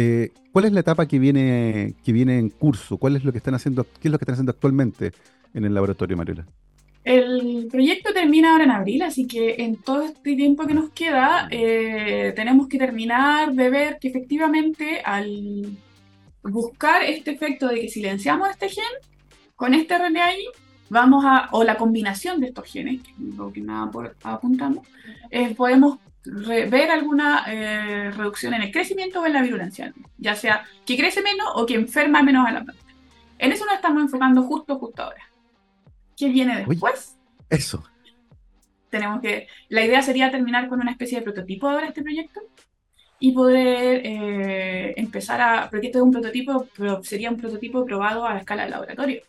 Eh, 0.00 0.30
¿Cuál 0.52 0.66
es 0.66 0.72
la 0.72 0.78
etapa 0.78 1.08
que 1.08 1.18
viene, 1.18 1.96
que 2.04 2.12
viene 2.12 2.38
en 2.38 2.50
curso? 2.50 2.98
¿Cuál 2.98 3.16
es 3.16 3.24
lo 3.24 3.32
que 3.32 3.38
están 3.38 3.56
haciendo, 3.56 3.82
qué 3.82 4.06
es 4.06 4.12
lo 4.12 4.16
que 4.16 4.22
están 4.22 4.34
haciendo 4.34 4.52
actualmente 4.52 5.10
en 5.52 5.64
el 5.64 5.74
laboratorio, 5.74 6.16
Mariela? 6.16 6.46
El 7.02 7.66
proyecto 7.68 8.12
termina 8.12 8.52
ahora 8.52 8.62
en 8.62 8.70
abril, 8.70 9.02
así 9.02 9.26
que 9.26 9.56
en 9.58 9.74
todo 9.74 10.02
este 10.02 10.36
tiempo 10.36 10.68
que 10.68 10.74
nos 10.74 10.90
queda 10.90 11.48
eh, 11.50 12.32
tenemos 12.36 12.68
que 12.68 12.78
terminar 12.78 13.52
de 13.52 13.70
ver 13.70 13.98
que 14.00 14.06
efectivamente 14.06 15.00
al 15.04 15.66
buscar 16.44 17.02
este 17.02 17.32
efecto 17.32 17.66
de 17.66 17.80
que 17.80 17.88
silenciamos 17.88 18.50
este 18.50 18.68
gen 18.68 18.84
con 19.56 19.74
este 19.74 19.98
RNAi, 19.98 20.44
vamos 20.90 21.24
a, 21.26 21.48
o 21.50 21.64
la 21.64 21.76
combinación 21.76 22.40
de 22.40 22.46
estos 22.46 22.70
genes, 22.70 23.02
que 23.02 23.10
es 23.10 23.36
lo 23.36 23.52
apuntamos, 24.22 24.86
podemos 25.56 25.98
ver 26.30 26.90
alguna 26.90 27.44
eh, 27.48 28.10
reducción 28.10 28.54
en 28.54 28.62
el 28.62 28.72
crecimiento 28.72 29.20
o 29.20 29.26
en 29.26 29.32
la 29.32 29.42
virulencia, 29.42 29.92
ya 30.18 30.34
sea 30.34 30.64
que 30.84 30.96
crece 30.96 31.22
menos 31.22 31.48
o 31.54 31.64
que 31.64 31.74
enferma 31.74 32.22
menos 32.22 32.46
a 32.46 32.52
la 32.52 32.64
planta. 32.64 32.82
En 33.38 33.52
eso 33.52 33.64
nos 33.64 33.74
estamos 33.74 34.02
enfocando 34.02 34.42
justo, 34.42 34.78
justo 34.78 35.02
ahora. 35.02 35.22
¿Qué 36.16 36.28
viene 36.28 36.64
después? 36.66 37.16
eso. 37.48 37.82
Tenemos 38.90 39.20
que, 39.20 39.46
la 39.68 39.84
idea 39.84 40.02
sería 40.02 40.30
terminar 40.30 40.68
con 40.68 40.80
una 40.80 40.90
especie 40.90 41.18
de 41.18 41.24
prototipo 41.24 41.70
de 41.70 41.86
este 41.86 42.02
proyecto 42.02 42.40
y 43.20 43.32
poder 43.32 44.02
eh, 44.04 44.94
empezar 44.96 45.40
a, 45.40 45.68
porque 45.70 45.86
esto 45.86 45.98
es 45.98 46.04
un 46.04 46.12
prototipo, 46.12 46.66
pero 46.76 47.02
sería 47.02 47.30
un 47.30 47.36
prototipo 47.36 47.84
probado 47.84 48.26
a 48.26 48.38
escala 48.38 48.64
de 48.64 48.70
laboratorio. 48.70 49.22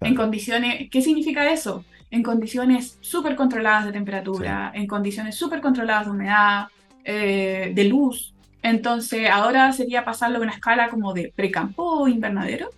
En 0.00 0.14
condiciones, 0.14 0.88
¿qué 0.90 1.02
significa 1.02 1.50
eso? 1.50 1.84
En 2.10 2.22
condiciones 2.22 2.98
súper 3.00 3.36
controladas 3.36 3.86
de 3.86 3.92
temperatura, 3.92 4.72
en 4.74 4.86
condiciones 4.86 5.36
súper 5.36 5.60
controladas 5.60 6.06
de 6.06 6.10
humedad, 6.10 6.66
eh, 7.04 7.72
de 7.74 7.84
luz. 7.84 8.34
Entonces, 8.62 9.30
ahora 9.30 9.72
sería 9.72 10.04
pasarlo 10.04 10.38
a 10.38 10.42
una 10.42 10.52
escala 10.52 10.90
como 10.90 11.14
de 11.14 11.32
precampo 11.34 11.82
o 11.82 12.08
invernadero 12.08 12.70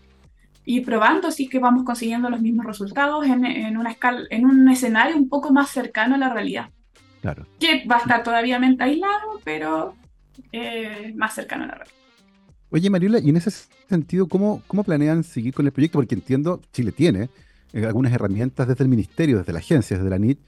y 0.64 0.80
probando 0.82 1.30
si 1.30 1.48
que 1.48 1.58
vamos 1.58 1.84
consiguiendo 1.84 2.30
los 2.30 2.40
mismos 2.40 2.66
resultados 2.66 3.26
en, 3.26 3.44
en, 3.44 3.76
una 3.76 3.90
escala, 3.90 4.22
en 4.30 4.44
un 4.44 4.68
escenario 4.68 5.16
un 5.16 5.28
poco 5.28 5.52
más 5.52 5.70
cercano 5.70 6.14
a 6.14 6.18
la 6.18 6.32
realidad. 6.32 6.70
Claro. 7.20 7.46
Que 7.58 7.84
va 7.86 7.96
a 7.96 8.00
estar 8.00 8.22
todavía 8.22 8.60
aislado, 8.78 9.40
pero 9.44 9.94
eh, 10.52 11.12
más 11.16 11.34
cercano 11.34 11.64
a 11.64 11.68
la 11.68 11.74
realidad. 11.74 11.96
Oye, 12.70 12.88
Mariola, 12.88 13.18
y 13.18 13.28
en 13.28 13.36
ese 13.36 13.50
sentido, 13.88 14.26
¿cómo, 14.28 14.62
¿cómo 14.66 14.82
planean 14.82 15.24
seguir 15.24 15.52
con 15.52 15.66
el 15.66 15.72
proyecto? 15.72 15.98
Porque 15.98 16.14
entiendo, 16.14 16.60
Chile 16.72 16.90
tiene 16.90 17.28
eh, 17.72 17.86
algunas 17.86 18.12
herramientas 18.12 18.68
desde 18.68 18.84
el 18.84 18.88
Ministerio, 18.88 19.38
desde 19.38 19.52
la 19.52 19.58
agencia, 19.60 19.96
desde 19.96 20.10
la 20.10 20.18
NIT, 20.18 20.40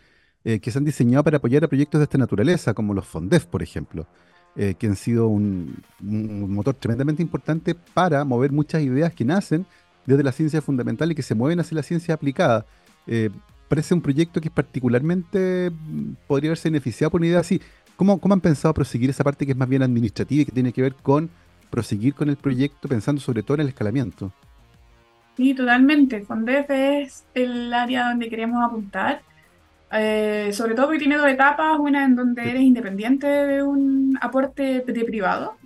eh, 0.44 0.60
que 0.60 0.70
se 0.70 0.78
han 0.78 0.84
diseñado 0.84 1.24
para 1.24 1.38
apoyar 1.38 1.64
a 1.64 1.68
proyectos 1.68 1.98
de 1.98 2.04
esta 2.04 2.18
naturaleza, 2.18 2.74
como 2.74 2.94
los 2.94 3.06
FONDEF, 3.06 3.46
por 3.46 3.62
ejemplo, 3.62 4.06
que 4.54 4.86
han 4.86 4.94
sido 4.94 5.26
un, 5.26 5.82
un 6.00 6.54
motor 6.54 6.76
tremendamente 6.76 7.20
importante 7.20 7.74
para 7.74 8.24
mover 8.24 8.52
muchas 8.52 8.82
ideas 8.82 9.12
que 9.12 9.24
nacen 9.24 9.66
desde 10.06 10.22
la 10.22 10.32
ciencia 10.32 10.60
fundamental 10.62 11.10
y 11.10 11.14
que 11.14 11.22
se 11.22 11.34
mueven 11.34 11.60
hacia 11.60 11.76
la 11.76 11.82
ciencia 11.82 12.14
aplicada. 12.14 12.66
Eh, 13.06 13.30
parece 13.68 13.94
un 13.94 14.00
proyecto 14.00 14.40
que 14.40 14.48
es 14.48 14.54
particularmente 14.54 15.70
mm, 15.70 16.12
podría 16.26 16.50
haberse 16.50 16.68
beneficiado 16.68 17.10
por 17.10 17.20
una 17.20 17.28
idea 17.28 17.40
así. 17.40 17.60
¿Cómo, 17.96 18.20
¿Cómo 18.20 18.34
han 18.34 18.40
pensado 18.40 18.74
proseguir 18.74 19.10
esa 19.10 19.24
parte 19.24 19.46
que 19.46 19.52
es 19.52 19.58
más 19.58 19.68
bien 19.68 19.82
administrativa 19.82 20.42
y 20.42 20.44
que 20.44 20.52
tiene 20.52 20.72
que 20.72 20.82
ver 20.82 20.94
con 20.94 21.30
proseguir 21.70 22.14
con 22.14 22.28
el 22.28 22.36
proyecto 22.36 22.88
pensando 22.88 23.20
sobre 23.20 23.42
todo 23.42 23.56
en 23.56 23.62
el 23.62 23.68
escalamiento? 23.68 24.32
Sí, 25.36 25.54
totalmente. 25.54 26.22
FONDEF 26.22 26.70
es 26.70 27.26
el 27.34 27.72
área 27.72 28.08
donde 28.08 28.28
queremos 28.28 28.64
apuntar. 28.64 29.22
Eh, 29.92 30.50
sobre 30.52 30.74
todo 30.74 30.86
porque 30.86 30.98
tiene 30.98 31.16
dos 31.16 31.28
etapas, 31.28 31.78
una 31.78 32.04
en 32.04 32.16
donde 32.16 32.50
eres 32.50 32.62
independiente 32.62 33.26
de 33.26 33.62
un 33.62 34.18
aporte 34.20 34.80
de 34.80 35.04
privado 35.04 35.56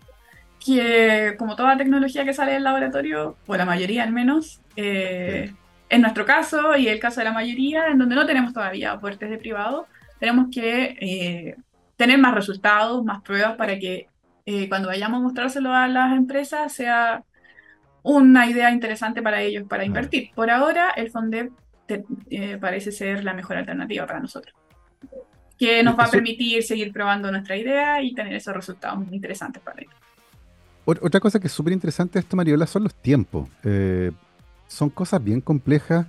que 0.64 1.34
como 1.38 1.56
toda 1.56 1.76
tecnología 1.76 2.24
que 2.24 2.34
sale 2.34 2.52
del 2.52 2.64
laboratorio, 2.64 3.36
o 3.46 3.56
la 3.56 3.64
mayoría 3.64 4.02
al 4.02 4.12
menos, 4.12 4.60
eh, 4.76 5.54
en 5.88 6.02
nuestro 6.02 6.26
caso 6.26 6.76
y 6.76 6.88
el 6.88 7.00
caso 7.00 7.20
de 7.20 7.24
la 7.24 7.32
mayoría, 7.32 7.86
en 7.88 7.98
donde 7.98 8.14
no 8.14 8.26
tenemos 8.26 8.52
todavía 8.52 8.92
aportes 8.92 9.30
de 9.30 9.38
privado, 9.38 9.86
tenemos 10.18 10.48
que 10.52 10.96
eh, 11.00 11.56
tener 11.96 12.18
más 12.18 12.34
resultados, 12.34 13.04
más 13.04 13.22
pruebas 13.22 13.56
para 13.56 13.78
que 13.78 14.08
eh, 14.46 14.68
cuando 14.68 14.88
vayamos 14.88 15.20
a 15.20 15.22
mostrárselo 15.22 15.72
a 15.72 15.88
las 15.88 16.16
empresas 16.16 16.72
sea 16.72 17.24
una 18.16 18.46
idea 18.46 18.70
interesante 18.70 19.22
para 19.22 19.42
ellos 19.42 19.64
para 19.68 19.84
invertir. 19.84 20.30
Por 20.34 20.50
ahora, 20.50 20.90
el 20.90 21.10
FONDEP 21.10 21.52
parece 22.60 22.92
ser 22.92 23.24
la 23.24 23.32
mejor 23.32 23.56
alternativa 23.56 24.06
para 24.06 24.20
nosotros 24.20 24.54
que 25.58 25.82
nos 25.82 25.98
va 25.98 26.04
a 26.04 26.10
permitir 26.10 26.62
seguir 26.62 26.92
probando 26.92 27.30
nuestra 27.32 27.56
idea 27.56 28.00
y 28.00 28.14
tener 28.14 28.32
esos 28.32 28.54
resultados 28.54 29.04
muy 29.04 29.14
interesantes 29.14 29.60
para 29.62 29.82
ellos. 29.82 29.94
Otra 30.84 31.20
cosa 31.20 31.38
que 31.38 31.48
es 31.48 31.52
súper 31.52 31.72
interesante 31.72 32.14
de 32.14 32.20
esto, 32.20 32.36
Mariola, 32.36 32.66
son 32.66 32.84
los 32.84 32.94
tiempos. 32.94 33.48
Eh, 33.64 34.10
son 34.68 34.88
cosas 34.88 35.22
bien 35.22 35.40
complejas 35.40 36.06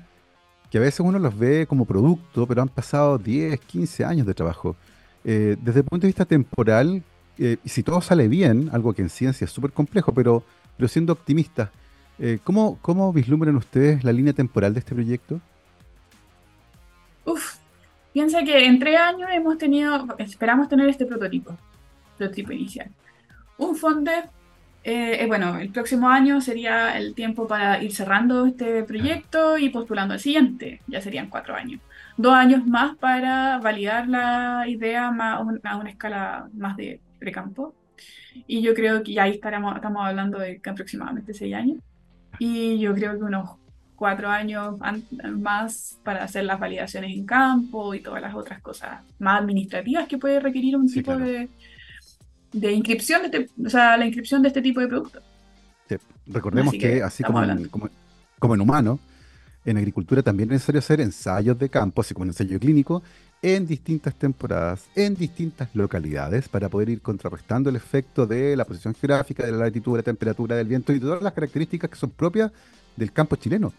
que 0.69 0.77
a 0.77 0.81
veces 0.81 1.01
uno 1.01 1.17
los 1.17 1.37
ve 1.37 1.65
como 1.67 1.85
producto, 1.85 2.45
pero 2.45 2.61
han 2.61 2.69
pasado 2.69 3.17
10, 3.17 3.59
15 3.59 4.05
años 4.05 4.27
de 4.27 4.33
trabajo. 4.33 4.77
Eh, 5.25 5.57
desde 5.59 5.79
el 5.79 5.85
punto 5.85 6.03
de 6.03 6.09
vista 6.09 6.25
temporal, 6.25 7.03
eh, 7.39 7.57
si 7.65 7.81
todo 7.83 7.99
sale 8.01 8.27
bien, 8.27 8.69
algo 8.71 8.93
que 8.93 9.01
en 9.01 9.09
ciencia 9.09 9.45
es 9.45 9.51
súper 9.51 9.71
complejo, 9.71 10.13
pero, 10.13 10.43
pero 10.77 10.87
siendo 10.87 11.15
optimistas, 12.19 12.41
¿cómo, 12.43 12.77
¿cómo 12.81 13.13
vislumbran 13.13 13.55
ustedes 13.55 14.03
la 14.03 14.11
línea 14.11 14.33
temporal 14.33 14.73
de 14.73 14.79
este 14.79 14.93
proyecto? 14.93 15.39
Uf, 17.25 17.55
piensa 18.13 18.43
que 18.43 18.65
en 18.65 18.79
tres 18.79 18.99
años 18.99 19.29
hemos 19.31 19.57
tenido, 19.57 20.07
esperamos 20.17 20.67
tener 20.67 20.89
este 20.89 21.05
prototipo, 21.05 21.55
prototipo 22.17 22.51
inicial. 22.51 22.89
Un 23.57 23.75
FONDEP 23.75 24.25
eh, 24.83 25.23
eh, 25.23 25.27
bueno, 25.27 25.59
el 25.59 25.71
próximo 25.71 26.07
año 26.07 26.39
sería 26.39 26.97
el 26.97 27.13
tiempo 27.13 27.47
para 27.47 27.83
ir 27.83 27.93
cerrando 27.93 28.45
este 28.45 28.83
proyecto 28.83 29.57
y 29.57 29.69
postulando 29.69 30.13
al 30.13 30.19
siguiente, 30.19 30.81
ya 30.87 31.01
serían 31.01 31.29
cuatro 31.29 31.53
años. 31.53 31.81
Dos 32.17 32.33
años 32.33 32.65
más 32.65 32.95
para 32.97 33.59
validar 33.59 34.07
la 34.07 34.65
idea 34.67 35.07
a 35.09 35.39
una 35.77 35.89
escala 35.89 36.49
más 36.53 36.77
de 36.77 37.01
precampo. 37.19 37.75
Y 38.47 38.61
yo 38.61 38.73
creo 38.73 39.03
que 39.03 39.13
ya 39.13 39.23
ahí 39.23 39.31
estaremos, 39.31 39.75
estamos 39.75 40.05
hablando 40.05 40.39
de 40.39 40.61
aproximadamente 40.65 41.33
seis 41.33 41.53
años. 41.55 41.79
Y 42.39 42.79
yo 42.79 42.93
creo 42.95 43.17
que 43.17 43.23
unos 43.23 43.51
cuatro 43.95 44.29
años 44.29 44.75
más 45.37 45.99
para 46.03 46.23
hacer 46.23 46.45
las 46.45 46.59
validaciones 46.59 47.11
en 47.11 47.25
campo 47.25 47.93
y 47.93 47.99
todas 47.99 48.21
las 48.21 48.33
otras 48.33 48.61
cosas 48.61 49.01
más 49.19 49.41
administrativas 49.41 50.07
que 50.07 50.17
puede 50.17 50.39
requerir 50.39 50.77
un 50.77 50.87
tipo 50.87 51.15
de, 51.17 51.49
de 52.53 52.71
inscripción, 52.71 53.29
de 53.29 53.39
este, 53.39 53.61
o 53.65 53.69
sea, 53.69 53.97
la 53.97 54.05
inscripción 54.05 54.41
de 54.41 54.47
este 54.47 54.61
tipo 54.61 54.79
de 54.79 54.87
productos. 54.87 55.21
Recordemos 56.27 56.73
que, 56.73 57.01
así 57.03 57.23
como 57.23 57.43
en, 57.43 57.67
como, 57.67 58.53
en, 58.53 58.61
humano, 58.61 58.99
en 59.65 59.77
agricultura 59.77 60.21
también 60.21 60.49
es 60.49 60.53
necesario 60.53 60.79
hacer 60.79 61.01
ensayos 61.01 61.57
de 61.57 61.69
campo, 61.69 62.01
así 62.01 62.13
como 62.13 62.23
un 62.23 62.29
ensayo 62.29 62.59
clínico, 62.59 63.03
en 63.41 63.65
distintas 63.65 64.15
temporadas, 64.15 64.89
en 64.95 65.15
distintas 65.15 65.69
localidades, 65.73 66.49
para 66.49 66.69
poder 66.69 66.89
ir 66.89 67.01
contrarrestando 67.01 67.69
el 67.69 67.75
efecto 67.75 68.27
de 68.27 68.55
la 68.57 68.65
posición 68.65 68.93
geográfica, 68.93 69.45
de 69.45 69.51
la 69.51 69.59
latitud, 69.59 69.93
de 69.93 69.97
la 69.99 70.03
temperatura, 70.03 70.55
del 70.55 70.67
viento 70.67 70.91
y 70.91 70.99
todas 70.99 71.21
las 71.21 71.33
características 71.33 71.89
que 71.89 71.95
son 71.95 72.09
propias 72.11 72.51
del 72.95 73.11
campo 73.11 73.35
chileno. 73.35 73.73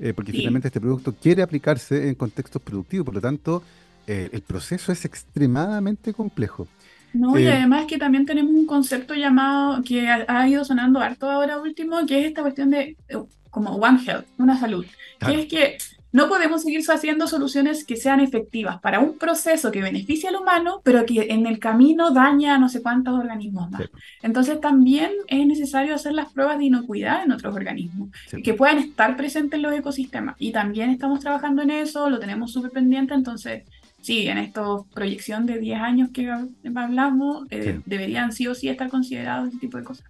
Eh, 0.00 0.14
porque 0.14 0.32
finalmente 0.32 0.68
este 0.68 0.80
producto 0.80 1.14
quiere 1.14 1.42
aplicarse 1.42 2.08
en 2.08 2.14
contextos 2.14 2.60
productivos, 2.60 3.04
por 3.04 3.14
lo 3.14 3.20
tanto, 3.20 3.62
eh, 4.06 4.30
el 4.32 4.42
proceso 4.42 4.90
es 4.90 5.04
extremadamente 5.04 6.12
complejo. 6.12 6.66
No, 7.12 7.38
y 7.38 7.46
además 7.46 7.84
que 7.86 7.98
también 7.98 8.24
tenemos 8.24 8.52
un 8.52 8.66
concepto 8.66 9.14
llamado, 9.14 9.82
que 9.82 10.08
ha, 10.08 10.48
ido 10.48 10.64
sonando 10.64 10.98
harto 10.98 11.30
ahora 11.30 11.60
último, 11.60 12.04
que 12.06 12.20
es 12.20 12.26
esta 12.26 12.40
cuestión 12.40 12.70
de 12.70 12.96
eh, 13.08 13.16
como 13.50 13.76
One 13.76 14.00
Health, 14.04 14.26
una 14.38 14.58
salud. 14.58 14.86
Que 15.24 15.42
es 15.42 15.46
que 15.46 15.78
no 16.12 16.28
podemos 16.28 16.62
seguir 16.62 16.82
haciendo 16.88 17.26
soluciones 17.26 17.84
que 17.84 17.96
sean 17.96 18.20
efectivas 18.20 18.80
para 18.80 19.00
un 19.00 19.16
proceso 19.18 19.72
que 19.72 19.80
beneficia 19.80 20.28
al 20.28 20.36
humano, 20.36 20.80
pero 20.84 21.06
que 21.06 21.28
en 21.30 21.46
el 21.46 21.58
camino 21.58 22.10
daña 22.10 22.54
a 22.54 22.58
no 22.58 22.68
sé 22.68 22.82
cuántos 22.82 23.18
organismos 23.18 23.70
más. 23.70 23.82
Entonces 24.22 24.60
también 24.60 25.10
es 25.26 25.46
necesario 25.46 25.94
hacer 25.94 26.12
las 26.12 26.30
pruebas 26.32 26.58
de 26.58 26.66
inocuidad 26.66 27.24
en 27.24 27.32
otros 27.32 27.54
organismos, 27.54 28.10
que 28.44 28.54
puedan 28.54 28.78
estar 28.78 29.16
presentes 29.16 29.56
en 29.56 29.62
los 29.62 29.74
ecosistemas. 29.74 30.36
Y 30.38 30.52
también 30.52 30.90
estamos 30.90 31.20
trabajando 31.20 31.62
en 31.62 31.70
eso, 31.70 32.10
lo 32.10 32.18
tenemos 32.18 32.52
súper 32.52 32.70
pendiente, 32.72 33.14
entonces 33.14 33.64
sí, 34.02 34.26
en 34.26 34.36
esta 34.36 34.62
proyección 34.92 35.46
de 35.46 35.58
10 35.58 35.80
años 35.80 36.10
que 36.12 36.30
hablamos, 36.74 37.46
eh, 37.50 37.80
deberían 37.86 38.32
sí 38.32 38.46
o 38.46 38.54
sí 38.54 38.68
estar 38.68 38.90
considerados 38.90 39.48
ese 39.48 39.58
tipo 39.58 39.78
de 39.78 39.84
cosas. 39.84 40.04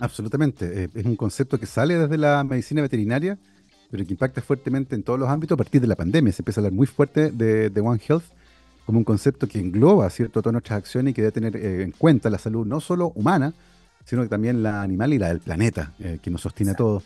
Absolutamente, 0.00 0.84
eh, 0.84 0.88
es 0.94 1.04
un 1.04 1.16
concepto 1.16 1.58
que 1.58 1.66
sale 1.66 1.98
desde 1.98 2.16
la 2.16 2.44
medicina 2.44 2.80
veterinaria 2.80 3.36
pero 3.90 4.04
que 4.04 4.12
impacta 4.12 4.42
fuertemente 4.42 4.94
en 4.94 5.02
todos 5.02 5.18
los 5.18 5.28
ámbitos 5.28 5.56
a 5.56 5.58
partir 5.58 5.80
de 5.80 5.86
la 5.86 5.96
pandemia. 5.96 6.32
Se 6.32 6.42
empieza 6.42 6.60
a 6.60 6.62
hablar 6.62 6.72
muy 6.72 6.86
fuerte 6.86 7.30
de, 7.30 7.80
One 7.80 8.00
Health 8.06 8.24
como 8.84 8.98
un 8.98 9.04
concepto 9.04 9.46
que 9.46 9.58
engloba 9.58 10.08
¿cierto? 10.10 10.40
todas 10.40 10.52
nuestras 10.52 10.78
acciones 10.78 11.10
y 11.10 11.14
que 11.14 11.22
debe 11.22 11.32
tener 11.32 11.56
eh, 11.56 11.82
en 11.82 11.92
cuenta 11.92 12.30
la 12.30 12.38
salud 12.38 12.66
no 12.66 12.80
solo 12.80 13.12
humana, 13.14 13.52
sino 14.04 14.22
que 14.22 14.28
también 14.28 14.62
la 14.62 14.82
animal 14.82 15.12
y 15.12 15.18
la 15.18 15.28
del 15.28 15.40
planeta, 15.40 15.92
eh, 15.98 16.18
que 16.22 16.30
nos 16.30 16.40
sostiene 16.40 16.72
a 16.72 16.74
todos. 16.74 17.04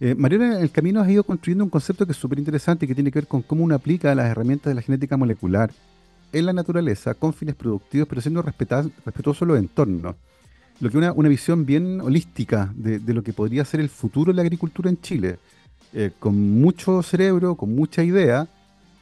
Eh, 0.00 0.14
Mariana, 0.14 0.56
en 0.56 0.62
el 0.62 0.70
camino 0.70 1.00
has 1.00 1.08
ido 1.10 1.24
construyendo 1.24 1.64
un 1.64 1.70
concepto 1.70 2.06
que 2.06 2.12
es 2.12 2.18
súper 2.18 2.38
interesante 2.38 2.84
y 2.84 2.88
que 2.88 2.94
tiene 2.94 3.10
que 3.10 3.18
ver 3.18 3.26
con 3.26 3.42
cómo 3.42 3.64
uno 3.64 3.74
aplica 3.74 4.14
las 4.14 4.30
herramientas 4.30 4.70
de 4.70 4.74
la 4.74 4.82
genética 4.82 5.16
molecular 5.16 5.70
en 6.32 6.46
la 6.46 6.52
naturaleza 6.52 7.14
con 7.14 7.32
fines 7.32 7.54
productivos, 7.54 8.08
pero 8.08 8.20
siendo 8.20 8.42
respetuoso 8.42 9.44
de 9.44 9.48
los 9.48 9.58
entornos. 9.58 10.14
Lo 10.80 10.90
que 10.90 10.98
una, 10.98 11.12
una 11.12 11.28
visión 11.28 11.66
bien 11.66 12.00
holística 12.00 12.72
de, 12.76 13.00
de, 13.00 13.14
lo 13.14 13.22
que 13.22 13.32
podría 13.32 13.64
ser 13.64 13.80
el 13.80 13.88
futuro 13.88 14.32
de 14.32 14.36
la 14.36 14.42
agricultura 14.42 14.88
en 14.88 15.00
Chile. 15.00 15.38
Eh, 15.92 16.10
con 16.18 16.60
mucho 16.60 17.02
cerebro, 17.02 17.54
con 17.54 17.74
mucha 17.74 18.02
idea, 18.04 18.46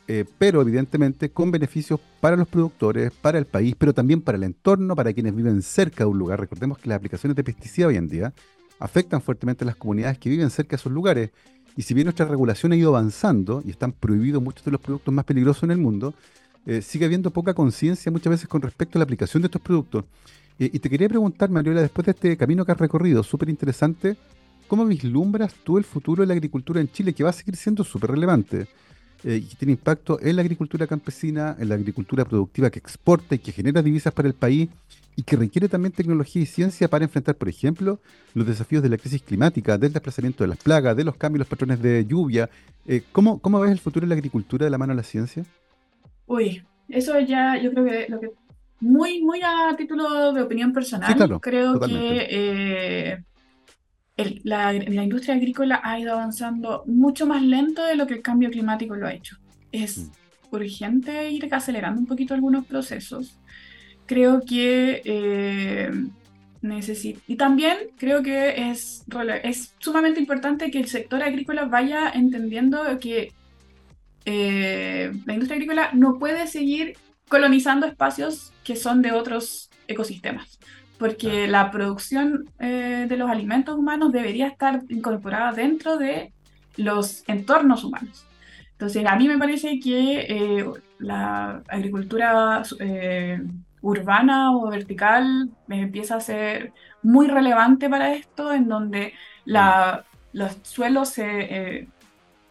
eh, 0.07 0.25
pero 0.39 0.63
evidentemente 0.63 1.31
con 1.31 1.51
beneficios 1.51 1.99
para 2.21 2.37
los 2.37 2.47
productores, 2.47 3.11
para 3.11 3.39
el 3.39 3.47
país, 3.47 3.75
pero 3.77 3.93
también 3.93 4.21
para 4.21 4.39
el 4.39 4.45
entorno, 4.45 4.95
para 4.95 5.13
quienes 5.13 5.35
viven 5.35 5.63
cerca 5.63 6.05
de 6.05 6.11
un 6.11 6.19
lugar. 6.19 6.39
Recordemos 6.39 6.79
que 6.79 6.89
las 6.89 6.97
aplicaciones 6.97 7.35
de 7.35 7.43
pesticidas 7.43 7.89
hoy 7.89 7.97
en 7.97 8.09
día 8.09 8.33
afectan 8.79 9.21
fuertemente 9.21 9.65
a 9.65 9.67
las 9.67 9.75
comunidades 9.75 10.19
que 10.19 10.31
viven 10.31 10.49
cerca 10.51 10.71
de 10.71 10.77
esos 10.77 10.93
lugares. 10.93 11.31
Y 11.77 11.83
si 11.83 11.93
bien 11.93 12.05
nuestra 12.05 12.27
regulación 12.27 12.71
ha 12.73 12.77
ido 12.77 12.91
avanzando 12.91 13.63
y 13.65 13.71
están 13.71 13.91
prohibidos 13.91 14.41
muchos 14.41 14.65
de 14.65 14.71
los 14.71 14.81
productos 14.81 15.13
más 15.13 15.25
peligrosos 15.25 15.65
en 15.65 15.73
el 15.73 15.79
mundo, 15.79 16.15
eh, 16.67 16.83
sigue 16.83 17.05
habiendo 17.05 17.33
poca 17.33 17.53
conciencia 17.53 18.13
muchas 18.13 18.31
veces 18.31 18.49
con 18.49 18.63
respecto 18.63 18.97
a 18.97 19.01
la 19.01 19.05
aplicación 19.05 19.43
de 19.43 19.47
estos 19.47 19.63
productos. 19.63 20.05
y 20.59 20.79
te 20.79 20.89
quería 20.89 21.07
preguntar, 21.07 21.51
Mariola, 21.51 21.83
después 21.83 22.07
de 22.07 22.13
este 22.13 22.37
camino 22.39 22.65
que 22.65 22.73
has 22.73 22.79
recorrido, 22.79 23.23
súper 23.23 23.51
interesante, 23.51 24.17
¿Cómo 24.67 24.85
vislumbras 24.85 25.55
tú 25.55 25.79
el 25.79 25.85
futuro 25.85 26.23
de 26.23 26.27
la 26.27 26.35
agricultura 26.35 26.81
en 26.81 26.91
Chile, 26.91 27.13
que 27.13 27.25
va 27.25 27.31
a 27.31 27.33
seguir 27.33 27.57
siendo 27.57 27.85
súper 27.85 28.11
relevante 28.11 28.67
eh, 29.25 29.37
y 29.37 29.43
que 29.43 29.57
tiene 29.57 29.73
impacto 29.73 30.19
en 30.21 30.37
la 30.37 30.43
agricultura 30.43 30.87
campesina, 30.87 31.57
en 31.59 31.69
la 31.69 31.77
agricultura 31.77 32.25
productiva 32.25 32.71
que 32.71 32.79
exporta 32.79 33.35
y 33.35 33.39
que 33.39 33.53
genera 33.53 33.83
divisas 33.83 34.13
para 34.13 34.29
el 34.29 34.35
país 34.35 34.69
y 35.17 35.23
que 35.23 35.37
requiere 35.37 35.69
también 35.69 35.93
tecnología 35.93 36.43
y 36.43 36.47
ciencia 36.47 36.89
para 36.89 37.05
enfrentar, 37.05 37.37
por 37.37 37.49
ejemplo, 37.49 38.01
los 38.35 38.47
desafíos 38.47 38.83
de 38.83 38.91
la 38.91 38.99
crisis 38.99 39.23
climática, 39.23 39.79
del 39.79 39.93
desplazamiento 39.93 40.45
de 40.45 40.49
las 40.49 40.59
plagas, 40.59 40.97
de 40.97 41.05
los 41.05 41.17
cambios, 41.17 41.41
los 41.41 41.49
patrones 41.49 41.81
de 41.81 42.05
lluvia? 42.05 42.51
Eh, 42.87 43.03
¿cómo, 43.13 43.39
¿Cómo 43.39 43.61
ves 43.61 43.73
el 43.73 43.79
futuro 43.79 44.05
de 44.05 44.11
la 44.11 44.15
agricultura 44.15 44.65
de 44.65 44.71
la 44.71 44.79
mano 44.79 44.93
de 44.93 44.99
la 44.99 45.03
ciencia? 45.03 45.45
Uy, 46.27 46.63
eso 46.89 47.19
ya 47.21 47.57
yo 47.61 47.73
creo 47.73 47.85
que 47.85 48.07
lo 48.09 48.21
que 48.21 48.31
muy, 48.81 49.23
muy 49.23 49.41
a 49.43 49.75
título 49.77 50.33
de 50.33 50.43
opinión 50.43 50.73
personal, 50.73 51.41
creo 51.41 51.81
que 51.81 52.27
eh, 52.31 53.25
la, 54.17 54.75
industria 54.75 55.35
agrícola 55.35 55.81
ha 55.85 55.99
ido 55.99 56.13
avanzando 56.13 56.85
mucho 56.87 57.27
más 57.27 57.43
lento 57.43 57.85
de 57.85 57.97
lo 57.97 58.07
que 58.07 58.15
el 58.15 58.23
cambio 58.23 58.51
climático 58.51 58.97
lo 58.97 59.07
ha 59.07 59.13
hecho. 59.13 59.37
Es 59.73 59.99
mm. 59.99 60.55
urgente 60.55 61.31
ir 61.31 61.53
acelerando 61.55 62.01
un 62.01 62.07
poquito 62.07 62.35
algunos 62.35 62.67
procesos. 62.67 63.39
Creo 64.07 64.43
que 64.43 65.03
eh, 65.05 65.91
necesita... 66.63 67.21
Y 67.27 67.37
también 67.37 67.77
creo 67.99 68.23
que 68.23 68.71
es, 68.71 69.05
es 69.43 69.75
sumamente 69.79 70.21
importante 70.21 70.71
que 70.71 70.79
el 70.79 70.89
sector 70.89 71.23
agrícola 71.23 71.67
vaya 71.67 72.11
entendiendo 72.11 72.83
que 72.99 73.33
eh, 74.25 75.13
la 75.27 75.35
industria 75.35 75.57
agrícola 75.57 75.91
no 75.93 76.19
puede 76.19 76.47
seguir 76.47 76.97
colonizando 77.29 77.87
espacios 77.87 78.53
que 78.65 78.77
son 78.77 79.03
de 79.03 79.13
otros 79.13 79.69
ecosistemas 79.89 80.59
porque 80.99 81.47
la 81.47 81.71
producción 81.71 82.51
eh, 82.59 83.07
de 83.09 83.17
los 83.17 83.31
alimentos 83.31 83.77
humanos 83.77 84.13
debería 84.13 84.49
estar 84.49 84.83
incorporada 84.89 85.53
dentro 85.53 85.99
de 85.99 86.33
los 86.77 87.25
entornos 87.29 87.85
humanos. 87.85 88.27
Entonces, 88.73 89.07
a 89.07 89.17
mí 89.17 89.29
me 89.29 89.39
parece 89.39 89.81
que 89.81 90.27
eh, 90.29 90.67
la 90.99 91.63
agricultura 91.69 92.63
eh, 92.79 93.43
urbana 93.81 94.55
o 94.55 94.69
vertical 94.69 95.51
empieza 95.69 96.17
a 96.17 96.21
ser 96.21 96.73
muy 97.03 97.27
relevante 97.27 97.89
para 97.89 98.15
esto, 98.15 98.53
en 98.53 98.69
donde 98.69 99.15
la, 99.45 100.05
los 100.33 100.59
suelos 100.63 101.11
se 101.11 101.89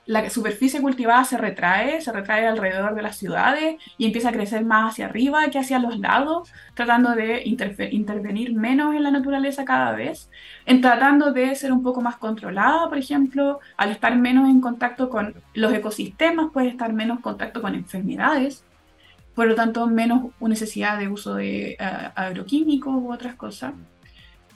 la 0.08 0.30
superficie 0.30 0.82
cultivada 0.82 1.24
se 1.24 1.38
retrae, 1.38 2.00
se 2.00 2.12
retrae 2.12 2.46
alrededor 2.46 2.94
de 2.94 3.02
las 3.02 3.18
ciudades 3.18 3.78
y 3.98 4.06
empieza 4.06 4.30
a 4.30 4.32
crecer 4.32 4.64
más 4.64 4.92
hacia 4.92 5.06
arriba 5.06 5.50
que 5.50 5.58
hacia 5.58 5.80
los 5.80 5.98
lados, 5.98 6.52
tratando 6.76 7.16
de 7.16 7.42
intervenir 7.46 8.54
menos 8.54 8.94
en 8.94 9.04
la 9.04 9.12
naturaleza 9.12 9.66
cada 9.66 9.94
vez, 9.94 10.30
tratando 10.82 11.32
de 11.32 11.56
ser 11.56 11.72
un 11.72 11.82
poco 11.82 12.02
más 12.02 12.18
controlada, 12.18 12.88
por 12.88 12.98
ejemplo, 12.98 13.60
al 13.78 13.92
estar 13.92 14.16
menos 14.16 14.48
en 14.48 14.62
contacto 14.62 15.10
con 15.10 15.42
los 15.54 15.74
ecosistemas, 15.74 16.52
puede 16.54 16.68
estar 16.68 16.94
menos 16.94 17.18
en 17.18 17.24
contacto 17.24 17.62
con 17.62 17.74
enfermedades, 17.74 18.64
por 19.34 19.48
lo 19.48 19.56
tanto 19.56 19.88
menos 19.88 20.32
necesidad 20.40 21.00
de 21.00 21.08
uso 21.08 21.36
de 21.36 21.72
eh, 21.72 21.78
agroquímicos 21.80 22.94
u 22.96 23.12
otras 23.12 23.36
cosas. 23.36 23.74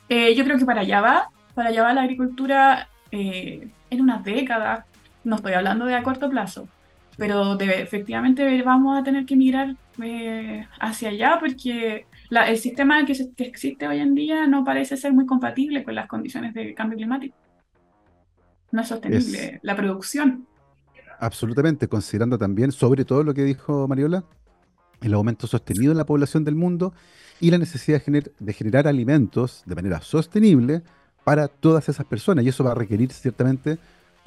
Eh, 0.10 0.36
yo 0.36 0.44
creo 0.44 0.58
que 0.58 0.66
para 0.66 0.82
allá 0.82 1.02
va, 1.02 1.30
para 1.56 1.70
allá 1.70 1.84
va 1.84 1.94
la 1.94 2.02
agricultura 2.02 2.88
eh, 3.12 3.70
en 3.90 4.02
unas 4.02 4.24
décadas, 4.24 4.86
no 5.24 5.38
estoy 5.38 5.54
hablando 5.54 5.86
de 5.86 5.96
a 5.96 6.04
corto 6.04 6.30
plazo, 6.30 6.68
pero 7.18 7.60
efectivamente 7.60 8.62
vamos 8.64 8.98
a 8.98 9.04
tener 9.04 9.26
que 9.26 9.36
mirar 9.36 9.76
eh, 10.02 10.66
hacia 10.80 11.10
allá 11.10 11.38
porque 11.40 12.06
el 12.30 12.58
sistema 12.58 13.06
que, 13.06 13.14
existe 13.38 13.88
hoy 13.88 14.00
en 14.00 14.16
día 14.16 14.48
no 14.48 14.64
parece 14.64 14.96
ser 14.96 15.14
muy 15.14 15.26
compatible 15.26 15.84
con 15.84 15.96
las 15.96 16.08
condiciones 16.08 16.54
de 16.54 16.74
cambio 16.74 16.98
climático. 16.98 17.36
No 18.72 18.82
es 18.82 18.88
sostenible 18.88 19.60
la 19.64 19.76
producción. 19.76 20.48
Absolutamente, 21.20 21.88
considerando 21.88 22.38
también, 22.38 22.72
sobre 22.72 23.04
todo 23.04 23.24
lo 23.24 23.34
que 23.34 23.44
dijo 23.44 23.88
Mariola, 23.88 24.24
el 25.02 25.14
aumento 25.14 25.48
sostenido 25.48 25.92
en 25.92 25.98
la 25.98 26.06
población 26.06 26.46
del 26.46 26.56
mundo 26.56 26.94
y 27.42 27.52
la 27.52 27.58
necesidad 27.58 28.02
de 28.06 28.54
generar 28.54 28.88
alimentos 28.88 29.64
de 29.66 29.76
manera 29.76 30.02
sostenible 30.02 30.84
para 31.24 31.48
todas 31.48 31.90
esas 31.90 32.06
personas. 32.06 32.46
Y 32.46 32.50
eso 32.50 32.64
va 32.64 32.72
a 32.72 32.76
requerir 32.76 33.12
ciertamente 33.12 33.78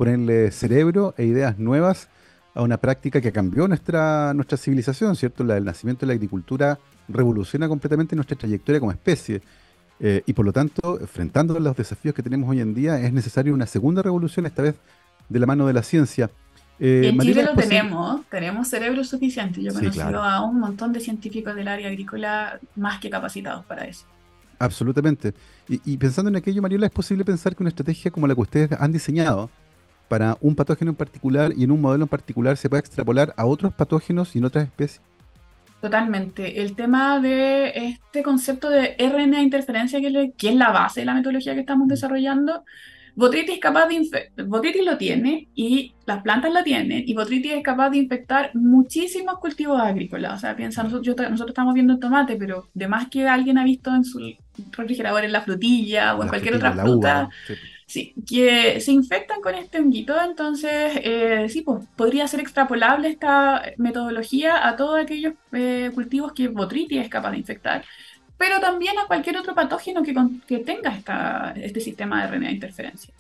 ponerle 0.05 0.50
cerebro 0.50 1.14
e 1.16 1.24
ideas 1.24 1.59
nuevas 1.59 2.09
a 2.55 2.62
una 2.62 2.76
práctica 2.76 3.20
que 3.20 3.30
cambió 3.30 3.68
nuestra, 3.68 4.34
nuestra 4.34 4.59
civilización, 4.59 5.14
¿cierto? 5.16 5.44
La, 5.44 5.57
el 5.57 5.64
nacimiento 5.64 6.00
de 6.00 6.09
la 6.09 6.14
agricultura 6.14 6.78
revoluciona 7.09 7.68
completamente 7.68 8.16
nuestra 8.16 8.36
trayectoria 8.36 8.80
como 8.80 8.92
especie. 8.92 9.40
Eh, 10.00 10.22
y 10.26 10.32
por 10.32 10.44
lo 10.44 10.53
tanto, 10.53 10.98
enfrentando 11.00 11.59
los 11.61 11.76
desafíos 11.76 12.14
que 12.14 12.22
tenemos 12.22 12.50
hoy 12.50 12.61
en 12.61 12.74
día, 12.74 13.00
es 13.00 13.12
necesaria 13.12 13.55
una 13.55 13.66
segunda 13.66 14.03
revolución, 14.03 14.44
esta 14.46 14.62
vez 14.62 14.74
de 15.28 15.38
la 15.38 15.46
mano 15.46 15.66
de 15.66 15.72
la 15.72 15.84
ciencia. 15.84 16.30
Eh, 16.80 17.11
en 17.12 17.20
Chile 17.20 17.44
lo 17.44 17.55
tenemos, 17.55 18.22
tenemos 18.28 18.66
cerebro 18.66 19.05
suficiente. 19.05 19.62
Yo 19.62 19.70
he 19.70 19.74
conocido 19.74 20.20
a 20.20 20.44
un 20.44 20.59
montón 20.59 20.92
de 20.92 20.98
científicos 20.98 21.55
del 21.55 21.68
área 21.68 21.86
agrícola 21.88 22.59
más 22.74 22.98
que 22.98 23.09
capacitados 23.09 23.64
para 23.66 23.84
eso. 23.84 24.05
Absolutamente. 24.59 25.32
Y, 25.68 25.80
y 25.84 25.96
pensando 25.96 26.28
en 26.28 26.36
aquello, 26.36 26.61
Mariola, 26.61 26.86
¿es 26.86 26.92
posible 26.92 27.24
pensar 27.24 27.55
que 27.55 27.62
una 27.62 27.70
estrategia 27.70 28.11
como 28.11 28.26
la 28.26 28.34
que 28.34 28.40
ustedes 28.40 28.72
han 28.72 28.90
diseñado, 28.90 29.48
para 30.12 30.36
un 30.42 30.54
patógeno 30.54 30.90
en 30.90 30.94
particular 30.94 31.54
y 31.56 31.64
en 31.64 31.70
un 31.70 31.80
modelo 31.80 32.04
en 32.04 32.08
particular 32.08 32.58
se 32.58 32.68
puede 32.68 32.80
extrapolar 32.80 33.32
a 33.34 33.46
otros 33.46 33.72
patógenos 33.72 34.36
y 34.36 34.40
en 34.40 34.44
otras 34.44 34.64
especies? 34.64 35.00
Totalmente. 35.80 36.60
El 36.60 36.76
tema 36.76 37.18
de 37.18 37.72
este 37.74 38.22
concepto 38.22 38.68
de 38.68 38.94
RNA 38.98 39.40
interferencia, 39.40 40.02
que, 40.02 40.48
es 40.50 40.54
la 40.54 40.70
base 40.70 41.00
de 41.00 41.06
la 41.06 41.14
metodología 41.14 41.54
que 41.54 41.60
estamos 41.60 41.86
mm. 41.86 41.88
desarrollando, 41.88 42.62
Botrytis, 43.14 43.58
capaz 43.58 43.88
de 43.88 44.44
Botrytis 44.44 44.84
lo 44.84 44.98
tiene 44.98 45.48
y 45.54 45.94
las 46.04 46.22
plantas 46.22 46.52
la 46.52 46.62
tienen 46.62 47.04
y 47.06 47.14
Botrytis 47.14 47.52
es 47.52 47.62
capaz 47.62 47.88
de 47.88 47.96
infectar 47.96 48.50
muchísimos 48.52 49.38
cultivos 49.38 49.80
agrícolas. 49.80 50.34
O 50.34 50.38
sea, 50.40 50.54
piensa, 50.54 50.82
nosotros, 50.82 51.16
nosotros 51.16 51.52
estamos 51.52 51.72
viendo 51.72 51.94
el 51.94 52.00
tomate, 52.00 52.36
pero 52.36 52.68
de 52.74 52.86
más 52.86 53.08
que 53.08 53.26
alguien 53.26 53.56
ha 53.56 53.64
visto 53.64 53.94
en 53.94 54.04
su 54.04 54.20
refrigerador 54.72 55.24
en 55.24 55.32
la 55.32 55.40
frutilla 55.40 56.14
o 56.16 56.22
en 56.22 56.28
cualquier 56.28 56.56
otra 56.56 56.72
fruta, 56.72 57.30
Sí, 57.46 57.54
que 58.26 58.80
se 58.80 58.93
infectan 58.93 59.40
con 59.40 59.55
este 59.55 59.78
honguito, 59.78 60.14
entonces 60.22 60.93
eh, 61.03 61.47
sí, 61.49 61.62
pues, 61.62 61.84
podría 61.97 62.26
ser 62.28 62.40
extrapolable 62.40 63.09
esta 63.09 63.62
metodología 63.76 64.66
a 64.66 64.76
todos 64.76 65.01
aquellos 65.01 65.34
eh, 65.53 65.90
cultivos 65.95 66.32
que 66.32 66.49
Botrytis 66.49 67.03
es 67.03 67.09
capaz 67.09 67.32
de 67.32 67.38
infectar, 67.38 67.84
pero 68.36 68.61
también 68.61 68.99
a 68.99 69.07
cualquier 69.07 69.36
otro 69.36 69.55
patógeno 69.55 70.03
que, 70.03 70.14
que 70.47 70.59
tenga 70.59 70.90
esta, 70.95 71.53
este 71.57 71.80
sistema 71.80 72.22
de 72.26 72.36
RNA 72.36 72.51
interferencia. 72.53 73.12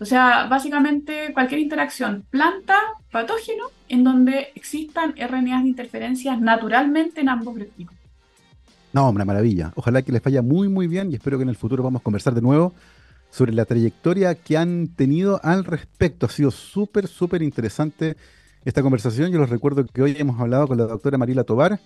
O 0.00 0.04
sea, 0.04 0.46
básicamente 0.48 1.32
cualquier 1.32 1.60
interacción 1.60 2.24
planta, 2.28 2.76
patógeno 3.10 3.66
en 3.88 4.02
donde 4.02 4.48
existan 4.54 5.14
RNAs 5.16 5.62
de 5.62 5.68
interferencias 5.68 6.40
naturalmente 6.40 7.20
en 7.20 7.28
ambos 7.28 7.54
grupos. 7.54 7.94
No, 8.92 9.10
una 9.10 9.24
maravilla. 9.24 9.72
Ojalá 9.76 10.02
que 10.02 10.10
les 10.10 10.22
vaya 10.22 10.42
muy, 10.42 10.68
muy 10.68 10.86
bien 10.86 11.12
y 11.12 11.14
espero 11.14 11.36
que 11.36 11.42
en 11.42 11.50
el 11.50 11.56
futuro 11.56 11.82
vamos 11.82 12.00
a 12.00 12.02
conversar 12.02 12.34
de 12.34 12.40
nuevo 12.40 12.74
sobre 13.36 13.52
la 13.52 13.66
trayectoria 13.66 14.34
que 14.34 14.56
han 14.56 14.88
tenido 14.88 15.40
al 15.42 15.66
respecto. 15.66 16.24
Ha 16.24 16.30
sido 16.30 16.50
súper, 16.50 17.06
súper 17.06 17.42
interesante 17.42 18.16
esta 18.64 18.80
conversación. 18.80 19.30
Yo 19.30 19.38
les 19.38 19.50
recuerdo 19.50 19.84
que 19.84 20.00
hoy 20.00 20.16
hemos 20.18 20.40
hablado 20.40 20.66
con 20.66 20.78
la 20.78 20.84
doctora 20.84 21.18
Marila 21.18 21.44
Tobar, 21.44 21.78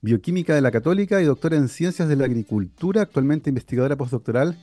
bioquímica 0.00 0.54
de 0.54 0.62
la 0.62 0.70
Católica 0.70 1.20
y 1.20 1.26
doctora 1.26 1.58
en 1.58 1.68
Ciencias 1.68 2.08
de 2.08 2.16
la 2.16 2.24
Agricultura, 2.24 3.02
actualmente 3.02 3.50
investigadora 3.50 3.96
postdoctoral 3.96 4.56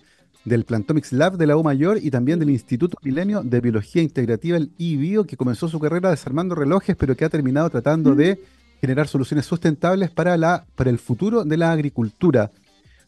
del 0.43 0.65
Plantomics 0.65 1.13
Lab 1.13 1.37
de 1.37 1.45
la 1.45 1.57
U 1.57 1.63
Mayor 1.63 1.99
y 2.01 2.09
también 2.09 2.39
del 2.39 2.49
Instituto 2.49 2.97
Milenio 3.03 3.43
de 3.43 3.61
Biología 3.61 4.01
Integrativa, 4.01 4.57
el 4.57 4.71
IBIO, 4.79 5.25
que 5.25 5.37
comenzó 5.37 5.67
su 5.67 5.79
carrera 5.79 6.09
desarmando 6.09 6.55
relojes, 6.55 6.95
pero 6.95 7.15
que 7.15 7.23
ha 7.23 7.29
terminado 7.29 7.69
tratando 7.69 8.15
de 8.15 8.41
generar 8.79 9.07
soluciones 9.07 9.45
sustentables 9.45 10.09
para, 10.09 10.35
la, 10.37 10.65
para 10.73 10.89
el 10.89 10.97
futuro 10.97 11.43
de 11.43 11.57
la 11.57 11.71
agricultura. 11.71 12.49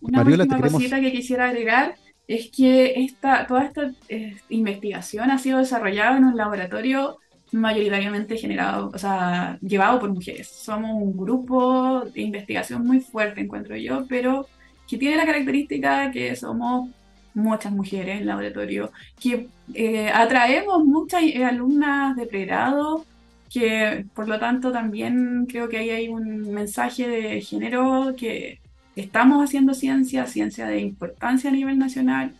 Una 0.02 0.20
Mariola, 0.20 0.44
última 0.44 0.70
cosita 0.70 1.02
que 1.02 1.12
quisiera 1.12 1.48
agregar 1.50 1.96
es 2.28 2.50
que 2.52 3.04
esta, 3.04 3.46
toda 3.48 3.66
esta 3.66 3.92
eh, 4.10 4.38
investigación 4.50 5.32
ha 5.32 5.38
sido 5.38 5.60
desarrollada 5.60 6.18
en 6.18 6.26
un 6.26 6.38
laboratorio 6.38 7.20
mayoritariamente 7.52 8.38
generado, 8.38 8.90
o 8.94 8.98
sea, 8.98 9.58
llevado 9.62 10.00
por 10.00 10.12
mujeres. 10.12 10.48
Somos 10.48 10.92
un 10.92 11.16
grupo 11.16 12.02
de 12.06 12.22
investigación 12.22 12.86
muy 12.86 13.00
fuerte, 13.00 13.42
encuentro 13.42 13.76
yo, 13.76 14.06
pero 14.08 14.48
que 14.88 14.98
tiene 14.98 15.18
la 15.18 15.26
característica 15.26 16.12
que 16.12 16.36
somos 16.36 16.90
muchas 17.34 17.72
mujeres 17.72 18.16
en 18.16 18.22
el 18.22 18.28
laboratorio, 18.28 18.92
que 19.20 19.48
eh, 19.74 20.10
atraemos 20.10 20.84
muchas 20.86 21.24
eh, 21.24 21.44
alumnas 21.44 22.16
de 22.16 22.26
pregrado, 22.28 23.06
que 23.50 24.06
por 24.16 24.28
lo 24.28 24.40
tanto 24.40 24.72
también 24.72 25.46
creo 25.48 25.70
que 25.70 25.78
ahí 25.78 25.90
hay 25.90 26.08
un 26.10 26.52
mensaje 26.54 27.08
de 27.08 27.42
género 27.42 28.16
que 28.18 28.60
estamos 28.96 29.44
haciendo 29.44 29.74
ciencia, 29.74 30.26
ciencia 30.28 30.68
de 30.68 30.80
importancia 30.80 31.50
a 31.50 31.54
nivel 31.54 31.78
nacional. 31.78 32.34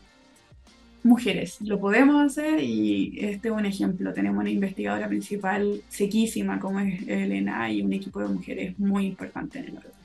Mujeres, 1.04 1.60
lo 1.60 1.80
podemos 1.80 2.24
hacer 2.26 2.62
y 2.62 3.18
este 3.20 3.50
es 3.50 3.54
un 3.54 3.66
ejemplo. 3.66 4.14
Tenemos 4.14 4.40
una 4.40 4.50
investigadora 4.50 5.08
principal 5.08 5.82
sequísima 5.90 6.60
como 6.60 6.80
es 6.80 7.08
Elena 7.08 7.70
y 7.70 7.82
un 7.82 7.92
equipo 7.92 8.22
de 8.22 8.30
mujeres 8.30 8.80
muy 8.80 9.08
importante 9.08 9.60
en 9.60 9.66
el 9.66 9.74
laboratorio. 9.74 10.04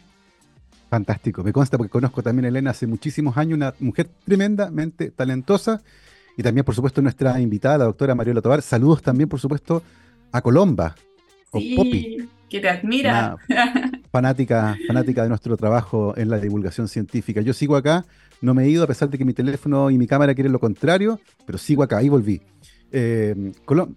Fantástico, 0.91 1.45
me 1.45 1.53
consta 1.53 1.77
porque 1.77 1.91
conozco 1.91 2.23
también 2.23 2.47
a 2.47 2.49
Elena 2.49 2.71
hace 2.71 2.87
muchísimos 2.87 3.37
años, 3.37 3.57
una 3.57 3.75
mujer 3.79 4.09
tremendamente 4.25 5.11
talentosa 5.11 5.83
y 6.37 6.43
también, 6.43 6.65
por 6.65 6.75
supuesto, 6.75 7.03
nuestra 7.03 7.39
invitada, 7.41 7.79
la 7.79 7.85
doctora 7.85 8.15
Mariola 8.15 8.41
Tobar. 8.41 8.63
Saludos 8.63 9.03
también, 9.03 9.29
por 9.29 9.39
supuesto, 9.39 9.83
a 10.33 10.41
Colomba, 10.41 10.95
o 11.51 11.61
sí, 11.61 12.29
que 12.49 12.61
te 12.61 12.69
admira. 12.69 13.37
Fanática, 14.11 14.77
fanática 14.87 15.23
de 15.23 15.29
nuestro 15.29 15.57
trabajo 15.57 16.15
en 16.17 16.29
la 16.29 16.39
divulgación 16.39 16.89
científica. 16.89 17.41
Yo 17.41 17.53
sigo 17.53 17.77
acá, 17.77 18.05
no 18.41 18.55
me 18.55 18.65
he 18.65 18.69
ido 18.69 18.85
a 18.85 18.87
pesar 18.87 19.11
de 19.11 19.19
que 19.19 19.25
mi 19.25 19.35
teléfono 19.35 19.91
y 19.91 19.99
mi 19.99 20.07
cámara 20.07 20.35
quieren 20.35 20.53
lo 20.53 20.61
contrario, 20.61 21.21
pero 21.47 21.59
sigo 21.59 21.83
acá, 21.83 21.99
ahí 21.99 22.09
volví. 22.09 22.41
Eh, 22.91 23.53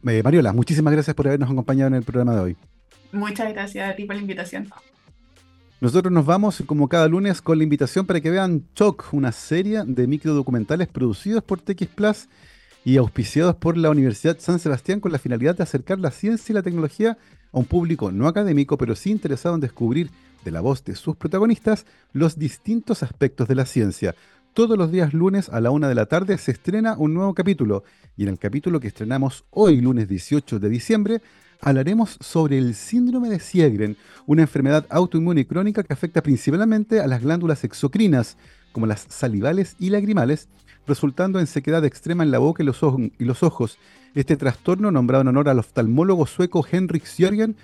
eh, 0.07 0.21
Mariola, 0.23 0.53
muchísimas 0.53 0.93
gracias 0.93 1.15
por 1.15 1.27
habernos 1.27 1.49
acompañado 1.49 1.87
en 1.87 1.95
el 1.95 2.03
programa 2.03 2.35
de 2.35 2.41
hoy. 2.41 2.57
Muchas 3.11 3.51
gracias 3.53 3.89
a 3.89 3.95
ti 3.95 4.05
por 4.05 4.15
la 4.15 4.21
invitación. 4.21 4.67
Nosotros 5.79 6.11
nos 6.11 6.25
vamos, 6.25 6.61
como 6.67 6.87
cada 6.87 7.07
lunes, 7.07 7.41
con 7.41 7.57
la 7.57 7.63
invitación 7.63 8.05
para 8.05 8.21
que 8.21 8.29
vean 8.29 8.63
Choc, 8.75 9.07
una 9.13 9.31
serie 9.31 9.81
de 9.85 10.05
microdocumentales 10.05 10.87
producidos 10.87 11.43
por 11.43 11.59
TX 11.59 11.87
Plus 11.87 12.29
y 12.83 12.97
auspiciados 12.97 13.55
por 13.55 13.77
la 13.77 13.89
Universidad 13.89 14.39
San 14.39 14.59
Sebastián 14.59 14.99
con 14.99 15.11
la 15.11 15.19
finalidad 15.19 15.55
de 15.55 15.63
acercar 15.63 15.99
la 15.99 16.11
ciencia 16.11 16.53
y 16.53 16.55
la 16.55 16.63
tecnología 16.63 17.17
a 17.51 17.59
un 17.59 17.65
público 17.65 18.11
no 18.11 18.27
académico, 18.27 18.77
pero 18.77 18.95
sí 18.95 19.11
interesado 19.11 19.55
en 19.55 19.61
descubrir 19.61 20.09
de 20.43 20.51
la 20.51 20.61
voz 20.61 20.83
de 20.83 20.95
sus 20.95 21.15
protagonistas 21.15 21.85
los 22.13 22.39
distintos 22.39 23.03
aspectos 23.03 23.47
de 23.47 23.55
la 23.55 23.65
ciencia. 23.65 24.15
Todos 24.53 24.77
los 24.77 24.91
días 24.91 25.13
lunes 25.13 25.49
a 25.49 25.61
la 25.61 25.71
una 25.71 25.87
de 25.87 25.95
la 25.95 26.07
tarde 26.07 26.37
se 26.37 26.51
estrena 26.51 26.95
un 26.97 27.13
nuevo 27.13 27.33
capítulo 27.33 27.83
y 28.17 28.23
en 28.23 28.29
el 28.29 28.39
capítulo 28.39 28.79
que 28.79 28.87
estrenamos 28.87 29.45
hoy, 29.51 29.79
lunes 29.79 30.07
18 30.09 30.59
de 30.59 30.69
diciembre, 30.69 31.21
hablaremos 31.61 32.17
sobre 32.19 32.57
el 32.57 32.73
síndrome 32.75 33.29
de 33.29 33.39
Siegren, 33.39 33.95
una 34.25 34.41
enfermedad 34.41 34.85
autoinmune 34.89 35.45
crónica 35.45 35.83
que 35.83 35.93
afecta 35.93 36.23
principalmente 36.23 36.99
a 36.99 37.07
las 37.07 37.21
glándulas 37.21 37.63
exocrinas, 37.63 38.37
como 38.71 38.87
las 38.87 39.05
salivales 39.09 39.75
y 39.79 39.89
lagrimales, 39.89 40.49
resultando 40.87 41.39
en 41.39 41.47
sequedad 41.47 41.85
extrema 41.85 42.23
en 42.23 42.31
la 42.31 42.39
boca 42.39 42.63
y 42.63 42.65
los, 42.65 42.83
ojos. 43.43 43.77
Este 44.15 44.37
trastorno, 44.37 44.91
nombrado 44.91 45.21
en 45.21 45.29
honor 45.29 45.49
al 45.49 45.59
oftalmólogo 45.59 46.25
sueco 46.25 46.65
Henrik 46.69 47.05
Sjörgen, 47.05 47.55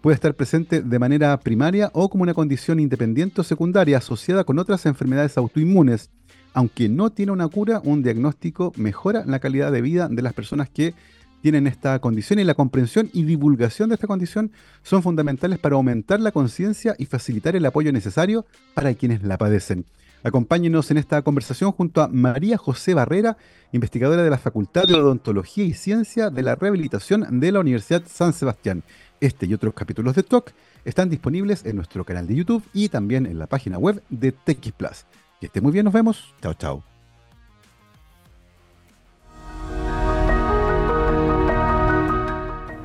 puede 0.00 0.14
estar 0.14 0.34
presente 0.34 0.82
de 0.82 0.98
manera 0.98 1.36
primaria 1.40 1.90
o 1.92 2.08
como 2.08 2.22
una 2.22 2.34
condición 2.34 2.78
independiente 2.78 3.40
o 3.40 3.44
secundaria 3.44 3.98
asociada 3.98 4.44
con 4.44 4.58
otras 4.58 4.86
enfermedades 4.86 5.36
autoinmunes. 5.36 6.10
Aunque 6.52 6.88
no 6.88 7.10
tiene 7.10 7.32
una 7.32 7.48
cura, 7.48 7.80
un 7.84 8.02
diagnóstico 8.02 8.72
mejora 8.76 9.24
la 9.26 9.40
calidad 9.40 9.72
de 9.72 9.82
vida 9.82 10.08
de 10.08 10.22
las 10.22 10.32
personas 10.32 10.70
que 10.70 10.94
tienen 11.42 11.66
esta 11.66 11.98
condición 11.98 12.38
y 12.38 12.44
la 12.44 12.54
comprensión 12.54 13.10
y 13.12 13.22
divulgación 13.24 13.88
de 13.88 13.94
esta 13.94 14.06
condición 14.06 14.50
son 14.82 15.02
fundamentales 15.02 15.58
para 15.58 15.76
aumentar 15.76 16.18
la 16.20 16.32
conciencia 16.32 16.94
y 16.98 17.06
facilitar 17.06 17.54
el 17.56 17.66
apoyo 17.66 17.92
necesario 17.92 18.46
para 18.74 18.94
quienes 18.94 19.22
la 19.22 19.38
padecen. 19.38 19.84
Acompáñenos 20.22 20.90
en 20.90 20.98
esta 20.98 21.22
conversación 21.22 21.72
junto 21.72 22.02
a 22.02 22.08
María 22.08 22.56
José 22.56 22.94
Barrera, 22.94 23.36
investigadora 23.72 24.22
de 24.22 24.30
la 24.30 24.38
Facultad 24.38 24.84
de 24.84 24.94
Odontología 24.94 25.64
y 25.64 25.74
Ciencia 25.74 26.30
de 26.30 26.42
la 26.42 26.54
Rehabilitación 26.54 27.40
de 27.40 27.52
la 27.52 27.60
Universidad 27.60 28.02
San 28.06 28.32
Sebastián. 28.32 28.82
Este 29.20 29.46
y 29.46 29.54
otros 29.54 29.74
capítulos 29.74 30.14
de 30.14 30.22
Talk 30.22 30.52
están 30.84 31.08
disponibles 31.08 31.64
en 31.64 31.76
nuestro 31.76 32.04
canal 32.04 32.26
de 32.26 32.34
YouTube 32.34 32.64
y 32.72 32.88
también 32.88 33.26
en 33.26 33.38
la 33.38 33.46
página 33.46 33.78
web 33.78 34.02
de 34.08 34.32
TX 34.32 34.72
Plus. 34.72 35.04
Que 35.40 35.46
esté 35.46 35.60
muy 35.60 35.72
bien, 35.72 35.84
nos 35.84 35.94
vemos. 35.94 36.34
Chao, 36.42 36.54
chao. 36.54 36.82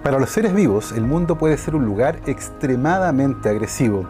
Para 0.04 0.18
los 0.18 0.32
seres 0.32 0.54
vivos, 0.54 0.92
el 0.94 1.04
mundo 1.04 1.38
puede 1.38 1.58
ser 1.58 1.76
un 1.76 1.86
lugar 1.86 2.20
extremadamente 2.26 3.50
agresivo. 3.50 4.08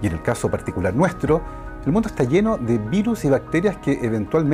Y 0.00 0.06
en 0.06 0.14
el 0.14 0.22
caso 0.22 0.50
particular 0.50 0.94
nuestro, 0.94 1.42
el 1.86 1.92
mundo 1.92 2.08
está 2.08 2.24
lleno 2.24 2.56
de 2.56 2.78
virus 2.78 3.24
y 3.24 3.30
bacterias 3.30 3.76
que 3.76 3.98
eventualmente 4.02 4.44